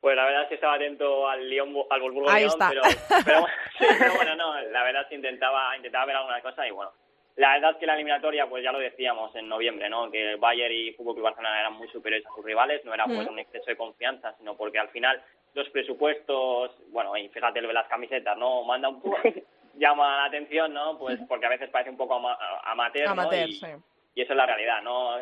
Pues 0.00 0.16
la 0.16 0.24
verdad 0.24 0.42
es 0.42 0.48
que 0.48 0.54
estaba 0.54 0.74
atento 0.74 1.28
al 1.28 1.48
Lyon, 1.48 1.74
al 1.90 2.00
Wolfsburgo 2.00 2.30
Ahí 2.30 2.44
está. 2.44 2.70
pero, 2.70 2.82
pero, 3.78 4.14
bueno, 4.14 4.34
no, 4.34 4.60
la 4.60 4.82
verdad 4.82 5.02
es 5.02 5.08
que 5.08 5.14
intentaba, 5.16 5.76
intentaba 5.76 6.06
ver 6.06 6.16
alguna 6.16 6.40
cosa 6.40 6.66
y 6.66 6.70
bueno, 6.70 6.90
la 7.36 7.52
verdad 7.52 7.70
es 7.72 7.76
que 7.76 7.86
la 7.86 7.94
eliminatoria, 7.94 8.46
pues 8.48 8.62
ya 8.64 8.72
lo 8.72 8.78
decíamos 8.78 9.34
en 9.36 9.48
noviembre, 9.48 9.88
¿no? 9.88 10.10
Que 10.10 10.36
Bayern 10.36 10.74
y 10.74 10.92
Fútbol 10.92 11.14
Club 11.14 11.24
Barcelona 11.24 11.60
eran 11.60 11.74
muy 11.74 11.88
superiores 11.88 12.26
a 12.26 12.34
sus 12.34 12.44
rivales, 12.44 12.84
no 12.84 12.94
era 12.94 13.04
pues 13.06 13.26
un 13.28 13.38
exceso 13.38 13.66
de 13.66 13.76
confianza, 13.76 14.34
sino 14.38 14.56
porque 14.56 14.78
al 14.78 14.88
final 14.88 15.22
los 15.54 15.68
presupuestos, 15.70 16.72
bueno, 16.90 17.16
y 17.16 17.28
fíjate 17.28 17.60
lo 17.60 17.68
de 17.68 17.74
las 17.74 17.88
camisetas, 17.88 18.36
¿no? 18.36 18.64
Manda 18.64 18.88
un 18.88 19.00
poco, 19.00 19.16
llama 19.74 20.18
la 20.18 20.24
atención, 20.24 20.72
¿no? 20.74 20.98
Pues 20.98 21.18
porque 21.28 21.46
a 21.46 21.50
veces 21.50 21.70
parece 21.70 21.90
un 21.90 21.96
poco 21.96 22.20
amateur, 22.64 23.08
amateur 23.08 23.48
Y, 23.48 23.52
sí. 23.54 23.66
y, 24.14 24.22
eso 24.22 24.32
es 24.32 24.36
la 24.36 24.46
realidad, 24.46 24.82
¿no? 24.82 25.18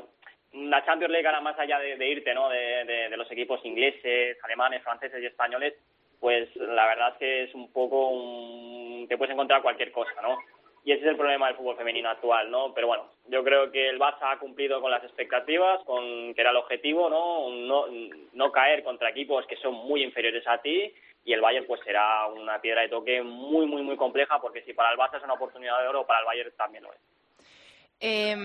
La 0.52 0.84
Champions 0.84 1.12
League, 1.12 1.26
ahora 1.26 1.40
más 1.40 1.58
allá 1.58 1.78
de, 1.78 2.08
irte, 2.08 2.34
¿no? 2.34 2.48
De, 2.48 3.14
los 3.16 3.30
equipos 3.30 3.64
ingleses, 3.64 4.38
alemanes, 4.44 4.82
franceses 4.82 5.22
y 5.22 5.26
españoles, 5.26 5.74
pues 6.20 6.54
la 6.56 6.86
verdad 6.86 7.12
es 7.12 7.18
que 7.18 7.42
es 7.44 7.54
un 7.54 7.72
poco 7.72 8.08
un... 8.08 9.06
te 9.08 9.16
puedes 9.16 9.32
encontrar 9.32 9.62
cualquier 9.62 9.92
cosa, 9.92 10.20
¿no? 10.22 10.38
y 10.88 10.92
ese 10.92 11.02
es 11.02 11.10
el 11.10 11.16
problema 11.16 11.48
del 11.48 11.56
fútbol 11.56 11.76
femenino 11.76 12.08
actual, 12.08 12.50
¿no? 12.50 12.72
Pero 12.72 12.86
bueno, 12.86 13.10
yo 13.26 13.44
creo 13.44 13.70
que 13.70 13.90
el 13.90 13.98
Barça 13.98 14.32
ha 14.32 14.38
cumplido 14.38 14.80
con 14.80 14.90
las 14.90 15.04
expectativas, 15.04 15.84
con 15.84 16.32
que 16.32 16.40
era 16.40 16.50
el 16.50 16.56
objetivo, 16.56 17.10
¿no? 17.10 17.50
No, 17.50 17.84
no 18.32 18.52
caer 18.52 18.82
contra 18.82 19.10
equipos 19.10 19.46
que 19.46 19.56
son 19.56 19.74
muy 19.74 20.02
inferiores 20.02 20.46
a 20.46 20.56
ti 20.62 20.90
y 21.26 21.32
el 21.34 21.42
Bayern 21.42 21.66
pues 21.66 21.82
será 21.84 22.26
una 22.28 22.58
piedra 22.62 22.80
de 22.80 22.88
toque 22.88 23.22
muy, 23.22 23.66
muy, 23.66 23.82
muy 23.82 23.98
compleja 23.98 24.40
porque 24.40 24.62
si 24.62 24.72
para 24.72 24.90
el 24.90 24.98
Barça 24.98 25.18
es 25.18 25.24
una 25.24 25.34
oportunidad 25.34 25.78
de 25.82 25.88
oro, 25.88 26.06
para 26.06 26.20
el 26.20 26.24
Bayern 26.24 26.52
también 26.56 26.84
lo 26.84 26.92
es. 26.94 27.00
Eh, 28.00 28.36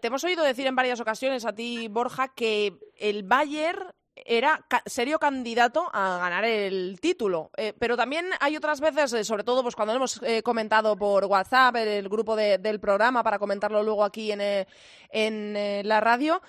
te 0.00 0.06
hemos 0.06 0.24
oído 0.24 0.44
decir 0.44 0.66
en 0.66 0.76
varias 0.76 1.00
ocasiones 1.00 1.44
a 1.44 1.54
ti, 1.54 1.88
Borja, 1.88 2.32
que 2.34 2.74
el 2.98 3.22
Bayern 3.22 3.92
era 4.24 4.60
serio 4.86 5.18
candidato 5.18 5.88
a 5.92 6.18
ganar 6.18 6.44
el 6.44 6.98
título. 7.00 7.50
Eh, 7.56 7.72
pero 7.78 7.96
también 7.96 8.26
hay 8.40 8.56
otras 8.56 8.80
veces, 8.80 9.12
eh, 9.12 9.24
sobre 9.24 9.44
todo 9.44 9.62
pues 9.62 9.74
cuando 9.74 9.92
lo 9.92 9.98
hemos 9.98 10.22
eh, 10.22 10.42
comentado 10.42 10.96
por 10.96 11.24
WhatsApp, 11.24 11.76
el 11.76 12.08
grupo 12.08 12.36
del 12.36 12.80
programa, 12.80 13.22
para 13.22 13.38
comentarlo 13.38 13.82
luego 13.82 14.04
aquí 14.04 14.32
en, 14.32 14.66
en 15.10 15.88
la 15.88 16.00
radio, 16.00 16.40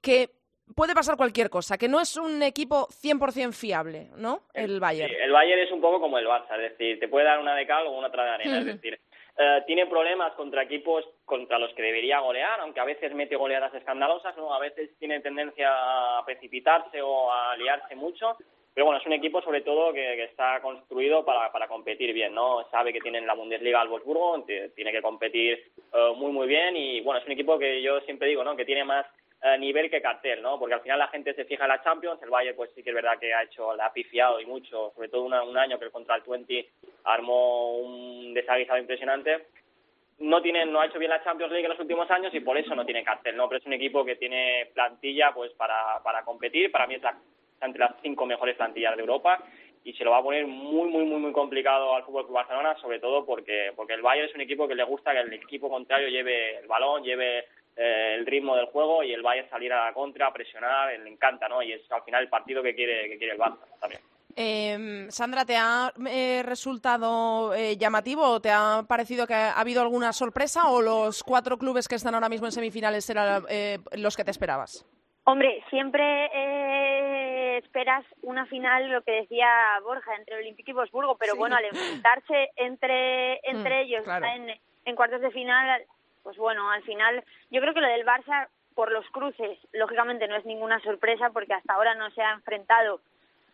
que 0.00 0.30
puede 0.74 0.94
pasar 0.94 1.16
cualquier 1.16 1.50
cosa, 1.50 1.76
que 1.76 1.88
no 1.88 2.00
es 2.00 2.16
un 2.16 2.42
equipo 2.42 2.86
100% 2.88 3.52
fiable, 3.52 4.08
¿no? 4.16 4.42
El 4.54 4.78
Bayern. 4.80 5.12
el 5.12 5.32
Bayern 5.32 5.62
es 5.62 5.72
un 5.72 5.80
poco 5.80 6.00
como 6.00 6.18
el 6.18 6.26
Barça, 6.26 6.54
es 6.54 6.72
decir, 6.72 6.98
te 7.00 7.08
puede 7.08 7.26
dar 7.26 7.40
una 7.40 7.54
de 7.54 7.66
cal 7.66 7.86
o 7.86 7.98
una 7.98 8.08
otra 8.08 8.24
de 8.24 8.30
arena, 8.30 8.58
es 8.60 8.66
decir, 8.66 9.00
eh, 9.42 9.62
tiene 9.66 9.86
problemas 9.86 10.34
contra 10.34 10.64
equipos 10.64 11.02
contra 11.24 11.58
los 11.58 11.72
que 11.72 11.80
debería 11.80 12.20
golear, 12.20 12.60
aunque 12.60 12.80
a 12.80 12.84
veces 12.84 13.14
mete 13.14 13.36
goleadas 13.36 13.72
escandalosas, 13.72 14.36
¿no? 14.36 14.52
a 14.52 14.58
veces 14.58 14.90
tiene 14.98 15.20
tendencia 15.20 16.18
a 16.18 16.22
precipitarse 16.26 17.00
o 17.00 17.32
a 17.32 17.56
liarse 17.56 17.96
mucho, 17.96 18.36
pero 18.74 18.84
bueno, 18.84 19.00
es 19.00 19.06
un 19.06 19.14
equipo 19.14 19.40
sobre 19.40 19.62
todo 19.62 19.94
que, 19.94 20.24
está 20.24 20.60
construido 20.60 21.24
para, 21.24 21.50
para, 21.50 21.68
competir 21.68 22.12
bien, 22.12 22.34
¿no? 22.34 22.68
Sabe 22.70 22.92
que 22.92 23.00
tiene 23.00 23.16
en 23.16 23.26
la 23.26 23.32
Bundesliga 23.32 23.80
al 23.80 23.88
Wolfsburgo, 23.88 24.44
tiene 24.44 24.92
que 24.92 25.00
competir 25.00 25.72
eh, 25.90 26.12
muy 26.16 26.32
muy 26.32 26.46
bien 26.46 26.76
y 26.76 27.00
bueno, 27.00 27.20
es 27.20 27.26
un 27.26 27.32
equipo 27.32 27.58
que 27.58 27.80
yo 27.80 27.98
siempre 28.02 28.28
digo, 28.28 28.44
¿no? 28.44 28.54
Que 28.56 28.66
tiene 28.66 28.84
más 28.84 29.06
eh, 29.42 29.58
nivel 29.58 29.90
que 29.90 30.02
cartel, 30.02 30.42
¿no? 30.42 30.58
Porque 30.58 30.74
al 30.74 30.82
final 30.82 30.98
la 30.98 31.08
gente 31.08 31.32
se 31.34 31.46
fija 31.46 31.64
en 31.64 31.70
la 31.70 31.82
Champions, 31.82 32.22
el 32.22 32.28
Bayern 32.30 32.56
pues 32.56 32.70
sí 32.74 32.82
que 32.82 32.90
es 32.90 32.94
verdad 32.94 33.18
que 33.18 33.32
ha 33.32 33.42
hecho, 33.42 33.74
la 33.74 33.86
ha 33.86 33.92
pifiado 33.92 34.38
y 34.38 34.46
mucho, 34.46 34.92
sobre 34.94 35.08
todo 35.08 35.22
un 35.22 35.56
año 35.56 35.78
que 35.78 35.90
contra 35.90 36.16
el 36.16 36.22
20 36.22 36.68
armó 37.04 37.78
un 37.78 38.34
desaguisado 38.34 38.78
impresionante. 38.78 39.46
No 40.18 40.42
tiene, 40.42 40.66
no 40.66 40.80
ha 40.80 40.86
hecho 40.86 40.98
bien 40.98 41.10
la 41.10 41.24
Champions 41.24 41.50
League 41.52 41.64
en 41.64 41.70
los 41.70 41.80
últimos 41.80 42.10
años 42.10 42.34
y 42.34 42.40
por 42.40 42.58
eso 42.58 42.74
no 42.74 42.84
tiene 42.84 43.02
cartel, 43.02 43.34
¿no? 43.34 43.48
Pero 43.48 43.60
es 43.60 43.66
un 43.66 43.72
equipo 43.72 44.04
que 44.04 44.16
tiene 44.16 44.68
plantilla 44.74 45.32
pues 45.32 45.52
para, 45.52 46.02
para 46.02 46.22
competir, 46.22 46.70
para 46.70 46.86
mí 46.86 46.96
es 46.96 47.02
la, 47.02 47.16
entre 47.62 47.80
las 47.80 47.94
cinco 48.02 48.26
mejores 48.26 48.56
plantillas 48.56 48.94
de 48.96 49.00
Europa 49.00 49.42
y 49.84 49.94
se 49.94 50.04
lo 50.04 50.10
va 50.10 50.18
a 50.18 50.22
poner 50.22 50.46
muy, 50.46 50.90
muy, 50.90 51.04
muy, 51.04 51.18
muy 51.18 51.32
complicado 51.32 51.94
al 51.94 52.04
Fútbol 52.04 52.26
Barcelona, 52.28 52.76
sobre 52.82 52.98
todo 52.98 53.24
porque, 53.24 53.72
porque 53.74 53.94
el 53.94 54.02
Bayern 54.02 54.28
es 54.28 54.34
un 54.34 54.42
equipo 54.42 54.68
que 54.68 54.74
le 54.74 54.84
gusta 54.84 55.12
que 55.12 55.20
el 55.20 55.32
equipo 55.32 55.70
contrario 55.70 56.08
lleve 56.08 56.58
el 56.58 56.66
balón, 56.66 57.02
lleve 57.02 57.46
eh, 57.82 58.16
el 58.18 58.26
ritmo 58.26 58.54
del 58.54 58.66
juego 58.66 59.02
y 59.02 59.14
el 59.14 59.22
Bayern 59.22 59.48
salir 59.48 59.72
a 59.72 59.86
la 59.86 59.94
contra, 59.94 60.26
a 60.26 60.32
presionar, 60.32 60.92
le 60.98 61.08
encanta, 61.08 61.48
¿no? 61.48 61.62
Y 61.62 61.72
es 61.72 61.90
al 61.90 62.02
final 62.02 62.22
el 62.22 62.28
partido 62.28 62.62
que 62.62 62.74
quiere, 62.74 63.08
que 63.08 63.16
quiere 63.16 63.32
el 63.32 63.38
Barça 63.38 63.64
también. 63.80 64.02
Eh, 64.36 65.06
Sandra, 65.08 65.46
¿te 65.46 65.56
ha 65.56 65.90
eh, 66.06 66.42
resultado 66.44 67.54
eh, 67.54 67.76
llamativo 67.78 68.22
o 68.22 68.40
te 68.40 68.50
ha 68.50 68.84
parecido 68.86 69.26
que 69.26 69.34
ha 69.34 69.58
habido 69.58 69.80
alguna 69.80 70.12
sorpresa 70.12 70.68
o 70.68 70.82
los 70.82 71.22
cuatro 71.22 71.56
clubes 71.56 71.88
que 71.88 71.94
están 71.94 72.14
ahora 72.14 72.28
mismo 72.28 72.46
en 72.46 72.52
semifinales 72.52 73.08
eran 73.08 73.44
los 73.96 74.16
que 74.16 74.24
te 74.24 74.30
esperabas? 74.30 74.86
Hombre, 75.24 75.62
siempre 75.70 77.56
esperas 77.56 78.04
una 78.22 78.46
final, 78.46 78.90
lo 78.90 79.02
que 79.02 79.12
decía 79.12 79.48
Borja, 79.82 80.14
entre 80.16 80.36
Olímpico 80.36 80.70
y 80.70 80.74
Bosburgo, 80.74 81.16
pero 81.16 81.34
bueno, 81.36 81.56
al 81.56 81.64
enfrentarse 81.64 82.50
entre, 82.56 83.40
entre 83.48 83.84
mm, 83.84 83.86
ellos 83.86 84.04
en, 84.06 84.60
en 84.84 84.96
cuartos 84.96 85.20
de 85.20 85.30
final, 85.30 85.82
pues 86.22 86.36
bueno, 86.36 86.70
al 86.70 86.82
final 86.82 87.24
yo 87.50 87.60
creo 87.60 87.74
que 87.74 87.80
lo 87.80 87.88
del 87.88 88.06
Barça 88.06 88.48
por 88.74 88.92
los 88.92 89.06
cruces, 89.10 89.58
lógicamente 89.72 90.28
no 90.28 90.36
es 90.36 90.44
ninguna 90.44 90.80
sorpresa 90.80 91.30
porque 91.30 91.54
hasta 91.54 91.74
ahora 91.74 91.94
no 91.94 92.10
se 92.10 92.22
ha 92.22 92.32
enfrentado 92.32 93.00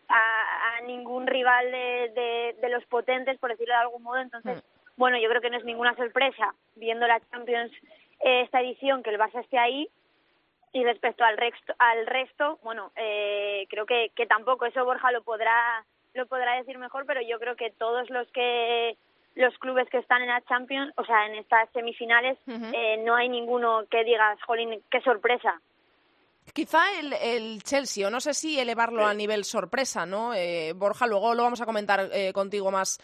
a, 0.09 0.81
ningún 0.83 1.27
rival 1.27 1.71
de, 1.73 2.55
de, 2.61 2.69
los 2.69 2.85
potentes, 2.87 3.39
por 3.39 3.51
decirlo 3.51 3.75
de 3.75 3.81
algún 3.81 4.03
modo. 4.03 4.19
Entonces, 4.19 4.59
mm. 4.59 4.91
bueno, 4.97 5.19
yo 5.19 5.29
creo 5.29 5.41
que 5.41 5.51
no 5.51 5.57
es 5.57 5.65
ninguna 5.65 5.97
sorpresa 5.97 6.55
viendo 6.77 7.07
la 7.07 7.21
Champions 7.31 7.73
eh, 8.21 8.43
esta 8.43 8.61
edición 8.61 9.03
que 9.03 9.11
el 9.11 9.19
Barça 9.19 9.41
esté 9.41 9.59
ahí. 9.59 9.89
Y 10.73 10.85
respecto 10.85 11.25
al 11.25 11.39
resto, 11.39 11.75
al 11.79 12.07
resto 12.07 12.59
bueno, 12.63 12.93
eh, 12.97 13.67
creo 13.71 13.87
que, 13.87 14.11
que 14.15 14.27
tampoco 14.27 14.67
eso 14.67 14.85
Borja 14.85 15.11
lo 15.11 15.23
podrá 15.23 15.85
lo 16.13 16.27
podrá 16.27 16.55
decir 16.57 16.79
mejor, 16.79 17.07
pero 17.07 17.21
yo 17.23 17.39
creo 17.39 17.57
que 17.57 17.71
todos 17.71 18.11
los 18.11 18.31
que 18.33 18.97
los 19.37 19.57
clubes 19.59 19.89
que 19.89 19.99
están 19.99 20.23
en 20.23 20.29
la 20.29 20.43
Champions, 20.47 20.93
o 20.97 21.05
sea, 21.05 21.27
en 21.27 21.37
estas 21.37 21.71
semifinales, 21.73 22.37
eh, 22.49 22.97
no 23.05 23.15
hay 23.15 23.29
ninguno 23.29 23.85
que 23.91 24.03
digas, 24.03 24.43
jolín, 24.43 24.83
qué 24.91 25.01
sorpresa. 25.03 25.61
Quizá 26.53 26.99
el, 26.99 27.13
el 27.13 27.63
Chelsea, 27.63 28.07
o 28.07 28.11
no 28.11 28.21
sé 28.21 28.33
si 28.33 28.59
elevarlo 28.59 29.05
a 29.05 29.15
nivel 29.15 29.45
sorpresa, 29.45 30.07
¿no? 30.07 30.33
Eh, 30.35 30.73
Borja, 30.75 31.07
luego 31.07 31.35
lo 31.35 31.43
vamos 31.43 31.61
a 31.61 31.67
comentar 31.67 32.09
eh, 32.13 32.33
contigo 32.33 32.71
más 32.71 32.99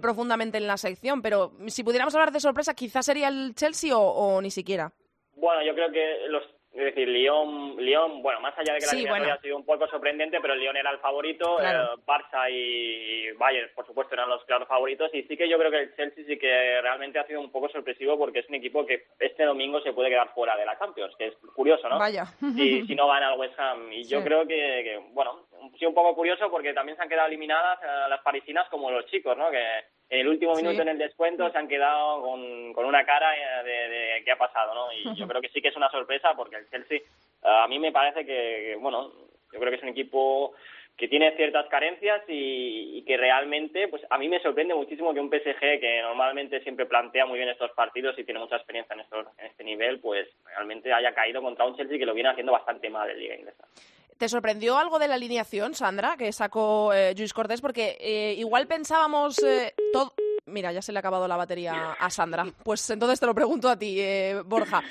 profundamente 0.00 0.58
en 0.58 0.66
la 0.66 0.76
sección, 0.76 1.22
pero 1.22 1.52
si 1.68 1.82
pudiéramos 1.82 2.14
hablar 2.14 2.32
de 2.32 2.40
sorpresa, 2.40 2.74
quizá 2.74 3.02
sería 3.02 3.28
el 3.28 3.54
Chelsea 3.54 3.96
o, 3.96 4.02
o 4.02 4.42
ni 4.42 4.50
siquiera. 4.50 4.92
Bueno, 5.36 5.62
yo 5.64 5.74
creo 5.74 5.90
que 5.90 6.28
los 6.28 6.42
es 6.78 6.94
decir, 6.94 7.08
Lyon, 7.08 7.74
Lyon, 7.76 8.22
bueno, 8.22 8.40
más 8.40 8.56
allá 8.56 8.74
de 8.74 8.78
que 8.78 8.86
la 8.86 8.92
sí, 8.92 9.06
ha 9.06 9.40
sido 9.40 9.56
un 9.56 9.64
poco 9.64 9.88
sorprendente, 9.88 10.38
pero 10.40 10.54
el 10.54 10.60
Lyon 10.60 10.76
era 10.76 10.92
el 10.92 10.98
favorito, 10.98 11.60
eh, 11.60 11.74
Barça 12.06 12.48
y 12.52 13.32
Bayern, 13.32 13.70
por 13.74 13.84
supuesto, 13.84 14.14
eran 14.14 14.28
los 14.28 14.44
claros 14.44 14.68
favoritos, 14.68 15.12
y 15.12 15.24
sí 15.24 15.36
que 15.36 15.48
yo 15.48 15.58
creo 15.58 15.72
que 15.72 15.80
el 15.80 15.96
Chelsea 15.96 16.24
sí 16.24 16.38
que 16.38 16.80
realmente 16.80 17.18
ha 17.18 17.26
sido 17.26 17.40
un 17.40 17.50
poco 17.50 17.68
sorpresivo 17.68 18.16
porque 18.16 18.38
es 18.38 18.48
un 18.48 18.54
equipo 18.54 18.86
que 18.86 19.06
este 19.18 19.44
domingo 19.44 19.80
se 19.80 19.92
puede 19.92 20.08
quedar 20.08 20.32
fuera 20.34 20.56
de 20.56 20.66
la 20.66 20.78
Champions, 20.78 21.16
que 21.18 21.26
es 21.26 21.34
curioso, 21.52 21.88
¿no? 21.88 21.98
Vaya. 21.98 22.26
Y 22.40 22.86
si 22.86 22.94
no 22.94 23.08
gana 23.08 23.30
al 23.30 23.38
West 23.40 23.58
Ham. 23.58 23.92
Y 23.92 24.04
yo 24.04 24.22
creo 24.22 24.46
que, 24.46 24.54
que, 24.56 25.00
bueno, 25.10 25.48
sí 25.80 25.84
un 25.84 25.94
poco 25.94 26.14
curioso 26.14 26.48
porque 26.48 26.72
también 26.74 26.96
se 26.96 27.02
han 27.02 27.08
quedado 27.08 27.26
eliminadas 27.26 27.80
eh, 27.82 28.08
las 28.08 28.20
parisinas 28.20 28.68
como 28.68 28.88
los 28.90 29.04
chicos, 29.06 29.36
¿no? 29.36 29.50
Que 29.50 29.97
en 30.10 30.20
el 30.20 30.28
último 30.28 30.54
minuto 30.54 30.82
en 30.82 30.88
el 30.88 30.98
descuento 30.98 31.50
se 31.50 31.58
han 31.58 31.68
quedado 31.68 32.22
con, 32.22 32.72
con 32.72 32.86
una 32.86 33.04
cara 33.04 33.34
eh, 33.34 33.64
de, 33.64 33.88
de, 33.88 34.24
qué 34.24 34.32
ha 34.32 34.38
pasado, 34.38 34.74
¿no? 34.74 34.92
Y 34.92 35.14
yo 35.16 35.28
creo 35.28 35.40
que 35.40 35.50
sí 35.50 35.60
que 35.60 35.68
es 35.68 35.76
una 35.76 35.90
sorpresa 35.90 36.34
porque 36.34 36.56
el 36.56 36.70
Chelsea 36.70 37.00
a 37.42 37.68
mí 37.68 37.78
me 37.78 37.92
parece 37.92 38.24
que, 38.24 38.76
bueno, 38.80 39.12
yo 39.52 39.58
creo 39.58 39.70
que 39.70 39.76
es 39.76 39.82
un 39.82 39.90
equipo 39.90 40.54
que 40.96 41.08
tiene 41.08 41.34
ciertas 41.36 41.66
carencias 41.68 42.22
y, 42.26 43.02
que 43.06 43.16
realmente, 43.16 43.88
pues 43.88 44.02
a 44.10 44.18
mí 44.18 44.28
me 44.28 44.40
sorprende 44.40 44.74
muchísimo 44.74 45.14
que 45.14 45.20
un 45.20 45.30
PSG 45.30 45.80
que 45.80 46.02
normalmente 46.02 46.60
siempre 46.60 46.84
plantea 46.84 47.24
muy 47.24 47.38
bien 47.38 47.48
estos 47.48 47.70
partidos 47.70 48.18
y 48.18 48.24
tiene 48.24 48.40
mucha 48.40 48.56
experiencia 48.56 48.94
en, 48.94 49.00
en 49.38 49.46
este 49.46 49.64
nivel, 49.64 50.00
pues 50.00 50.28
realmente 50.44 50.92
haya 50.92 51.14
caído 51.14 51.40
contra 51.40 51.64
un 51.64 51.76
Chelsea 51.76 51.98
que 51.98 52.04
lo 52.04 52.12
viene 52.12 52.28
haciendo 52.28 52.52
bastante 52.52 52.90
mal 52.90 53.08
en 53.08 53.18
Liga 53.18 53.36
Inglesa. 53.36 53.64
¿Te 54.18 54.28
sorprendió 54.28 54.76
algo 54.76 54.98
de 54.98 55.06
la 55.06 55.14
alineación, 55.14 55.76
Sandra, 55.76 56.16
que 56.16 56.32
sacó 56.32 56.92
eh, 56.92 57.14
Luis 57.16 57.32
Cortés? 57.32 57.60
Porque 57.60 57.96
eh, 58.00 58.34
igual 58.36 58.66
pensábamos 58.66 59.38
eh, 59.44 59.74
todo... 59.92 60.12
Mira, 60.46 60.72
ya 60.72 60.82
se 60.82 60.92
le 60.92 60.98
ha 60.98 61.00
acabado 61.00 61.28
la 61.28 61.36
batería 61.36 61.92
a 61.92 62.10
Sandra. 62.10 62.46
Pues 62.64 62.88
entonces 62.90 63.20
te 63.20 63.26
lo 63.26 63.34
pregunto 63.34 63.68
a 63.68 63.78
ti, 63.78 64.00
Borja. 64.46 64.82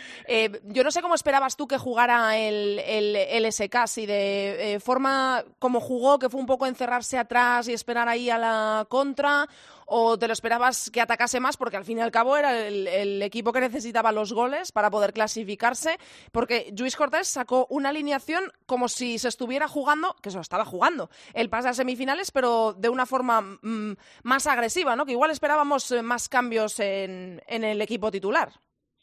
yo 0.65 0.83
no 0.83 0.91
sé 0.91 1.01
cómo 1.01 1.15
esperabas 1.15 1.57
tú 1.57 1.67
que 1.67 1.79
jugara 1.79 2.37
el, 2.37 2.77
el, 2.77 3.51
si 3.51 4.05
de 4.05 4.79
forma 4.85 5.43
como 5.57 5.79
jugó, 5.79 6.19
que 6.19 6.29
fue 6.29 6.39
un 6.39 6.45
poco 6.45 6.67
encerrarse 6.67 7.17
atrás 7.17 7.67
y 7.67 7.73
esperar 7.73 8.07
ahí 8.07 8.29
a 8.29 8.37
la 8.37 8.85
contra, 8.87 9.47
o 9.87 10.19
te 10.19 10.27
lo 10.27 10.33
esperabas 10.33 10.91
que 10.91 11.01
atacase 11.01 11.39
más 11.39 11.57
porque 11.57 11.77
al 11.77 11.85
fin 11.85 11.97
y 11.97 12.01
al 12.01 12.11
cabo 12.11 12.37
era 12.37 12.67
el, 12.67 13.21
equipo 13.21 13.51
que 13.51 13.61
necesitaba 13.61 14.11
los 14.11 14.33
goles 14.33 14.71
para 14.71 14.91
poder 14.91 15.13
clasificarse 15.13 15.97
porque 16.31 16.71
Luis 16.77 16.95
Cortés 16.95 17.27
sacó 17.27 17.65
una 17.69 17.89
alineación 17.89 18.51
como 18.65 18.87
si 18.87 19.17
se 19.17 19.29
estuviera 19.29 19.67
jugando, 19.67 20.15
que 20.21 20.29
se 20.29 20.37
lo 20.37 20.41
estaba 20.41 20.65
jugando, 20.65 21.09
el 21.33 21.49
pase 21.49 21.69
a 21.69 21.73
semifinales 21.73 22.31
pero 22.31 22.73
de 22.73 22.89
una 22.89 23.05
forma 23.05 23.41
mm, 23.41 23.93
más 24.23 24.45
agresiva, 24.45 24.95
¿no? 24.95 25.05
Que 25.05 25.13
igual 25.13 25.31
esperábamos 25.31 25.91
eh, 25.91 26.01
más 26.01 26.29
cambios 26.29 26.79
en, 26.79 27.41
en 27.47 27.63
el 27.63 27.81
equipo 27.81 28.11
titular. 28.11 28.49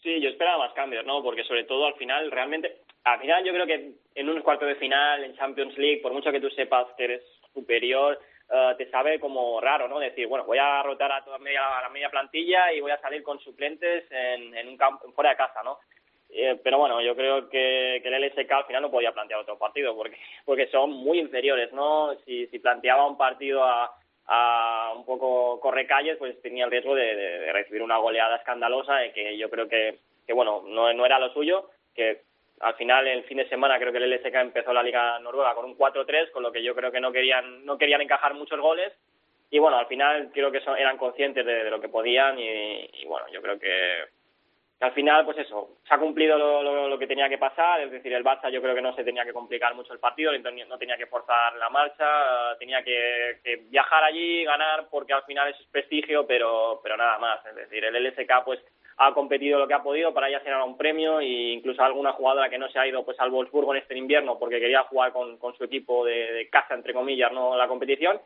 Sí, 0.03 0.21
yo 0.21 0.29
esperaba 0.29 0.67
más 0.67 0.75
cambios, 0.75 1.05
¿no? 1.07 1.23
Porque 1.23 1.45
sobre 1.45 1.65
todo 1.65 1.87
al 1.87 1.95
final, 1.95 2.31
realmente, 2.31 2.83
al 3.05 3.21
final 3.21 3.43
yo 3.43 3.53
creo 3.53 3.67
que 3.67 3.93
en 4.15 4.29
un 4.29 4.43
cuarto 4.43 4.67
de 4.67 4.75
final, 4.77 5.25
en 5.25 5.35
Champions 5.37 5.77
League, 5.79 6.01
por 6.03 6.13
mucho 6.13 6.31
que 6.31 6.41
tú 6.41 6.51
sepas 6.51 6.87
que 6.97 7.05
eres 7.05 7.23
superior, 7.55 8.21
eh, 8.51 8.75
te 8.77 8.91
sabe 8.91 9.19
como 9.19 9.61
raro, 9.61 9.89
¿no? 9.89 9.99
Decir, 9.99 10.27
bueno, 10.27 10.45
voy 10.45 10.59
a 10.59 10.83
rotar 10.83 11.11
a 11.13 11.25
toda 11.25 11.39
media, 11.39 11.63
la 11.81 11.89
media 11.89 12.11
plantilla 12.11 12.73
y 12.73 12.81
voy 12.81 12.91
a 12.91 13.01
salir 13.01 13.23
con 13.23 13.39
suplentes 13.41 14.05
en, 14.11 14.69
un 14.69 14.77
campo 14.77 15.11
fuera 15.13 15.31
de 15.31 15.37
casa, 15.37 15.63
¿no? 15.63 15.79
Eh, 16.31 16.59
pero 16.63 16.79
bueno, 16.79 17.01
yo 17.01 17.15
creo 17.15 17.49
que, 17.49 18.01
que, 18.03 18.09
el 18.09 18.25
LSK 18.25 18.51
al 18.51 18.65
final 18.65 18.83
no 18.83 18.91
podía 18.91 19.13
plantear 19.13 19.41
otro 19.41 19.57
partido 19.57 19.95
porque, 19.97 20.17
porque 20.45 20.67
son 20.69 20.91
muy 20.91 21.19
inferiores, 21.19 21.73
¿no? 21.73 22.15
Si, 22.27 22.47
si 22.49 22.59
planteaba 22.59 23.07
un 23.07 23.17
partido 23.17 23.65
a, 23.65 23.95
a 24.27 24.93
un 24.97 25.05
poco 25.05 25.61
correcalles, 25.61 26.17
pues 26.19 26.41
tenía 26.43 26.65
el 26.65 26.71
riesgo 26.71 26.95
de, 26.95 27.53
recibir 27.53 27.83
una 27.83 27.99
goleada 27.99 28.37
escandalosa, 28.37 28.97
de 28.97 29.13
que 29.13 29.37
yo 29.37 29.51
creo 29.51 29.69
que, 29.69 29.99
que 30.27 30.33
bueno, 30.33 30.63
no, 30.67 30.93
no 30.93 31.07
era 31.07 31.19
lo 31.19 31.33
suyo, 31.33 31.71
que 31.95 32.23
al 32.65 32.75
final 32.77 33.07
el 33.07 33.25
fin 33.25 33.37
de 33.37 33.49
semana 33.49 33.79
creo 33.79 33.93
que 33.93 33.99
el 33.99 34.11
LSK 34.11 34.35
empezó 34.37 34.73
la 34.73 34.83
Liga 34.83 35.19
Noruega 35.19 35.55
con 35.55 35.67
un 35.67 35.77
4-3, 35.77 36.31
con 36.31 36.43
lo 36.43 36.51
que 36.51 36.63
yo 36.63 36.75
creo 36.75 36.91
que 36.91 37.01
no 37.01 37.13
querían, 37.13 37.65
no 37.67 37.77
querían 37.77 38.01
encajar 38.01 38.33
muchos 38.33 38.59
goles. 38.59 38.91
Y 39.51 39.59
bueno, 39.59 39.77
al 39.77 39.87
final 39.87 40.31
creo 40.33 40.51
que 40.51 40.63
son, 40.63 40.79
eran 40.79 40.97
conscientes 40.97 41.45
de, 41.45 41.71
lo 41.71 41.81
que 41.81 41.91
podían 41.91 42.39
y, 42.39 43.05
bueno, 43.07 43.27
yo 43.31 43.43
creo 43.43 43.59
que, 43.59 44.05
al 44.81 44.93
final, 44.93 45.25
pues 45.25 45.39
eso, 45.39 45.79
se 45.87 45.95
ha 45.95 45.99
cumplido 45.99 46.37
lo, 46.89 46.99
que 46.99 47.07
tenía 47.07 47.29
que 47.29 47.39
pasar, 47.39 47.81
es 47.83 47.91
decir, 47.91 48.13
el 48.13 48.25
Barça 48.25 48.51
yo 48.51 48.63
creo 48.63 48.75
que 48.75 48.83
no 48.83 48.95
se 48.95 49.05
tenía 49.05 49.25
que 49.25 49.33
complicar 49.33 49.75
mucho 49.75 49.93
el 49.93 49.99
partido, 49.99 50.33
no 50.37 50.79
tenía 50.79 50.97
que 50.97 51.07
forzar 51.07 51.55
la 51.57 51.69
marcha, 51.71 52.57
tenía 52.59 52.83
que, 52.83 53.41
viajar 53.69 54.05
allí, 54.05 54.45
ganar, 54.45 54.89
porque 54.91 55.13
al 55.13 55.23
final 55.25 55.51
es 55.51 55.67
prestigio, 55.71 56.27
pero, 56.27 56.81
pero 56.83 56.97
nada 56.97 57.19
más, 57.19 57.45
es 57.47 57.55
decir, 57.55 57.85
el 57.85 57.95
LSK 57.95 58.45
pues 58.45 58.61
ha 58.97 59.13
competido 59.13 59.59
lo 59.59 59.67
que 59.67 59.75
ha 59.75 59.83
podido 59.83 60.13
para 60.15 60.31
ya 60.31 60.41
tener 60.41 60.59
un 60.61 60.77
premio 60.77 61.21
e 61.21 61.53
incluso 61.53 61.83
alguna 61.83 62.13
jugadora 62.13 62.49
que 62.49 62.59
no 62.59 62.69
se 62.69 62.79
ha 62.79 62.87
ido 62.87 63.05
pues 63.05 63.19
al 63.21 63.31
Wolfsburgo 63.31 63.75
en 63.75 63.83
este 63.83 63.97
invierno 63.97 64.39
porque 64.39 64.61
quería 64.61 64.83
jugar 64.85 65.13
con, 65.13 65.37
con 65.39 65.57
su 65.57 65.65
equipo 65.65 66.05
de, 66.05 66.49
casa 66.51 66.75
entre 66.75 66.93
comillas 66.93 67.33
no 67.33 67.57
la 67.57 67.69
competición 67.69 68.21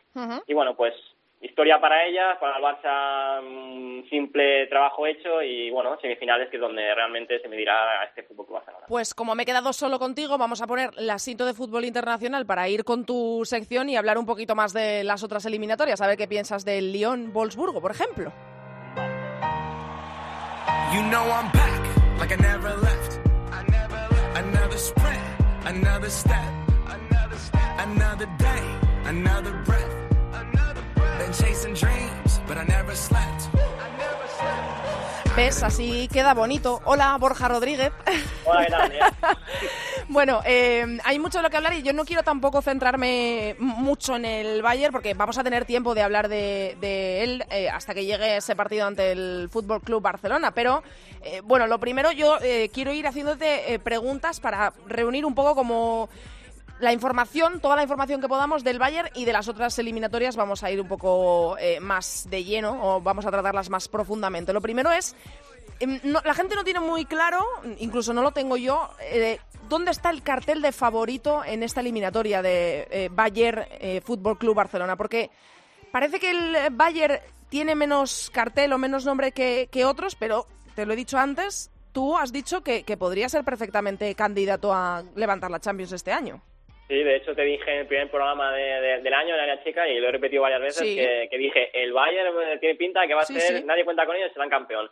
y 0.46 0.54
bueno 0.54 0.76
pues 0.76 0.94
historia 1.40 1.80
para 1.80 2.04
ella, 2.04 2.38
para 2.40 2.56
el 2.56 2.62
Barça 2.62 3.40
un 3.42 4.06
simple 4.10 4.66
trabajo 4.66 5.06
hecho 5.06 5.42
y 5.42 5.70
bueno, 5.70 5.98
semifinales 6.00 6.48
que 6.50 6.56
es 6.56 6.60
donde 6.60 6.94
realmente 6.94 7.40
se 7.40 7.48
medirá 7.48 8.00
a 8.00 8.04
este 8.04 8.22
Fútbol 8.24 8.46
Club 8.46 8.56
Barcelona. 8.58 8.86
Pues 8.88 9.14
como 9.14 9.34
me 9.34 9.44
he 9.44 9.46
quedado 9.46 9.72
solo 9.72 9.98
contigo, 9.98 10.38
vamos 10.38 10.62
a 10.62 10.66
poner 10.66 10.90
la 10.96 11.18
cinta 11.18 11.44
de 11.44 11.54
fútbol 11.54 11.84
internacional 11.84 12.46
para 12.46 12.68
ir 12.68 12.84
con 12.84 13.04
tu 13.04 13.44
sección 13.44 13.88
y 13.88 13.96
hablar 13.96 14.18
un 14.18 14.26
poquito 14.26 14.54
más 14.54 14.72
de 14.72 15.04
las 15.04 15.22
otras 15.22 15.46
eliminatorias, 15.46 16.00
a 16.00 16.06
ver 16.06 16.16
qué 16.16 16.26
piensas 16.26 16.64
del 16.64 16.92
Lyon 16.92 17.32
Wolfsburgo, 17.32 17.80
por 17.80 17.92
ejemplo. 17.92 18.32
You 20.95 21.03
know 21.03 21.30
I'm 21.30 21.53
back 21.53 22.18
like 22.18 22.32
I 22.32 22.36
never 22.36 22.74
left. 22.76 23.20
I 23.53 23.62
never 23.64 23.95
left. 24.11 24.39
Another 24.39 24.78
sprint, 24.78 25.22
another 25.64 26.09
step, 26.09 26.53
another 26.86 27.36
step, 27.36 27.86
another 27.86 28.26
day, 28.39 28.78
another 29.05 29.53
breath. 29.66 29.99
¿Ves? 35.39 35.62
Así 35.62 36.09
queda 36.09 36.34
bonito. 36.34 36.80
Hola, 36.84 37.16
Borja 37.16 37.47
Rodríguez. 37.47 37.93
Hola, 38.45 38.91
¿qué 38.91 38.99
tal? 39.20 39.39
bueno, 40.09 40.41
eh, 40.45 40.99
hay 41.05 41.20
mucho 41.20 41.39
de 41.39 41.45
lo 41.45 41.51
que 41.51 41.57
hablar 41.57 41.74
y 41.74 41.82
yo 41.82 41.93
no 41.93 42.05
quiero 42.05 42.24
tampoco 42.24 42.61
centrarme 42.61 43.55
mucho 43.61 44.16
en 44.16 44.24
el 44.24 44.62
Bayern 44.62 44.91
porque 44.91 45.14
vamos 45.14 45.39
a 45.39 45.45
tener 45.45 45.64
tiempo 45.64 45.95
de 45.95 46.03
hablar 46.03 46.28
de, 46.28 47.22
él 47.22 47.45
eh, 47.53 47.70
hasta 47.70 47.95
que 47.95 48.05
llegue 48.05 48.39
ese 48.39 48.57
partido 48.57 48.89
ante 48.89 49.12
el 49.12 49.49
Fútbol 49.49 49.80
Club 49.80 50.03
Barcelona. 50.03 50.51
Pero 50.51 50.82
eh, 51.22 51.41
bueno, 51.45 51.68
lo 51.68 51.78
primero 51.78 52.11
yo 52.11 52.39
quiero 52.72 52.93
ir 52.93 53.07
haciéndote 53.07 53.78
preguntas 53.84 54.41
para 54.41 54.72
reunir 54.89 55.24
un 55.24 55.36
poco 55.36 55.55
como 55.55 56.09
la 56.81 56.93
información, 56.93 57.61
toda 57.61 57.76
la 57.76 57.83
información 57.83 58.20
que 58.20 58.29
podamos 58.29 58.62
del 58.62 58.79
Bayern 58.79 59.11
y 59.14 59.24
de 59.24 59.33
las 59.33 59.49
otras 59.49 59.79
eliminatorias 59.79 60.37
vamos 60.37 60.62
a 60.62 60.70
ir 60.70 60.81
un 60.81 60.89
poco 60.89 61.57
eh, 61.59 61.81
más 61.81 62.26
de 62.31 62.45
lleno 62.45 62.79
o 62.83 63.01
vamos 63.01 63.26
a 63.26 63.31
tratarlas 63.31 63.70
más 63.70 63.89
profundamente. 63.89 64.53
Lo 64.53 64.61
primero 64.61 64.93
es, 64.93 65.16
em, 65.81 66.01
la 66.03 66.35
gente 66.35 66.55
no 66.55 66.64
tiene 66.64 66.81
muy 66.81 67.05
claro, 67.05 67.45
incluso 67.79 68.12
no 68.12 68.22
lo 68.22 68.33
tengo 68.33 68.57
yo, 68.57 68.91
eh, 69.01 69.41
dónde 69.68 69.91
está 69.91 70.11
el 70.11 70.22
cartel 70.22 70.62
de 70.62 70.72
favorito 70.72 71.45
en 71.45 71.62
esta 71.62 71.81
eliminatoria 71.81 72.43
de 72.43 72.87
eh, 72.91 73.09
Bayern 73.12 73.64
Fútbol 74.03 74.39
Club 74.39 74.55
Barcelona, 74.55 74.97
porque 74.97 75.31
parece 75.91 76.20
que 76.20 76.31
el 76.31 76.70
Bayern 76.70 77.18
tiene 77.49 77.74
menos 77.74 78.31
cartel 78.33 78.72
o 78.72 78.79
menos 78.79 79.05
nombre 79.05 79.33
que, 79.33 79.85
otros, 79.85 80.14
pero 80.14 80.47
te 80.74 80.87
lo 80.87 80.93
he 80.93 80.97
dicho 80.97 81.18
antes, 81.18 81.70
tú 81.93 82.16
has 82.16 82.33
dicho 82.33 82.62
que, 82.62 82.85
que 82.85 82.97
podría 82.97 83.29
ser 83.29 83.45
perfectamente 83.45 84.14
candidato 84.14 84.72
a 84.72 85.03
levantar 85.16 85.51
la 85.51 85.61
Champions 85.61 85.93
este 85.93 86.12
año. 86.12 86.43
Sí, 86.89 87.03
de 87.03 87.16
hecho 87.16 87.34
te 87.34 87.43
dije 87.43 87.70
en 87.70 87.78
el 87.80 87.86
primer 87.86 88.11
programa 88.11 88.51
del 88.51 89.12
año, 89.12 89.34
en 89.34 89.41
área 89.41 89.62
chica, 89.62 89.86
y 89.86 90.01
lo 90.01 90.09
he 90.09 90.12
repetido 90.12 90.43
varias 90.43 90.62
veces, 90.62 91.28
que, 91.28 91.39
dije, 91.39 91.70
el 91.74 91.93
Bayern 91.93 92.34
eh, 92.43 92.59
tiene 92.59 92.76
pinta 92.76 93.07
que 93.07 93.12
va 93.12 93.20
a 93.20 93.26
ser, 93.26 93.62
nadie 93.66 93.84
cuenta 93.84 94.07
con 94.07 94.16
ellos, 94.16 94.32
serán 94.32 94.49
campeón. 94.49 94.91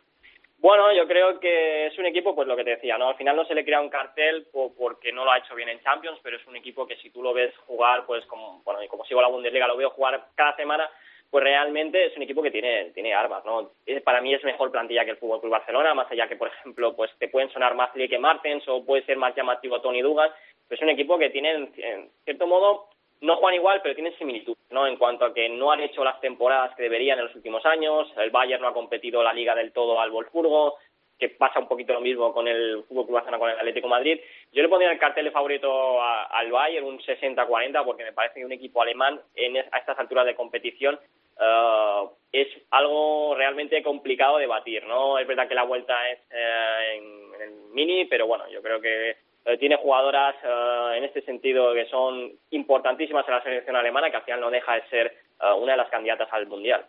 Bueno, 0.58 0.92
yo 0.92 1.06
creo 1.06 1.40
que 1.40 1.86
es 1.86 1.98
un 1.98 2.04
equipo, 2.04 2.34
pues 2.34 2.48
lo 2.48 2.56
que 2.56 2.64
te 2.64 2.70
decía, 2.70 2.98
¿no? 2.98 3.08
Al 3.08 3.16
final 3.16 3.34
no 3.34 3.46
se 3.46 3.54
le 3.54 3.64
crea 3.64 3.80
un 3.80 3.88
cartel 3.88 4.46
porque 4.52 5.10
no 5.10 5.24
lo 5.24 5.32
ha 5.32 5.38
hecho 5.38 5.54
bien 5.54 5.70
en 5.70 5.82
Champions, 5.82 6.18
pero 6.22 6.36
es 6.36 6.46
un 6.46 6.56
equipo 6.56 6.86
que 6.86 6.96
si 6.96 7.10
tú 7.10 7.22
lo 7.22 7.32
ves 7.32 7.56
jugar, 7.66 8.04
pues 8.04 8.26
como, 8.26 8.62
bueno, 8.62 8.82
y 8.82 8.88
como 8.88 9.04
sigo 9.06 9.22
la 9.22 9.28
Bundesliga, 9.28 9.66
lo 9.66 9.76
veo 9.76 9.90
jugar 9.90 10.28
cada 10.34 10.54
semana, 10.56 10.90
pues 11.30 11.44
realmente 11.44 12.06
es 12.06 12.16
un 12.16 12.22
equipo 12.22 12.42
que 12.42 12.50
tiene, 12.50 12.90
tiene 12.94 13.14
armas, 13.14 13.44
¿no? 13.44 13.72
Para 14.04 14.20
mí 14.20 14.32
es 14.34 14.44
mejor 14.44 14.70
plantilla 14.70 15.04
que 15.04 15.12
el 15.12 15.16
Fútbol 15.16 15.40
Club 15.40 15.52
Barcelona, 15.52 15.94
más 15.94 16.10
allá 16.10 16.28
que, 16.28 16.36
por 16.36 16.48
ejemplo, 16.48 16.94
pues 16.94 17.10
te 17.18 17.28
pueden 17.28 17.50
sonar 17.50 17.74
más 17.74 17.90
que 17.92 18.18
Martens 18.18 18.66
o 18.68 18.84
puede 18.84 19.04
ser 19.04 19.16
más 19.16 19.34
llamativo 19.34 19.80
Tony 19.80 20.02
Dugas, 20.02 20.32
es 20.70 20.80
un 20.80 20.90
equipo 20.90 21.18
que 21.18 21.30
tiene, 21.30 21.52
en 21.52 22.10
cierto 22.24 22.46
modo, 22.46 22.88
no 23.20 23.36
juegan 23.36 23.54
igual, 23.54 23.80
pero 23.82 23.94
tienen 23.94 24.16
similitud, 24.18 24.56
¿no? 24.70 24.86
En 24.86 24.96
cuanto 24.96 25.24
a 25.24 25.34
que 25.34 25.48
no 25.48 25.70
han 25.70 25.80
hecho 25.80 26.04
las 26.04 26.20
temporadas 26.20 26.74
que 26.76 26.82
deberían 26.82 27.18
en 27.18 27.26
los 27.26 27.34
últimos 27.34 27.64
años, 27.64 28.12
el 28.16 28.30
Bayern 28.30 28.62
no 28.62 28.68
ha 28.68 28.74
competido 28.74 29.22
la 29.22 29.32
liga 29.32 29.54
del 29.54 29.72
todo 29.72 30.00
al 30.00 30.10
Wolfsburgo, 30.10 30.76
que 31.18 31.30
pasa 31.30 31.58
un 31.58 31.68
poquito 31.68 31.94
lo 31.94 32.00
mismo 32.00 32.32
con 32.32 32.46
el 32.46 32.84
Fútbol 32.84 33.06
Club 33.06 33.14
Barcelona 33.14 33.38
con 33.38 33.50
el 33.50 33.58
Atlético 33.58 33.88
Madrid. 33.88 34.20
Yo 34.52 34.62
le 34.62 34.68
pondría 34.68 34.92
el 34.92 34.98
cartel 34.98 35.30
favorito 35.30 36.02
al 36.02 36.50
Bayern, 36.50 36.86
un 36.86 36.98
60-40, 36.98 37.84
porque 37.84 38.04
me 38.04 38.12
parece 38.12 38.40
que 38.40 38.44
un 38.44 38.52
equipo 38.52 38.82
alemán 38.82 39.20
en, 39.34 39.56
a 39.56 39.78
estas 39.78 39.98
alturas 39.98 40.26
de 40.26 40.34
competición 40.34 40.98
eh, 41.40 42.04
es 42.32 42.48
algo 42.70 43.34
realmente 43.34 43.82
complicado 43.82 44.36
de 44.36 44.46
batir, 44.46 44.86
¿no? 44.86 45.18
Es 45.18 45.26
verdad 45.26 45.48
que 45.48 45.54
la 45.54 45.64
vuelta 45.64 46.10
es 46.10 46.18
eh, 46.30 46.96
en, 46.96 47.34
en, 47.34 47.42
el 47.42 47.50
mini, 47.72 48.04
pero 48.04 48.26
bueno, 48.26 48.46
yo 48.50 48.60
creo 48.60 48.80
que 48.80 49.16
eh, 49.46 49.58
tiene 49.58 49.76
jugadoras 49.76 50.34
eh, 50.42 50.94
en 50.96 51.04
este 51.04 51.22
sentido 51.22 51.72
que 51.72 51.86
son 51.86 52.32
importantísimas 52.50 53.26
en 53.28 53.34
la 53.34 53.42
selección 53.44 53.76
alemana, 53.76 54.10
que 54.10 54.16
al 54.16 54.24
final 54.24 54.40
no 54.40 54.50
deja 54.50 54.74
de 54.74 54.88
ser 54.88 55.06
eh, 55.06 55.52
una 55.56 55.72
de 55.72 55.78
las 55.78 55.88
candidatas 55.88 56.28
al 56.32 56.48
Mundial. 56.48 56.84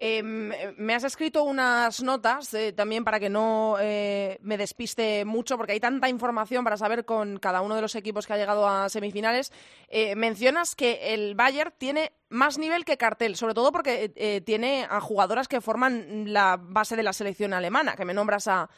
Em, 0.00 0.50
me 0.76 0.94
has 0.94 1.04
escrito 1.04 1.44
unas 1.44 2.02
notas 2.02 2.52
eh, 2.52 2.72
también 2.72 3.04
para 3.04 3.20
que 3.20 3.30
no 3.30 3.76
eh, 3.80 4.38
me 4.42 4.58
despiste 4.58 5.24
mucho, 5.24 5.56
porque 5.56 5.72
hay 5.72 5.80
tanta 5.80 6.08
información 6.08 6.64
para 6.64 6.76
saber 6.76 7.04
con 7.04 7.38
cada 7.38 7.62
uno 7.62 7.76
de 7.76 7.82
los 7.82 7.94
equipos 7.94 8.26
que 8.26 8.32
ha 8.32 8.36
llegado 8.36 8.68
a 8.68 8.88
semifinales. 8.88 9.52
Eh, 9.88 10.16
mencionas 10.16 10.74
que 10.74 11.14
el 11.14 11.36
Bayern 11.36 11.72
tiene 11.78 12.12
más 12.28 12.58
nivel 12.58 12.84
que 12.84 12.96
cartel, 12.96 13.36
sobre 13.36 13.54
todo 13.54 13.70
porque 13.70 14.42
tiene 14.44 14.88
a 14.90 15.00
jugadoras 15.00 15.46
que 15.46 15.60
forman 15.60 16.32
la 16.32 16.56
base 16.60 16.96
de 16.96 17.04
la 17.04 17.12
selección 17.12 17.52
alemana, 17.52 17.94
que 17.94 18.04
me 18.04 18.12
nombras 18.12 18.48
a, 18.48 18.68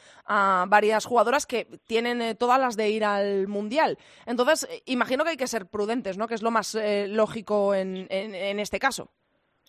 varias 0.67 1.05
jugadoras 1.05 1.47
que 1.47 1.65
tienen 1.87 2.37
todas 2.37 2.59
las 2.59 2.75
de 2.77 2.91
ir 2.91 3.03
al 3.03 3.47
Mundial. 3.47 3.97
Entonces, 4.27 4.67
imagino 4.85 5.23
que 5.23 5.31
hay 5.31 5.37
que 5.37 5.47
ser 5.47 5.65
prudentes, 5.65 6.19
¿no? 6.19 6.27
Que 6.27 6.35
es 6.35 6.43
lo 6.43 6.51
más 6.51 6.77
lógico 7.07 7.73
en 7.73 8.07
este 8.59 8.77
caso. 8.77 9.09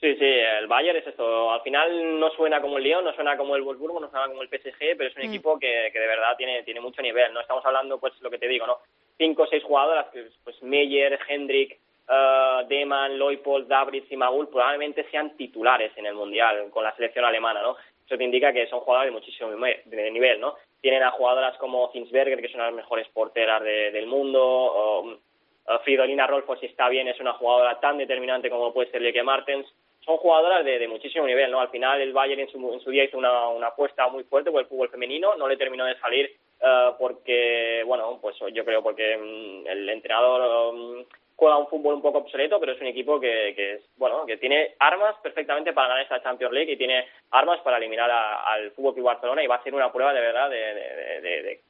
Sí, 0.00 0.14
sí, 0.14 0.24
el 0.24 0.68
Bayern 0.68 0.98
es 0.98 1.06
esto. 1.08 1.50
Al 1.50 1.60
final 1.62 2.20
no 2.20 2.30
suena 2.30 2.60
como 2.60 2.78
el 2.78 2.84
Lyon, 2.84 3.04
no 3.04 3.12
suena 3.14 3.36
como 3.36 3.56
el 3.56 3.62
Wolfsburgo, 3.62 3.98
no 3.98 4.08
suena 4.08 4.28
como 4.28 4.42
el 4.42 4.48
PSG, 4.48 4.96
pero 4.96 5.08
es 5.08 5.16
un 5.16 5.22
mm. 5.22 5.28
equipo 5.28 5.58
que, 5.58 5.90
que 5.92 5.98
de 5.98 6.06
verdad 6.06 6.36
tiene, 6.36 6.62
tiene 6.62 6.80
mucho 6.80 7.02
nivel. 7.02 7.32
No 7.34 7.40
estamos 7.40 7.66
hablando, 7.66 7.98
pues, 7.98 8.12
lo 8.20 8.30
que 8.30 8.38
te 8.38 8.46
digo, 8.46 8.64
¿no? 8.64 8.78
Cinco 9.16 9.42
o 9.42 9.46
seis 9.48 9.64
jugadoras, 9.64 10.06
pues 10.44 10.62
Meyer, 10.62 11.18
Hendrik, 11.28 11.80
uh, 12.08 12.64
Deman, 12.68 13.18
Leupold, 13.18 13.66
Dabritz 13.66 14.10
y 14.12 14.16
Magul 14.16 14.48
probablemente 14.48 15.04
sean 15.10 15.36
titulares 15.36 15.90
en 15.96 16.06
el 16.06 16.14
Mundial 16.14 16.70
con 16.70 16.84
la 16.84 16.94
selección 16.94 17.24
alemana, 17.24 17.60
¿no? 17.60 17.76
Eso 18.06 18.16
te 18.16 18.22
indica 18.22 18.52
que 18.52 18.68
son 18.68 18.80
jugadores 18.80 19.12
de 19.12 19.18
muchísimo 19.18 19.50
nivel, 19.50 20.40
¿no? 20.40 20.54
Tienen 20.80 21.02
a 21.02 21.10
jugadoras 21.10 21.58
como 21.58 21.90
Zinsberger, 21.90 22.40
que 22.40 22.48
son 22.48 22.60
las 22.60 22.72
mejores 22.72 23.08
porteras 23.08 23.64
del 23.64 24.06
mundo, 24.06 24.40
o, 24.40 25.00
uh, 25.08 25.78
Fridolina 25.82 26.28
Rolfo, 26.28 26.56
si 26.56 26.66
está 26.66 26.88
bien, 26.88 27.08
es 27.08 27.18
una 27.18 27.32
jugadora 27.32 27.80
tan 27.80 27.98
determinante 27.98 28.48
como 28.48 28.72
puede 28.72 28.92
ser 28.92 29.02
Leke 29.02 29.24
Martens 29.24 29.66
son 30.04 30.16
jugadoras 30.16 30.64
de, 30.64 30.88
muchísimo 30.88 31.26
nivel, 31.26 31.50
¿no? 31.50 31.60
Al 31.60 31.68
final 31.68 32.00
el 32.00 32.12
Bayern 32.12 32.40
en 32.40 32.48
su, 32.48 32.90
día 32.90 33.04
hizo 33.04 33.18
una, 33.18 33.66
apuesta 33.66 34.08
muy 34.08 34.24
fuerte 34.24 34.50
por 34.50 34.60
el 34.60 34.66
fútbol 34.66 34.88
femenino, 34.88 35.34
no 35.36 35.48
le 35.48 35.56
terminó 35.56 35.84
de 35.84 35.98
salir 35.98 36.30
eh, 36.60 36.90
porque, 36.98 37.82
bueno, 37.86 38.18
pues 38.20 38.36
yo 38.52 38.64
creo 38.64 38.82
porque 38.82 39.16
mm, 39.16 39.66
el 39.66 39.88
entrenador 39.90 40.74
mm, 40.74 41.04
juega 41.38 41.56
un 41.56 41.68
fútbol 41.68 41.94
un 41.94 42.02
poco 42.02 42.18
obsoleto, 42.18 42.58
pero 42.58 42.72
es 42.72 42.80
un 42.80 42.88
equipo 42.88 43.20
que, 43.20 43.50
es, 43.50 43.80
bueno, 43.96 44.26
que 44.26 44.38
tiene 44.38 44.74
armas 44.80 45.14
perfectamente 45.22 45.72
para 45.72 45.88
ganar 45.88 46.02
esta 46.02 46.20
Champions 46.20 46.52
League 46.52 46.72
y 46.72 46.76
tiene 46.76 47.06
armas 47.30 47.60
para 47.60 47.76
eliminar 47.76 48.10
al 48.10 48.72
Fútbol 48.72 48.94
Club 48.94 49.06
Barcelona 49.06 49.44
y 49.44 49.46
va 49.46 49.54
a 49.54 49.62
ser 49.62 49.72
una 49.72 49.92
prueba 49.92 50.12
de 50.12 50.20
verdad 50.20 50.50
de, 50.50 51.60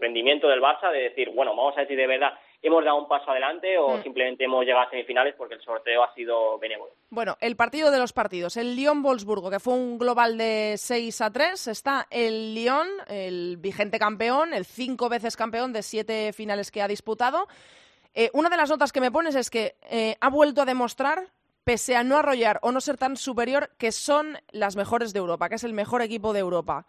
rendimiento 0.00 0.48
del 0.48 0.62
Barça, 0.62 0.92
de 0.92 1.00
decir, 1.00 1.30
bueno, 1.30 1.50
vamos 1.56 1.76
a 1.76 1.84
si 1.84 1.96
de 1.96 2.06
verdad 2.06 2.32
hemos 2.62 2.84
dado 2.84 2.96
un 2.96 3.08
paso 3.08 3.30
adelante 3.30 3.76
o 3.76 3.96
Mm. 3.96 4.02
simplemente 4.02 4.44
hemos 4.44 4.64
llegado 4.64 4.86
a 4.86 4.90
semifinales 4.90 5.34
porque 5.36 5.54
el 5.54 5.62
sorteo 5.62 6.02
ha 6.04 6.14
sido 6.14 6.58
benévolo. 6.58 6.92
Bueno, 7.10 7.36
el 7.40 7.56
partido 7.56 7.90
de 7.90 7.98
los 7.98 8.12
partidos. 8.12 8.56
El 8.56 8.76
Lyon-Wolfsburgo, 8.76 9.50
que 9.50 9.58
fue 9.60 9.74
un 9.74 9.98
global 9.98 10.38
de 10.38 10.74
6 10.78 11.20
a 11.20 11.30
3. 11.30 11.66
Está 11.68 12.06
el 12.10 12.54
Lyon, 12.54 12.88
el 13.08 13.56
vigente 13.58 13.98
campeón, 13.98 14.54
el 14.54 14.64
cinco 14.64 15.08
veces 15.08 15.36
campeón 15.36 15.72
de 15.72 15.82
siete 15.82 16.32
finales 16.32 16.70
que 16.70 16.82
ha 16.82 16.88
disputado. 16.88 17.48
Eh, 18.14 18.30
una 18.32 18.48
de 18.48 18.56
las 18.56 18.70
notas 18.70 18.92
que 18.92 19.00
me 19.00 19.10
pones 19.10 19.34
es 19.34 19.50
que 19.50 19.74
eh, 19.90 20.16
ha 20.20 20.28
vuelto 20.28 20.62
a 20.62 20.64
demostrar, 20.64 21.28
pese 21.64 21.96
a 21.96 22.04
no 22.04 22.16
arrollar 22.16 22.58
o 22.62 22.70
no 22.72 22.80
ser 22.80 22.96
tan 22.96 23.16
superior, 23.16 23.70
que 23.78 23.90
son 23.92 24.38
las 24.50 24.76
mejores 24.76 25.12
de 25.12 25.18
Europa, 25.18 25.48
que 25.48 25.54
es 25.56 25.64
el 25.64 25.72
mejor 25.72 26.02
equipo 26.02 26.32
de 26.32 26.40
Europa. 26.40 26.86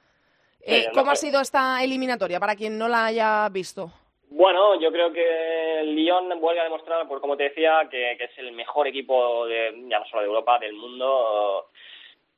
Eh, 0.61 0.87
¿Cómo 0.93 1.11
ha 1.11 1.15
sido 1.15 1.41
esta 1.41 1.83
eliminatoria 1.83 2.39
para 2.39 2.55
quien 2.55 2.77
no 2.77 2.87
la 2.87 3.05
haya 3.05 3.49
visto? 3.49 3.91
Bueno, 4.29 4.79
yo 4.79 4.91
creo 4.91 5.13
que 5.13 5.79
el 5.81 5.95
Lyon 5.95 6.39
vuelve 6.39 6.61
a 6.61 6.65
demostrar, 6.65 7.07
por 7.07 7.21
como 7.21 7.37
te 7.37 7.43
decía, 7.43 7.87
que, 7.89 8.13
es 8.13 8.37
el 8.37 8.51
mejor 8.53 8.87
equipo, 8.87 9.45
de, 9.45 9.73
ya 9.87 9.99
no 9.99 10.05
solo 10.05 10.21
de 10.21 10.27
Europa, 10.27 10.59
del 10.59 10.73
mundo. 10.73 11.67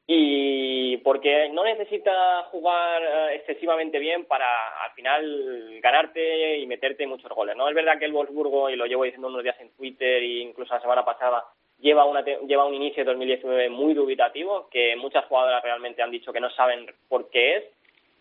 Y 0.07 0.97
porque 0.97 1.49
no 1.49 1.63
necesita 1.63 2.43
jugar 2.51 3.01
eh, 3.01 3.36
excesivamente 3.36 3.97
bien 3.97 4.25
para 4.25 4.83
al 4.83 4.91
final 4.91 5.79
ganarte 5.81 6.59
y 6.59 6.67
meterte 6.67 7.07
muchos 7.07 7.31
goles. 7.31 7.55
No 7.55 7.67
es 7.67 7.73
verdad 7.73 7.97
que 7.97 8.05
el 8.05 8.13
Wolfsburgo, 8.13 8.69
y 8.69 8.75
lo 8.75 8.86
llevo 8.86 9.03
diciendo 9.03 9.29
unos 9.29 9.43
días 9.43 9.59
en 9.59 9.71
Twitter 9.75 10.21
e 10.21 10.41
incluso 10.41 10.75
la 10.75 10.81
semana 10.81 11.03
pasada, 11.03 11.45
lleva, 11.79 12.05
una 12.05 12.23
lleva 12.23 12.65
un 12.65 12.75
inicio 12.75 13.03
de 13.03 13.11
2019 13.11 13.69
muy 13.69 13.93
dubitativo, 13.93 14.69
que 14.69 14.95
muchas 14.95 15.25
jugadoras 15.25 15.63
realmente 15.63 16.03
han 16.03 16.11
dicho 16.11 16.31
que 16.31 16.39
no 16.39 16.49
saben 16.51 16.86
por 17.09 17.29
qué 17.29 17.55
es. 17.55 17.63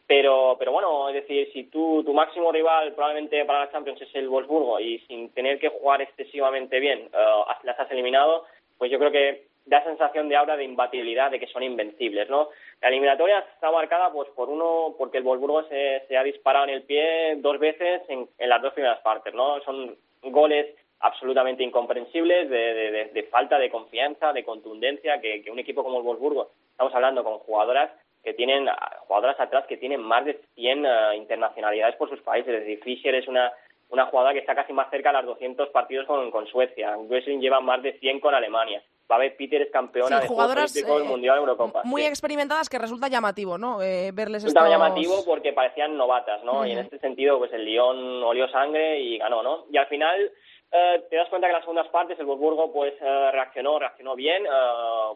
Pero, 0.07 0.57
pero 0.59 0.72
bueno, 0.72 1.09
es 1.09 1.14
decir, 1.14 1.50
si 1.52 1.64
tú, 1.64 2.02
tu 2.05 2.12
máximo 2.12 2.52
rival 2.52 2.92
probablemente 2.92 3.42
para 3.46 3.61
la 3.61 3.72
Champions 3.72 4.02
es 4.02 4.14
el 4.14 4.28
Wolfsburgo 4.28 4.78
y 4.78 4.98
sin 5.00 5.30
tener 5.30 5.59
que 5.59 5.70
jugar 5.70 6.02
excesivamente 6.02 6.78
bien 6.78 7.09
eh, 7.12 7.42
las 7.62 7.80
has 7.80 7.90
eliminado, 7.90 8.44
pues 8.76 8.90
yo 8.90 8.98
creo 8.98 9.11
que 9.11 9.46
da 9.64 9.82
sensación 9.82 10.28
de 10.28 10.36
ahora 10.36 10.59
de 10.59 10.64
imbatibilidad, 10.64 11.30
de 11.30 11.40
que 11.40 11.46
son 11.46 11.62
invencibles, 11.62 12.28
¿no? 12.28 12.50
La 12.82 12.88
eliminatoria 12.88 13.38
está 13.55 13.70
marcada 13.70 14.12
pues 14.12 14.28
por 14.36 14.50
uno, 14.50 14.94
porque 14.98 15.16
el 15.16 15.24
Wolfsburgo 15.24 15.62
se, 15.70 16.02
se 16.07 16.18
ha 16.18 16.22
disparado 16.22 16.66
en 16.66 16.74
el 16.74 16.82
pie 16.82 17.36
dos 17.36 17.59
veces 17.59 18.02
en, 18.09 18.28
en 18.36 18.48
las 18.50 18.61
dos 18.61 18.74
primeras 18.74 19.00
partes, 19.00 19.32
¿no? 19.32 19.59
Son 19.62 19.96
goles 20.24 20.66
absolutamente 21.00 21.62
incomprensibles, 21.62 22.50
de, 22.50 22.74
de- 22.74 22.90
de- 22.90 23.05
de 23.07 23.22
falta 23.24 23.59
de 23.59 23.70
confianza, 23.70 24.34
de 24.34 24.44
contundencia, 24.44 25.18
que, 25.22 25.42
que 25.42 25.50
un 25.50 25.59
equipo 25.59 25.82
como 25.82 25.96
el 25.98 26.05
Wolfsburgo, 26.05 26.50
estamos 26.72 26.94
hablando 26.94 27.24
con 27.24 27.38
jugadoras 27.38 27.90
que 28.25 28.35
tienen, 28.35 28.66
jugadoras 29.07 29.39
atrás 29.39 29.66
que 29.68 29.77
tienen 29.77 30.01
más 30.01 30.25
de 30.25 30.41
100 30.55 30.87
ah, 30.87 31.14
internacionalidades 31.14 31.97
por 31.97 32.09
sus 32.09 32.20
países, 32.20 32.53
es 32.55 32.61
decir, 32.61 32.83
Fischer 32.83 33.14
es 33.14 33.29
una, 33.29 33.53
una 33.91 34.07
jugadora 34.07 34.33
que 34.33 34.41
está 34.41 34.55
casi 34.55 34.72
más 34.72 34.89
cerca 34.91 35.11
de 35.11 35.18
las 35.18 35.27
200 35.27 35.68
partidos 35.68 36.07
con, 36.07 36.31
con 36.31 36.47
Suecia, 36.47 36.97
Wesseling 36.97 37.41
lleva 37.41 37.61
más 37.61 37.83
de 37.83 37.99
100 37.99 38.20
con 38.20 38.35
Alemania, 38.35 38.83
Babette 39.07 39.37
Peter 39.37 39.61
es 39.61 39.70
campeona 39.70 40.16
Sí, 40.16 40.22
de 40.22 40.29
jugadoras, 40.29 40.75
eh, 40.75 40.85
Mundial, 41.05 41.37
Eurocopa. 41.37 41.83
Muy 41.85 42.01
sí. 42.01 42.09
experimentadas 42.09 42.70
que 42.70 42.79
resulta 42.79 43.09
llamativo, 43.09 43.59
¿no? 43.59 43.83
Eh, 43.83 44.12
verles 44.14 44.43
Resultaba 44.43 44.66
estos- 44.66 44.81
llamativo 44.81 45.25
porque 45.27 45.53
parecían 45.53 45.99
novatas, 45.99 46.43
¿no? 46.43 46.64
Y 46.66 46.72
en 46.72 46.79
este 46.79 46.99
sentido, 47.01 47.37
pues 47.39 47.53
el 47.53 47.66
Lyon 47.66 48.22
olió 48.22 48.49
sangre 48.49 49.01
y 49.01 49.18
ganó, 49.18 49.43
¿no? 49.43 49.66
Y 49.70 49.77
al 49.77 49.87
final 49.89 50.33
eh, 50.77 51.05
te 51.09 51.16
das 51.16 51.29
cuenta 51.29 51.47
que 51.47 51.53
en 51.53 51.57
las 51.57 51.62
segundas 51.62 51.89
partes 51.89 52.18
el 52.18 52.27
Wolfsburgo 52.27 52.72
pues 52.72 52.93
eh, 53.01 53.31
reaccionó, 53.31 53.79
reaccionó 53.79 54.14
bien, 54.16 54.45
eh, 54.45 54.49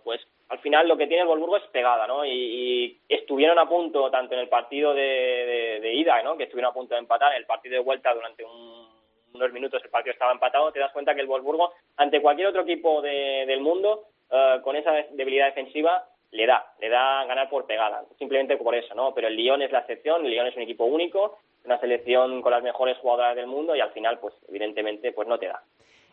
pues 0.05 0.21
al 0.49 0.61
final 0.61 0.87
lo 0.89 0.97
que 0.97 1.07
tiene 1.09 1.23
el 1.23 1.29
Wolfsburgo 1.29 1.57
es 1.57 1.67
pegada, 1.73 2.07
¿no? 2.07 2.25
Y, 2.25 2.31
y 2.31 3.01
estuvieron 3.09 3.59
a 3.59 3.69
punto, 3.69 4.11
tanto 4.11 4.35
en 4.35 4.41
el 4.41 4.49
partido 4.49 4.95
de, 4.95 5.93
ida, 5.95 6.23
¿no? 6.23 6.37
Que 6.37 6.45
estuvieron 6.45 6.71
a 6.71 6.75
punto 6.75 6.95
de 6.95 7.01
empatar, 7.01 7.33
en 7.33 7.39
el 7.39 7.47
partido 7.47 7.75
de 7.75 7.81
vuelta 7.81 8.15
durante 8.15 8.45
un- 8.45 8.87
unos 9.35 9.53
minutos 9.53 9.83
el 9.85 9.91
partido 9.91 10.13
estaba 10.13 10.33
empatado, 10.33 10.73
te 10.73 10.81
das 10.81 10.93
cuenta 10.93 11.15
que 11.15 11.21
el 11.21 11.27
Wolfsburgo, 11.27 11.73
ante 11.97 12.23
cualquier 12.23 12.49
otro 12.49 12.63
equipo 12.63 13.03
de- 13.03 13.45
del 13.47 13.61
mundo, 13.61 14.05
eh, 14.31 14.59
con 14.63 14.75
esa 14.77 14.93
debilidad 15.11 15.47
defensiva, 15.47 16.05
le 16.31 16.47
da, 16.47 16.73
le 16.81 16.89
da 16.89 17.25
ganar 17.25 17.49
por 17.49 17.67
pegada, 17.67 18.05
simplemente 18.19 18.57
por 18.57 18.75
eso, 18.75 18.95
¿no? 18.95 19.15
Pero 19.15 19.29
el 19.29 19.37
Lyon 19.37 19.63
es 19.63 19.73
la 19.73 19.81
excepción, 19.81 20.25
el 20.25 20.31
Lyon 20.31 20.47
es 20.47 20.57
un 20.57 20.63
equipo 20.63 20.85
único, 20.85 21.39
una 21.69 21.81
selección 21.81 22.43
con 22.43 22.53
las 22.53 22.63
mejores 22.63 22.97
jugadoras 22.99 23.37
del 23.37 23.47
mundo 23.47 23.77
y 23.77 23.81
al 23.81 23.93
final, 23.93 24.19
pues 24.19 24.35
evidentemente, 24.49 25.13
pues 25.13 25.29
no 25.29 25.39
te 25.39 25.47
da. 25.47 25.63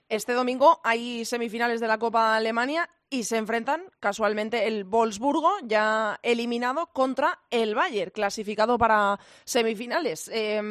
Este 0.07 0.33
domingo 0.33 0.81
hay 0.83 1.25
semifinales 1.25 1.79
de 1.79 1.87
la 1.87 1.97
Copa 1.97 2.35
Alemania 2.35 2.89
y 3.09 3.23
se 3.23 3.37
enfrentan 3.37 3.85
casualmente 3.99 4.67
el 4.67 4.83
Wolfsburgo, 4.83 5.51
ya 5.63 6.19
eliminado, 6.21 6.87
contra 6.87 7.39
el 7.49 7.73
Bayern, 7.73 8.11
clasificado 8.11 8.77
para 8.77 9.17
semifinales. 9.45 10.27
Eh, 10.27 10.61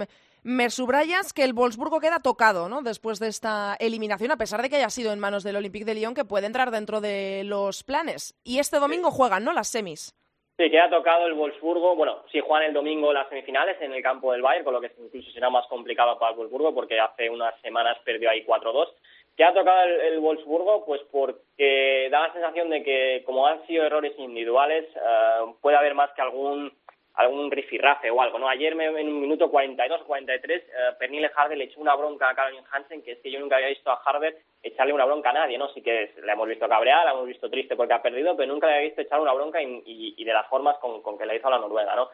me 0.44 0.68
subrayas 0.68 1.32
que 1.32 1.42
el 1.42 1.54
Wolfsburgo 1.54 2.00
queda 2.00 2.20
tocado 2.20 2.68
¿no? 2.68 2.82
después 2.82 3.18
de 3.18 3.28
esta 3.28 3.76
eliminación, 3.80 4.30
a 4.30 4.36
pesar 4.36 4.60
de 4.60 4.68
que 4.68 4.76
haya 4.76 4.90
sido 4.90 5.12
en 5.12 5.18
manos 5.18 5.42
del 5.42 5.56
Olympique 5.56 5.86
de 5.86 5.94
Lyon, 5.94 6.14
que 6.14 6.26
puede 6.26 6.46
entrar 6.46 6.70
dentro 6.70 7.00
de 7.00 7.42
los 7.44 7.82
planes. 7.82 8.34
Y 8.44 8.58
este 8.58 8.78
domingo 8.78 9.10
juegan, 9.10 9.42
¿no? 9.42 9.54
Las 9.54 9.68
semis. 9.68 10.14
Sí, 10.56 10.70
queda 10.70 10.88
tocado 10.88 11.26
el 11.26 11.34
Wolfsburgo. 11.34 11.96
Bueno, 11.96 12.22
sí 12.30 12.38
juegan 12.38 12.68
el 12.68 12.74
domingo 12.74 13.12
las 13.12 13.28
semifinales 13.28 13.76
en 13.80 13.92
el 13.92 14.02
campo 14.02 14.30
del 14.30 14.42
Bayern, 14.42 14.64
con 14.64 14.74
lo 14.74 14.80
que 14.80 14.92
incluso 14.98 15.30
será 15.32 15.50
más 15.50 15.66
complicado 15.66 16.16
para 16.16 16.30
el 16.30 16.38
Wolfsburgo 16.38 16.72
porque 16.72 17.00
hace 17.00 17.28
unas 17.28 17.60
semanas 17.60 17.98
perdió 18.04 18.30
ahí 18.30 18.44
4-2. 18.44 18.88
Queda 19.36 19.52
tocado 19.52 19.82
el, 19.82 20.00
el 20.00 20.20
Wolfsburgo 20.20 20.84
pues 20.86 21.00
porque 21.10 22.08
da 22.08 22.28
la 22.28 22.32
sensación 22.32 22.70
de 22.70 22.84
que 22.84 23.24
como 23.26 23.48
han 23.48 23.66
sido 23.66 23.84
errores 23.84 24.12
individuales 24.16 24.84
eh, 24.94 25.54
puede 25.60 25.76
haber 25.76 25.94
más 25.94 26.12
que 26.12 26.22
algún 26.22 26.72
algún 27.14 27.50
rifirrafe 27.50 28.10
o 28.10 28.20
algo, 28.20 28.38
¿no? 28.38 28.48
Ayer 28.48 28.74
me- 28.74 28.86
en 28.86 29.08
un 29.08 29.20
minuto 29.20 29.50
42 29.50 30.00
o 30.02 30.04
43 30.04 30.62
eh, 30.62 30.66
Pernille 30.98 31.30
Harder 31.34 31.56
le 31.56 31.64
echó 31.64 31.80
una 31.80 31.94
bronca 31.94 32.28
a 32.28 32.34
Caroline 32.34 32.64
Hansen, 32.72 33.02
que 33.02 33.12
es 33.12 33.18
que 33.20 33.30
yo 33.30 33.38
nunca 33.40 33.56
había 33.56 33.68
visto 33.68 33.90
a 33.90 34.00
Harder 34.04 34.36
echarle 34.62 34.92
una 34.92 35.04
bronca 35.04 35.30
a 35.30 35.34
nadie, 35.34 35.56
¿no? 35.58 35.68
Sí 35.68 35.82
que 35.82 36.12
la 36.22 36.32
hemos 36.32 36.48
visto 36.48 36.68
cabrear, 36.68 37.04
la 37.04 37.12
hemos 37.12 37.26
visto 37.26 37.48
triste 37.48 37.76
porque 37.76 37.94
ha 37.94 38.02
perdido, 38.02 38.36
pero 38.36 38.52
nunca 38.52 38.66
le 38.66 38.74
había 38.74 38.86
visto 38.86 39.00
echarle 39.02 39.22
una 39.22 39.32
bronca 39.34 39.62
y, 39.62 39.82
y- 39.86 40.14
y 40.16 40.24
de 40.24 40.32
las 40.32 40.46
formas 40.48 40.76
con, 40.78 41.02
con 41.02 41.16
que 41.16 41.26
la 41.26 41.34
hizo 41.36 41.46
a 41.46 41.50
la 41.52 41.58
Noruega, 41.58 41.94
¿no? 41.94 42.08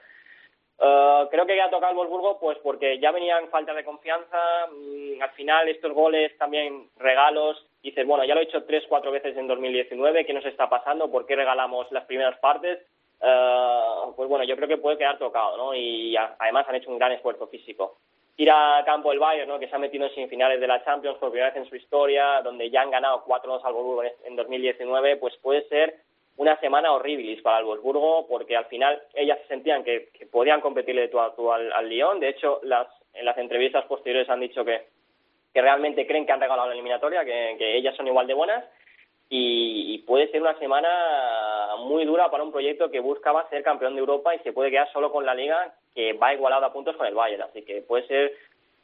Eh, 0.82 1.26
creo 1.30 1.44
que 1.46 1.56
ya 1.56 1.66
ha 1.66 1.70
tocado 1.70 1.92
el 1.92 1.98
Wolfsburgo 1.98 2.38
pues 2.40 2.56
porque 2.58 2.98
ya 2.98 3.10
venían 3.10 3.48
falta 3.48 3.74
de 3.74 3.84
confianza, 3.84 4.66
mm, 4.72 5.20
al 5.22 5.30
final 5.32 5.68
estos 5.68 5.92
goles 5.92 6.36
también 6.38 6.88
regalos, 6.96 7.66
dices, 7.82 8.06
bueno, 8.06 8.24
ya 8.24 8.34
lo 8.34 8.40
he 8.40 8.44
hecho 8.44 8.64
tres, 8.64 8.84
cuatro 8.88 9.10
veces 9.10 9.36
en 9.36 9.46
2019, 9.46 10.24
¿qué 10.24 10.32
nos 10.32 10.44
está 10.46 10.68
pasando? 10.70 11.10
¿Por 11.10 11.26
qué 11.26 11.36
regalamos 11.36 11.90
las 11.92 12.04
primeras 12.04 12.38
partes? 12.38 12.78
Eh, 13.22 13.80
pues 14.16 14.28
bueno, 14.28 14.44
yo 14.44 14.56
creo 14.56 14.68
que 14.68 14.78
puede 14.78 14.98
quedar 14.98 15.18
tocado, 15.18 15.56
¿no? 15.56 15.74
Y 15.74 16.16
además 16.16 16.66
han 16.68 16.76
hecho 16.76 16.90
un 16.90 16.98
gran 16.98 17.12
esfuerzo 17.12 17.46
físico. 17.48 17.98
Ir 18.36 18.50
a 18.50 18.82
campo 18.86 19.12
el 19.12 19.18
Bayern, 19.18 19.48
¿no? 19.48 19.58
Que 19.58 19.68
se 19.68 19.76
ha 19.76 19.78
metido 19.78 20.06
en 20.06 20.14
semifinales 20.14 20.60
de 20.60 20.66
la 20.66 20.82
Champions 20.84 21.18
por 21.18 21.30
primera 21.30 21.50
vez 21.52 21.56
en 21.62 21.68
su 21.68 21.76
historia, 21.76 22.40
donde 22.42 22.70
ya 22.70 22.80
han 22.82 22.90
ganado 22.90 23.22
4-2 23.24 23.62
al 23.64 23.74
Wolfsburgo 23.74 24.04
en- 24.04 24.12
en 24.24 24.36
2019, 24.36 25.16
pues 25.16 25.36
puede 25.38 25.68
ser 25.68 25.96
una 26.38 26.58
semana 26.60 26.92
horribilis 26.92 27.42
para 27.42 27.58
el 27.58 27.66
Wolfsburgo, 27.66 28.26
porque 28.26 28.56
al 28.56 28.64
final 28.66 29.02
ellas 29.14 29.38
sentían 29.48 29.84
que, 29.84 30.08
podían 30.32 30.62
competirle 30.62 31.02
de 31.02 31.08
tú 31.08 31.20
a 31.20 31.34
tú 31.34 31.52
al, 31.52 31.70
al 31.72 31.88
Lyon. 31.88 32.18
De 32.20 32.30
hecho, 32.30 32.60
las, 32.62 32.86
en 33.12 33.26
las 33.26 33.36
entrevistas 33.36 33.84
posteriores 33.84 34.30
han 34.30 34.40
dicho 34.40 34.64
que, 34.64 34.86
que 35.52 35.60
realmente 35.60 36.06
creen 36.06 36.24
que 36.24 36.32
han 36.32 36.40
regalado 36.40 36.68
la 36.68 36.72
eliminatoria, 36.74 37.24
que 37.26 37.76
ellas 37.76 37.94
son 37.94 38.06
igual 38.06 38.26
de 38.26 38.32
buenas. 38.34 38.64
Y, 39.32 39.94
y 39.94 39.98
puede 39.98 40.28
ser 40.30 40.42
una 40.42 40.58
semana 40.58 41.76
muy 41.78 42.04
dura 42.04 42.30
para 42.30 42.42
un 42.42 42.50
proyecto 42.50 42.90
que 42.90 42.98
buscaba 43.00 43.48
ser 43.48 43.62
campeón 43.62 43.94
de 43.94 44.00
Europa 44.00 44.34
y 44.34 44.40
se 44.40 44.52
puede 44.52 44.70
quedar 44.70 44.92
solo 44.92 45.12
con 45.12 45.24
la 45.24 45.34
Liga, 45.34 45.72
que 45.94 46.12
va 46.14 46.34
igualado 46.34 46.66
a 46.66 46.72
puntos 46.72 46.96
con 46.96 47.06
el 47.06 47.14
Bayern. 47.14 47.42
Así 47.42 47.62
que 47.62 47.80
puede 47.82 48.06
ser 48.08 48.32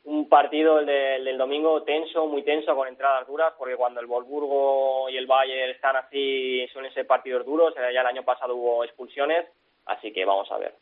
un 0.04 0.28
partido 0.28 0.78
el 0.78 0.86
del 0.86 1.36
domingo 1.36 1.82
tenso, 1.82 2.26
muy 2.26 2.42
tenso, 2.42 2.76
con 2.76 2.86
entradas 2.86 3.26
duras, 3.26 3.54
porque 3.58 3.74
cuando 3.74 4.00
el 4.00 4.06
Wolfsburgo 4.06 5.08
y 5.10 5.16
el 5.16 5.26
Bayern 5.26 5.72
están 5.72 5.96
así, 5.96 6.66
suelen 6.72 6.94
ser 6.94 7.08
partidos 7.08 7.44
duros. 7.44 7.74
Eh, 7.76 7.92
Ya 7.92 8.02
el 8.02 8.06
año 8.06 8.22
pasado 8.22 8.54
hubo 8.54 8.84
expulsiones, 8.84 9.46
así 9.86 10.12
que 10.12 10.24
vamos 10.24 10.50
a 10.52 10.58
ver. 10.58 10.74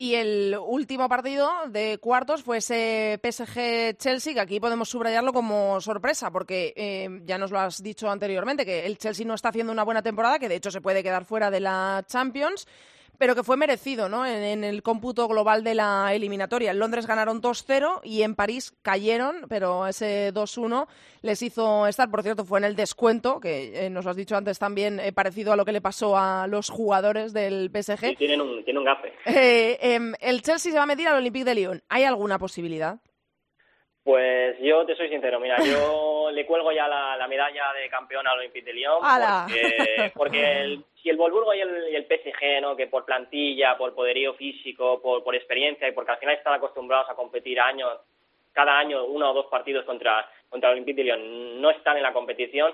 Y 0.00 0.14
el 0.14 0.56
último 0.56 1.08
partido 1.08 1.50
de 1.70 1.98
cuartos 1.98 2.44
fue 2.44 2.58
ese 2.58 3.18
PSG-Chelsea, 3.20 4.32
que 4.32 4.40
aquí 4.40 4.60
podemos 4.60 4.88
subrayarlo 4.88 5.32
como 5.32 5.80
sorpresa, 5.80 6.30
porque 6.30 6.72
eh, 6.76 7.20
ya 7.24 7.36
nos 7.36 7.50
lo 7.50 7.58
has 7.58 7.82
dicho 7.82 8.08
anteriormente, 8.08 8.64
que 8.64 8.86
el 8.86 8.96
Chelsea 8.96 9.26
no 9.26 9.34
está 9.34 9.48
haciendo 9.48 9.72
una 9.72 9.82
buena 9.82 10.00
temporada, 10.00 10.38
que 10.38 10.48
de 10.48 10.54
hecho 10.54 10.70
se 10.70 10.80
puede 10.80 11.02
quedar 11.02 11.24
fuera 11.24 11.50
de 11.50 11.58
la 11.58 12.04
Champions, 12.06 12.68
pero 13.18 13.34
que 13.34 13.42
fue 13.42 13.56
merecido 13.56 14.08
¿no? 14.08 14.24
en, 14.24 14.42
en 14.42 14.64
el 14.64 14.82
cómputo 14.82 15.28
global 15.28 15.64
de 15.64 15.74
la 15.74 16.14
eliminatoria. 16.14 16.70
En 16.70 16.78
Londres 16.78 17.06
ganaron 17.06 17.42
2-0 17.42 18.00
y 18.04 18.22
en 18.22 18.34
París 18.34 18.72
cayeron, 18.82 19.46
pero 19.48 19.86
ese 19.86 20.32
2-1 20.32 20.86
les 21.22 21.42
hizo 21.42 21.86
estar, 21.86 22.10
por 22.10 22.22
cierto, 22.22 22.44
fue 22.44 22.58
en 22.60 22.64
el 22.64 22.76
descuento, 22.76 23.40
que 23.40 23.86
eh, 23.86 23.90
nos 23.90 24.04
lo 24.04 24.12
has 24.12 24.16
dicho 24.16 24.36
antes 24.36 24.58
también, 24.58 25.00
eh, 25.00 25.12
parecido 25.12 25.52
a 25.52 25.56
lo 25.56 25.64
que 25.64 25.72
le 25.72 25.80
pasó 25.80 26.16
a 26.16 26.46
los 26.46 26.70
jugadores 26.70 27.32
del 27.32 27.70
PSG. 27.70 28.10
Sí, 28.10 28.16
tienen 28.16 28.40
un, 28.40 28.64
tienen 28.64 28.78
un 28.78 28.84
gafe. 28.84 29.12
Eh, 29.26 29.78
em, 29.80 30.14
el 30.20 30.42
Chelsea 30.42 30.72
se 30.72 30.78
va 30.78 30.84
a 30.84 30.86
medir 30.86 31.08
al 31.08 31.16
Olympique 31.16 31.44
de 31.44 31.54
Lyon. 31.54 31.82
¿Hay 31.88 32.04
alguna 32.04 32.38
posibilidad? 32.38 32.98
Pues 34.08 34.58
yo 34.60 34.86
te 34.86 34.96
soy 34.96 35.10
sincero, 35.10 35.38
mira, 35.38 35.58
yo 35.62 36.30
le 36.32 36.46
cuelgo 36.46 36.72
ya 36.72 36.88
la, 36.88 37.14
la 37.18 37.28
medalla 37.28 37.74
de 37.74 37.90
campeón 37.90 38.26
al 38.26 38.38
Olympique 38.38 38.64
de 38.64 38.72
Lyon 38.72 39.00
¡Hala! 39.02 39.44
porque, 39.46 40.12
porque 40.16 40.60
el- 40.62 40.84
si 41.02 41.10
el 41.10 41.18
Wolfsburgo 41.18 41.52
y 41.52 41.60
el, 41.60 41.88
y 41.92 41.94
el 41.96 42.06
PSG, 42.06 42.62
¿no? 42.62 42.74
que 42.74 42.86
por 42.86 43.04
plantilla, 43.04 43.76
por 43.76 43.94
poderío 43.94 44.32
físico, 44.32 45.02
por, 45.02 45.22
por 45.22 45.34
experiencia 45.34 45.86
y 45.86 45.92
porque 45.92 46.12
al 46.12 46.16
final 46.16 46.36
están 46.36 46.54
acostumbrados 46.54 47.10
a 47.10 47.14
competir 47.14 47.60
años, 47.60 48.00
cada 48.54 48.78
año 48.78 49.04
uno 49.04 49.30
o 49.30 49.34
dos 49.34 49.46
partidos 49.50 49.84
contra 49.84 50.26
contra 50.48 50.70
el 50.70 50.76
Olympique 50.76 51.02
de 51.02 51.04
Lyon 51.04 51.60
no 51.60 51.68
están 51.70 51.98
en 51.98 52.02
la 52.02 52.14
competición, 52.14 52.72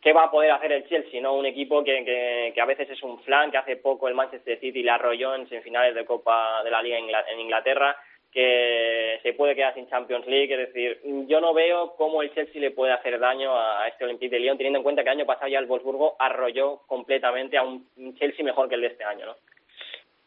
¿qué 0.00 0.14
va 0.14 0.24
a 0.24 0.30
poder 0.30 0.50
hacer 0.52 0.72
el 0.72 0.88
Chelsea? 0.88 1.20
¿no? 1.20 1.34
Un 1.34 1.44
equipo 1.44 1.84
que, 1.84 2.52
que, 2.54 2.58
a 2.58 2.64
veces 2.64 2.88
es 2.88 3.02
un 3.02 3.22
flan, 3.22 3.50
que 3.50 3.58
hace 3.58 3.76
poco 3.76 4.08
el 4.08 4.14
Manchester 4.14 4.58
City 4.58 4.82
le 4.82 4.92
arrolló 4.92 5.34
en 5.34 5.46
semifinales 5.46 5.94
de 5.94 6.06
Copa 6.06 6.64
de 6.64 6.70
la 6.70 6.80
Liga 6.82 6.96
en 6.96 7.38
Inglaterra, 7.38 7.94
que 8.32 9.18
se 9.22 9.32
puede 9.32 9.54
quedar 9.54 9.74
sin 9.74 9.88
Champions 9.88 10.26
League. 10.26 10.52
Es 10.52 10.72
decir, 10.72 11.00
yo 11.26 11.40
no 11.40 11.52
veo 11.52 11.94
cómo 11.96 12.22
el 12.22 12.32
Chelsea 12.34 12.60
le 12.60 12.70
puede 12.70 12.92
hacer 12.92 13.18
daño 13.18 13.56
a 13.56 13.88
este 13.88 14.04
Olympique 14.04 14.34
de 14.34 14.40
Lyon, 14.40 14.56
teniendo 14.56 14.78
en 14.78 14.82
cuenta 14.84 15.02
que 15.02 15.10
el 15.10 15.18
año 15.18 15.26
pasado 15.26 15.48
ya 15.48 15.58
el 15.58 15.66
Wolfsburgo 15.66 16.16
arrolló 16.18 16.82
completamente 16.86 17.56
a 17.56 17.62
un 17.62 18.14
Chelsea 18.18 18.44
mejor 18.44 18.68
que 18.68 18.76
el 18.76 18.82
de 18.82 18.86
este 18.88 19.04
año. 19.04 19.26
¿no? 19.26 19.36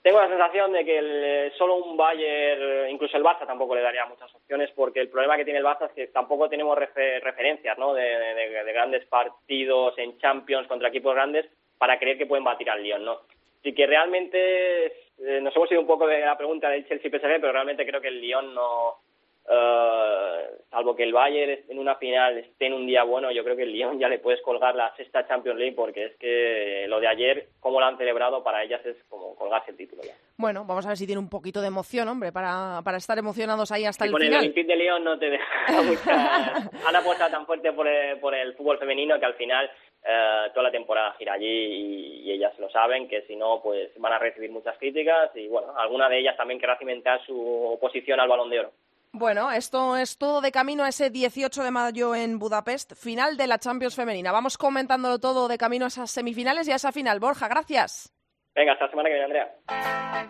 Tengo 0.04 0.20
la 0.20 0.28
sensación 0.28 0.74
de 0.74 0.84
que 0.84 0.98
el, 0.98 1.54
solo 1.58 1.78
un 1.78 1.96
Bayern, 1.96 2.90
incluso 2.90 3.16
el 3.16 3.24
Barça 3.24 3.48
tampoco 3.48 3.74
le 3.74 3.82
daría 3.82 4.06
muchas 4.06 4.36
opciones, 4.36 4.70
porque 4.76 5.00
el 5.00 5.08
problema 5.08 5.38
que 5.38 5.46
tiene 5.46 5.60
el 5.60 5.66
Barça 5.66 5.86
es 5.86 5.94
que 5.94 6.08
tampoco 6.08 6.50
tenemos 6.50 6.78
referencias 6.78 7.78
¿no? 7.78 7.94
De, 7.94 8.64
grandes 8.74 9.06
partidos 9.06 9.98
en 9.98 10.18
Champions 10.20 10.68
contra 10.68 10.90
equipos 10.90 11.16
grandes 11.16 11.46
para 11.78 11.98
creer 11.98 12.18
que 12.18 12.26
pueden 12.26 12.44
batir 12.44 12.70
al 12.70 12.84
Lyon. 12.84 13.06
¿no? 13.06 13.22
Así 13.64 13.74
que 13.74 13.88
realmente 13.88 14.86
eh, 14.86 15.40
nos 15.42 15.56
hemos 15.56 15.72
ido 15.72 15.80
un 15.80 15.88
poco 15.88 16.06
de 16.06 16.20
la 16.20 16.38
pregunta 16.38 16.70
del 16.70 16.86
Chelsea-PSG, 16.86 17.40
pero 17.40 17.54
realmente 17.54 17.86
creo 17.86 18.02
que 18.02 18.10
el 18.10 18.20
Lyon 18.20 18.54
no, 18.54 18.98
Uh, 19.46 20.56
salvo 20.70 20.96
que 20.96 21.04
el 21.04 21.12
Bayern 21.12 21.66
en 21.68 21.78
una 21.78 21.96
final 21.96 22.38
esté 22.38 22.68
en 22.68 22.74
un 22.74 22.88
día 22.88 23.04
bueno, 23.04 23.30
yo 23.30 23.44
creo 23.44 23.58
que 23.58 23.64
el 23.64 23.74
Lyon 23.74 24.00
ya 24.00 24.08
le 24.08 24.20
puedes 24.20 24.42
colgar 24.42 24.74
la 24.74 24.96
sexta 24.96 25.28
Champions 25.28 25.60
League 25.60 25.76
porque 25.76 26.06
es 26.06 26.16
que 26.16 26.86
lo 26.88 27.02
de 27.02 27.10
ayer, 27.10 27.48
como 27.60 27.82
lo 27.82 27.86
han 27.86 27.98
celebrado, 27.98 28.42
para 28.42 28.64
ellas 28.64 28.80
es 28.86 28.96
como 29.10 29.36
colgarse 29.36 29.72
el 29.72 29.78
título 29.78 30.02
ya. 30.02 30.14
Bueno, 30.38 30.64
vamos 30.66 30.86
a 30.86 30.90
ver 30.90 30.98
si 30.98 31.06
tiene 31.06 31.20
un 31.20 31.30
poquito 31.30 31.60
de 31.60 31.68
emoción, 31.68 32.08
hombre, 32.08 32.32
para, 32.32 32.82
para 32.86 32.98
estar 32.98 33.18
emocionados 33.18 33.70
ahí 33.74 33.84
hasta 33.84 34.06
el 34.06 34.12
final. 34.12 34.28
Con 34.28 34.34
el 34.34 34.40
Olympique 34.40 34.68
de 34.68 34.76
Lyon 34.78 35.04
no 35.04 35.20
te 35.20 35.30
deja 35.30 35.46
mucha... 35.84 36.56
han 36.88 36.96
apostado 36.96 37.32
tan 37.32 37.46
fuerte 37.46 37.74
por 37.74 37.86
el, 37.86 38.20
por 38.22 38.34
el 38.34 38.54
fútbol 38.54 38.80
femenino 38.80 39.20
que 39.20 39.26
al 39.26 39.36
final 39.36 39.70
eh, 40.06 40.50
toda 40.54 40.64
la 40.64 40.72
temporada 40.72 41.14
gira 41.14 41.34
allí 41.34 41.46
y, 41.46 42.22
y, 42.24 42.32
ellas 42.32 42.54
lo 42.60 42.70
saben, 42.70 43.08
que 43.08 43.22
si 43.24 43.36
no, 43.36 43.62
pues 43.62 43.92
van 43.98 44.14
a 44.14 44.20
recibir 44.20 44.52
muchas 44.52 44.78
críticas 44.78 45.32
y 45.36 45.48
bueno, 45.48 45.74
alguna 45.78 46.10
de 46.10 46.20
ellas 46.20 46.36
también 46.36 46.60
querrá 46.60 46.78
cimentar 46.78 47.26
su 47.26 47.40
oposición 47.40 48.20
al 48.20 48.28
Balón 48.28 48.50
de 48.50 48.60
Oro. 48.60 48.72
Bueno, 49.16 49.52
esto 49.52 49.96
es 49.96 50.18
todo 50.18 50.42
de 50.42 50.52
camino 50.52 50.84
a 50.84 50.90
ese 50.90 51.12
18 51.12 51.64
de 51.64 51.70
mayo 51.70 52.16
en 52.16 52.40
Budapest, 52.40 52.94
final 52.96 53.38
de 53.38 53.46
la 53.46 53.60
Champions 53.60 53.96
femenina. 53.96 54.32
Vamos 54.32 54.58
comentándolo 54.58 55.20
todo 55.20 55.48
de 55.48 55.60
camino 55.60 55.86
a 55.86 55.90
esas 55.90 56.10
semifinales 56.10 56.68
y 56.68 56.72
a 56.72 56.78
esa 56.78 56.92
final. 56.92 57.20
Borja, 57.20 57.48
gracias. 57.48 58.12
Venga, 58.56 58.74
hasta 58.74 58.86
la 58.86 58.90
semana 58.90 59.10
que 59.10 59.16
viene, 59.16 59.26
Andrea. 59.26 60.24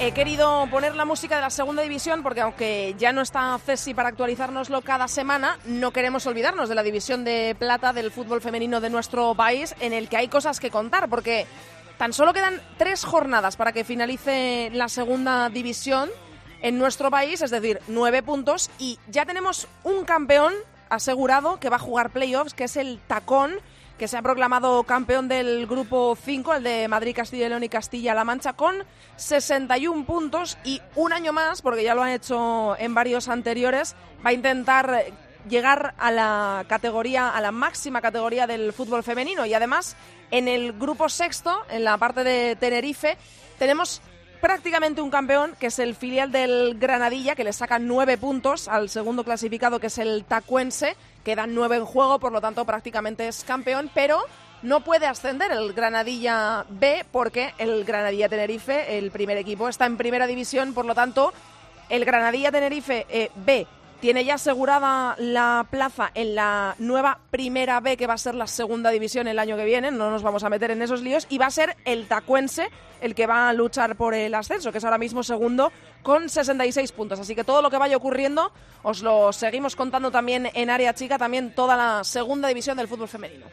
He 0.00 0.10
querido 0.10 0.66
poner 0.72 0.96
la 0.96 1.04
música 1.04 1.36
de 1.36 1.42
la 1.42 1.50
segunda 1.50 1.82
división 1.82 2.24
porque 2.24 2.40
aunque 2.40 2.96
ya 2.98 3.12
no 3.12 3.20
está 3.22 3.56
Cesi 3.64 3.94
para 3.94 4.08
actualizárnoslo 4.08 4.82
cada 4.82 5.06
semana, 5.06 5.56
no 5.64 5.92
queremos 5.92 6.26
olvidarnos 6.26 6.68
de 6.68 6.74
la 6.74 6.82
división 6.82 7.24
de 7.24 7.54
plata 7.56 7.92
del 7.92 8.10
fútbol 8.10 8.40
femenino 8.40 8.80
de 8.80 8.90
nuestro 8.90 9.34
país 9.36 9.74
en 9.78 9.92
el 9.92 10.08
que 10.08 10.16
hay 10.16 10.26
cosas 10.26 10.58
que 10.58 10.70
contar 10.70 11.08
porque 11.08 11.46
tan 11.96 12.12
solo 12.12 12.32
quedan 12.32 12.60
tres 12.76 13.04
jornadas 13.04 13.54
para 13.56 13.72
que 13.72 13.84
finalice 13.84 14.68
la 14.72 14.88
segunda 14.88 15.48
división 15.48 16.10
en 16.60 16.76
nuestro 16.76 17.08
país, 17.08 17.40
es 17.40 17.52
decir, 17.52 17.80
nueve 17.86 18.22
puntos 18.22 18.70
y 18.80 18.98
ya 19.06 19.24
tenemos 19.24 19.68
un 19.84 20.04
campeón 20.04 20.54
asegurado 20.90 21.60
que 21.60 21.70
va 21.70 21.76
a 21.76 21.80
jugar 21.80 22.10
playoffs, 22.10 22.52
que 22.52 22.64
es 22.64 22.76
el 22.76 22.98
Tacón 23.06 23.54
que 23.98 24.08
se 24.08 24.16
ha 24.16 24.22
proclamado 24.22 24.82
campeón 24.84 25.28
del 25.28 25.66
grupo 25.66 26.16
5, 26.20 26.54
el 26.54 26.62
de 26.62 26.88
Madrid, 26.88 27.14
Castilla 27.14 27.46
y 27.46 27.48
León 27.48 27.62
y 27.64 27.68
Castilla-La 27.68 28.24
Mancha, 28.24 28.54
con 28.54 28.84
61 29.16 30.04
puntos 30.04 30.58
y 30.64 30.80
un 30.96 31.12
año 31.12 31.32
más, 31.32 31.62
porque 31.62 31.84
ya 31.84 31.94
lo 31.94 32.02
han 32.02 32.10
hecho 32.10 32.76
en 32.78 32.94
varios 32.94 33.28
anteriores, 33.28 33.94
va 34.24 34.30
a 34.30 34.32
intentar 34.32 35.04
llegar 35.48 35.94
a 35.98 36.10
la 36.10 36.64
categoría, 36.68 37.28
a 37.28 37.40
la 37.40 37.52
máxima 37.52 38.00
categoría 38.00 38.46
del 38.46 38.72
fútbol 38.72 39.02
femenino. 39.02 39.46
Y 39.46 39.54
además, 39.54 39.96
en 40.30 40.48
el 40.48 40.72
grupo 40.72 41.08
sexto, 41.08 41.64
en 41.68 41.84
la 41.84 41.98
parte 41.98 42.24
de 42.24 42.56
Tenerife, 42.56 43.16
tenemos 43.58 44.00
prácticamente 44.44 45.00
un 45.00 45.08
campeón, 45.08 45.56
que 45.58 45.68
es 45.68 45.78
el 45.78 45.94
filial 45.94 46.30
del 46.30 46.76
Granadilla, 46.78 47.34
que 47.34 47.44
le 47.44 47.52
saca 47.54 47.78
nueve 47.78 48.18
puntos 48.18 48.68
al 48.68 48.90
segundo 48.90 49.24
clasificado, 49.24 49.80
que 49.80 49.86
es 49.86 49.96
el 49.96 50.26
Tacuense 50.26 50.96
Quedan 51.24 51.54
nueve 51.54 51.76
en 51.76 51.86
juego, 51.86 52.18
por 52.18 52.30
lo 52.30 52.42
tanto 52.42 52.66
prácticamente 52.66 53.26
es 53.26 53.42
campeón, 53.42 53.90
pero 53.94 54.20
no 54.60 54.84
puede 54.84 55.06
ascender 55.06 55.50
el 55.50 55.72
Granadilla 55.72 56.66
B 56.68 57.06
porque 57.10 57.54
el 57.56 57.86
Granadilla 57.86 58.28
Tenerife, 58.28 58.98
el 58.98 59.10
primer 59.10 59.38
equipo, 59.38 59.66
está 59.66 59.86
en 59.86 59.96
primera 59.96 60.26
división, 60.26 60.74
por 60.74 60.84
lo 60.84 60.94
tanto 60.94 61.32
el 61.88 62.04
Granadilla 62.04 62.52
Tenerife 62.52 63.06
eh, 63.08 63.30
B 63.36 63.66
tiene 64.00 64.24
ya 64.24 64.34
asegurada 64.34 65.16
la 65.18 65.66
plaza 65.70 66.10
en 66.14 66.34
la 66.34 66.74
nueva 66.78 67.18
Primera 67.30 67.80
B, 67.80 67.96
que 67.96 68.06
va 68.06 68.14
a 68.14 68.18
ser 68.18 68.34
la 68.34 68.46
segunda 68.46 68.90
división 68.90 69.28
el 69.28 69.38
año 69.38 69.56
que 69.56 69.64
viene, 69.64 69.90
no 69.90 70.10
nos 70.10 70.22
vamos 70.22 70.44
a 70.44 70.50
meter 70.50 70.70
en 70.70 70.82
esos 70.82 71.02
líos, 71.02 71.26
y 71.28 71.38
va 71.38 71.46
a 71.46 71.50
ser 71.50 71.76
el 71.84 72.06
Tacuense 72.06 72.68
el 73.00 73.14
que 73.14 73.26
va 73.26 73.48
a 73.48 73.52
luchar 73.52 73.96
por 73.96 74.14
el 74.14 74.34
ascenso, 74.34 74.72
que 74.72 74.78
es 74.78 74.84
ahora 74.84 74.98
mismo 74.98 75.22
segundo 75.22 75.72
con 76.02 76.28
66 76.28 76.92
puntos. 76.92 77.20
Así 77.20 77.34
que 77.34 77.44
todo 77.44 77.60
lo 77.60 77.70
que 77.70 77.76
vaya 77.76 77.96
ocurriendo 77.96 78.50
os 78.82 79.02
lo 79.02 79.32
seguimos 79.32 79.76
contando 79.76 80.10
también 80.10 80.50
en 80.54 80.70
área 80.70 80.94
chica, 80.94 81.18
también 81.18 81.54
toda 81.54 81.76
la 81.76 82.04
segunda 82.04 82.48
división 82.48 82.76
del 82.76 82.88
fútbol 82.88 83.08
femenino. 83.08 83.46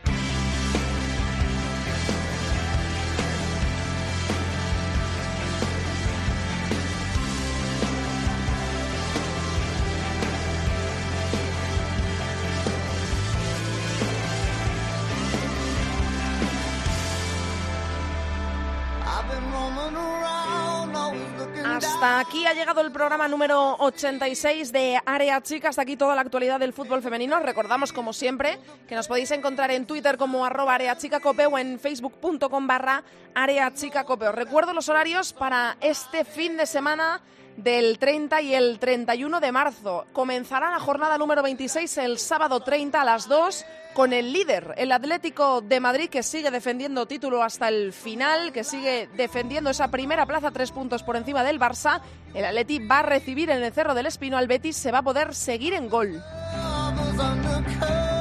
Hasta 22.02 22.20
aquí 22.20 22.48
ha 22.48 22.54
llegado 22.54 22.82
el 22.82 22.92
programa 22.92 23.28
número 23.28 23.76
86 23.78 24.72
de 24.72 25.00
Área 25.06 25.40
Chica. 25.40 25.70
Hasta 25.70 25.84
aquí 25.84 25.96
toda 25.96 26.16
la 26.16 26.22
actualidad 26.22 26.60
del 26.60 26.74
fútbol 26.74 27.04
femenino. 27.04 27.40
Recordamos, 27.40 27.94
como 27.94 28.12
siempre, 28.12 28.58
que 28.88 28.96
nos 28.96 29.08
podéis 29.08 29.30
encontrar 29.30 29.70
en 29.70 29.86
Twitter 29.86 30.18
como 30.18 30.44
arroba 30.44 30.74
areachicacope 30.74 31.46
o 31.46 31.60
en 31.60 31.78
facebook.com 31.78 32.66
barra 32.66 33.04
areachicacope. 33.36 34.32
recuerdo 34.32 34.74
los 34.74 34.90
horarios 34.90 35.32
para 35.32 35.78
este 35.80 36.26
fin 36.26 36.58
de 36.58 36.66
semana 36.66 37.22
del 37.56 38.00
30 38.00 38.42
y 38.42 38.56
el 38.56 38.80
31 38.80 39.40
de 39.40 39.52
marzo. 39.52 40.08
Comenzará 40.12 40.72
la 40.72 40.80
jornada 40.80 41.20
número 41.20 41.44
26 41.44 42.00
el 42.00 42.18
sábado 42.18 42.62
30 42.62 43.00
a 43.00 43.06
las 43.06 43.28
2 43.28 43.64
con 43.94 44.14
el 44.14 44.32
líder, 44.32 44.74
el 44.78 44.92
Atlético 44.92 45.62
de 45.62 45.80
Madrid, 45.80 46.10
que 46.10 46.24
sigue 46.24 46.52
defendiendo 46.52 47.06
título 47.06 47.44
hasta 47.44 47.68
el 47.68 47.94
final, 47.94 48.52
que 48.52 48.64
sigue 48.64 49.10
defendiendo 49.16 49.70
esa 49.70 49.90
primera 49.90 50.26
plaza, 50.26 50.52
tres 50.52 50.72
puntos 50.72 51.04
por 51.04 51.16
encima 51.16 51.44
del 51.44 51.60
Barça. 51.60 52.02
El 52.34 52.46
Atleti 52.46 52.80
va 52.80 53.00
a 53.00 53.04
recibir 53.04 53.50
en 53.50 53.62
el 53.64 53.74
Cerro 53.74 53.94
del 53.94 54.06
Espino 54.06 54.38
al 54.38 54.48
Betis, 54.48 54.78
se 54.78 54.92
va 54.92 55.00
a 55.00 55.04
poder 55.04 55.36
seguir 55.36 55.74
en 55.74 55.90
gol. 55.90 56.22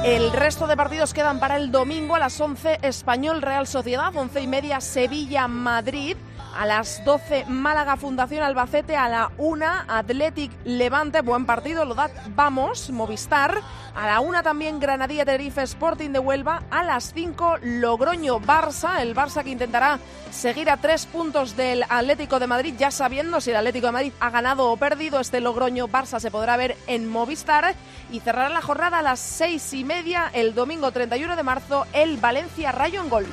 El 0.03 0.31
resto 0.31 0.67
de 0.67 0.75
partidos 0.75 1.13
quedan 1.13 1.39
para 1.39 1.57
el 1.57 1.71
domingo 1.71 2.15
a 2.15 2.19
las 2.19 2.39
11 2.39 2.79
Español 2.81 3.41
Real 3.41 3.67
Sociedad, 3.67 4.15
11 4.15 4.41
y 4.41 4.47
media 4.47 4.81
Sevilla 4.81 5.47
Madrid. 5.47 6.17
A 6.55 6.65
las 6.65 7.03
12 7.05 7.45
Málaga 7.45 7.95
Fundación 7.95 8.43
Albacete, 8.43 8.95
a 8.95 9.07
la 9.07 9.31
1 9.37 9.65
Athletic 9.87 10.51
Levante, 10.65 11.21
buen 11.21 11.45
partido, 11.45 11.85
lo 11.85 11.95
da 11.95 12.09
Vamos, 12.35 12.89
Movistar. 12.89 13.61
A 13.95 14.07
la 14.07 14.19
1 14.19 14.43
también 14.43 14.79
Granadilla 14.79 15.25
Tenerife 15.25 15.63
Sporting 15.63 16.11
de 16.11 16.19
Huelva. 16.19 16.63
A 16.69 16.83
las 16.83 17.13
5 17.13 17.57
Logroño 17.61 18.39
Barça, 18.39 19.01
el 19.01 19.15
Barça 19.15 19.43
que 19.43 19.49
intentará 19.49 19.99
seguir 20.29 20.69
a 20.69 20.77
tres 20.77 21.05
puntos 21.05 21.55
del 21.55 21.83
Atlético 21.89 22.39
de 22.39 22.47
Madrid, 22.47 22.75
ya 22.77 22.91
sabiendo 22.91 23.41
si 23.41 23.51
el 23.51 23.57
Atlético 23.57 23.87
de 23.87 23.93
Madrid 23.93 24.13
ha 24.19 24.29
ganado 24.29 24.71
o 24.71 24.77
perdido. 24.77 25.19
Este 25.19 25.41
Logroño 25.41 25.87
Barça 25.87 26.19
se 26.19 26.31
podrá 26.31 26.57
ver 26.57 26.77
en 26.87 27.07
Movistar 27.07 27.75
y 28.11 28.19
cerrará 28.19 28.49
la 28.49 28.61
jornada 28.61 28.99
a 28.99 29.01
las 29.01 29.19
6 29.19 29.73
y 29.73 29.83
media 29.83 30.29
el 30.33 30.53
domingo 30.53 30.91
31 30.91 31.35
de 31.35 31.43
marzo 31.43 31.85
el 31.93 32.17
Valencia 32.17 32.71
Rayo 32.71 33.01
en 33.01 33.09
Gol. 33.09 33.27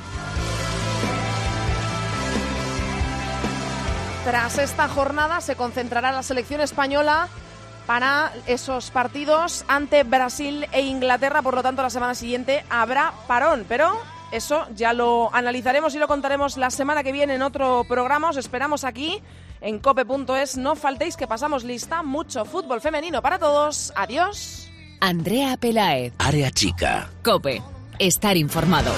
Tras 4.25 4.57
esta 4.57 4.87
jornada 4.87 5.41
se 5.41 5.55
concentrará 5.55 6.11
la 6.11 6.23
selección 6.23 6.61
española 6.61 7.27
para 7.87 8.31
esos 8.45 8.91
partidos 8.91 9.65
ante 9.67 10.03
Brasil 10.03 10.67
e 10.71 10.81
Inglaterra, 10.81 11.41
por 11.41 11.55
lo 11.55 11.63
tanto 11.63 11.81
la 11.81 11.89
semana 11.89 12.13
siguiente 12.13 12.63
habrá 12.69 13.13
parón, 13.27 13.65
pero 13.67 13.99
eso 14.31 14.67
ya 14.75 14.93
lo 14.93 15.33
analizaremos 15.33 15.95
y 15.95 15.99
lo 15.99 16.07
contaremos 16.07 16.57
la 16.57 16.69
semana 16.69 17.03
que 17.03 17.11
viene 17.11 17.35
en 17.35 17.41
otro 17.41 17.83
programa. 17.87 18.29
Os 18.29 18.37
esperamos 18.37 18.83
aquí 18.83 19.21
en 19.61 19.79
cope.es. 19.79 20.57
No 20.57 20.75
faltéis 20.75 21.17
que 21.17 21.27
pasamos 21.27 21.63
lista. 21.63 22.03
Mucho 22.03 22.45
fútbol 22.45 22.81
femenino 22.81 23.21
para 23.21 23.39
todos. 23.39 23.91
Adiós. 23.95 24.69
Andrea 25.01 25.57
Pelaez. 25.57 26.13
Área 26.19 26.51
chica. 26.51 27.09
Cope. 27.23 27.61
Estar 27.97 28.37
informado. 28.37 28.91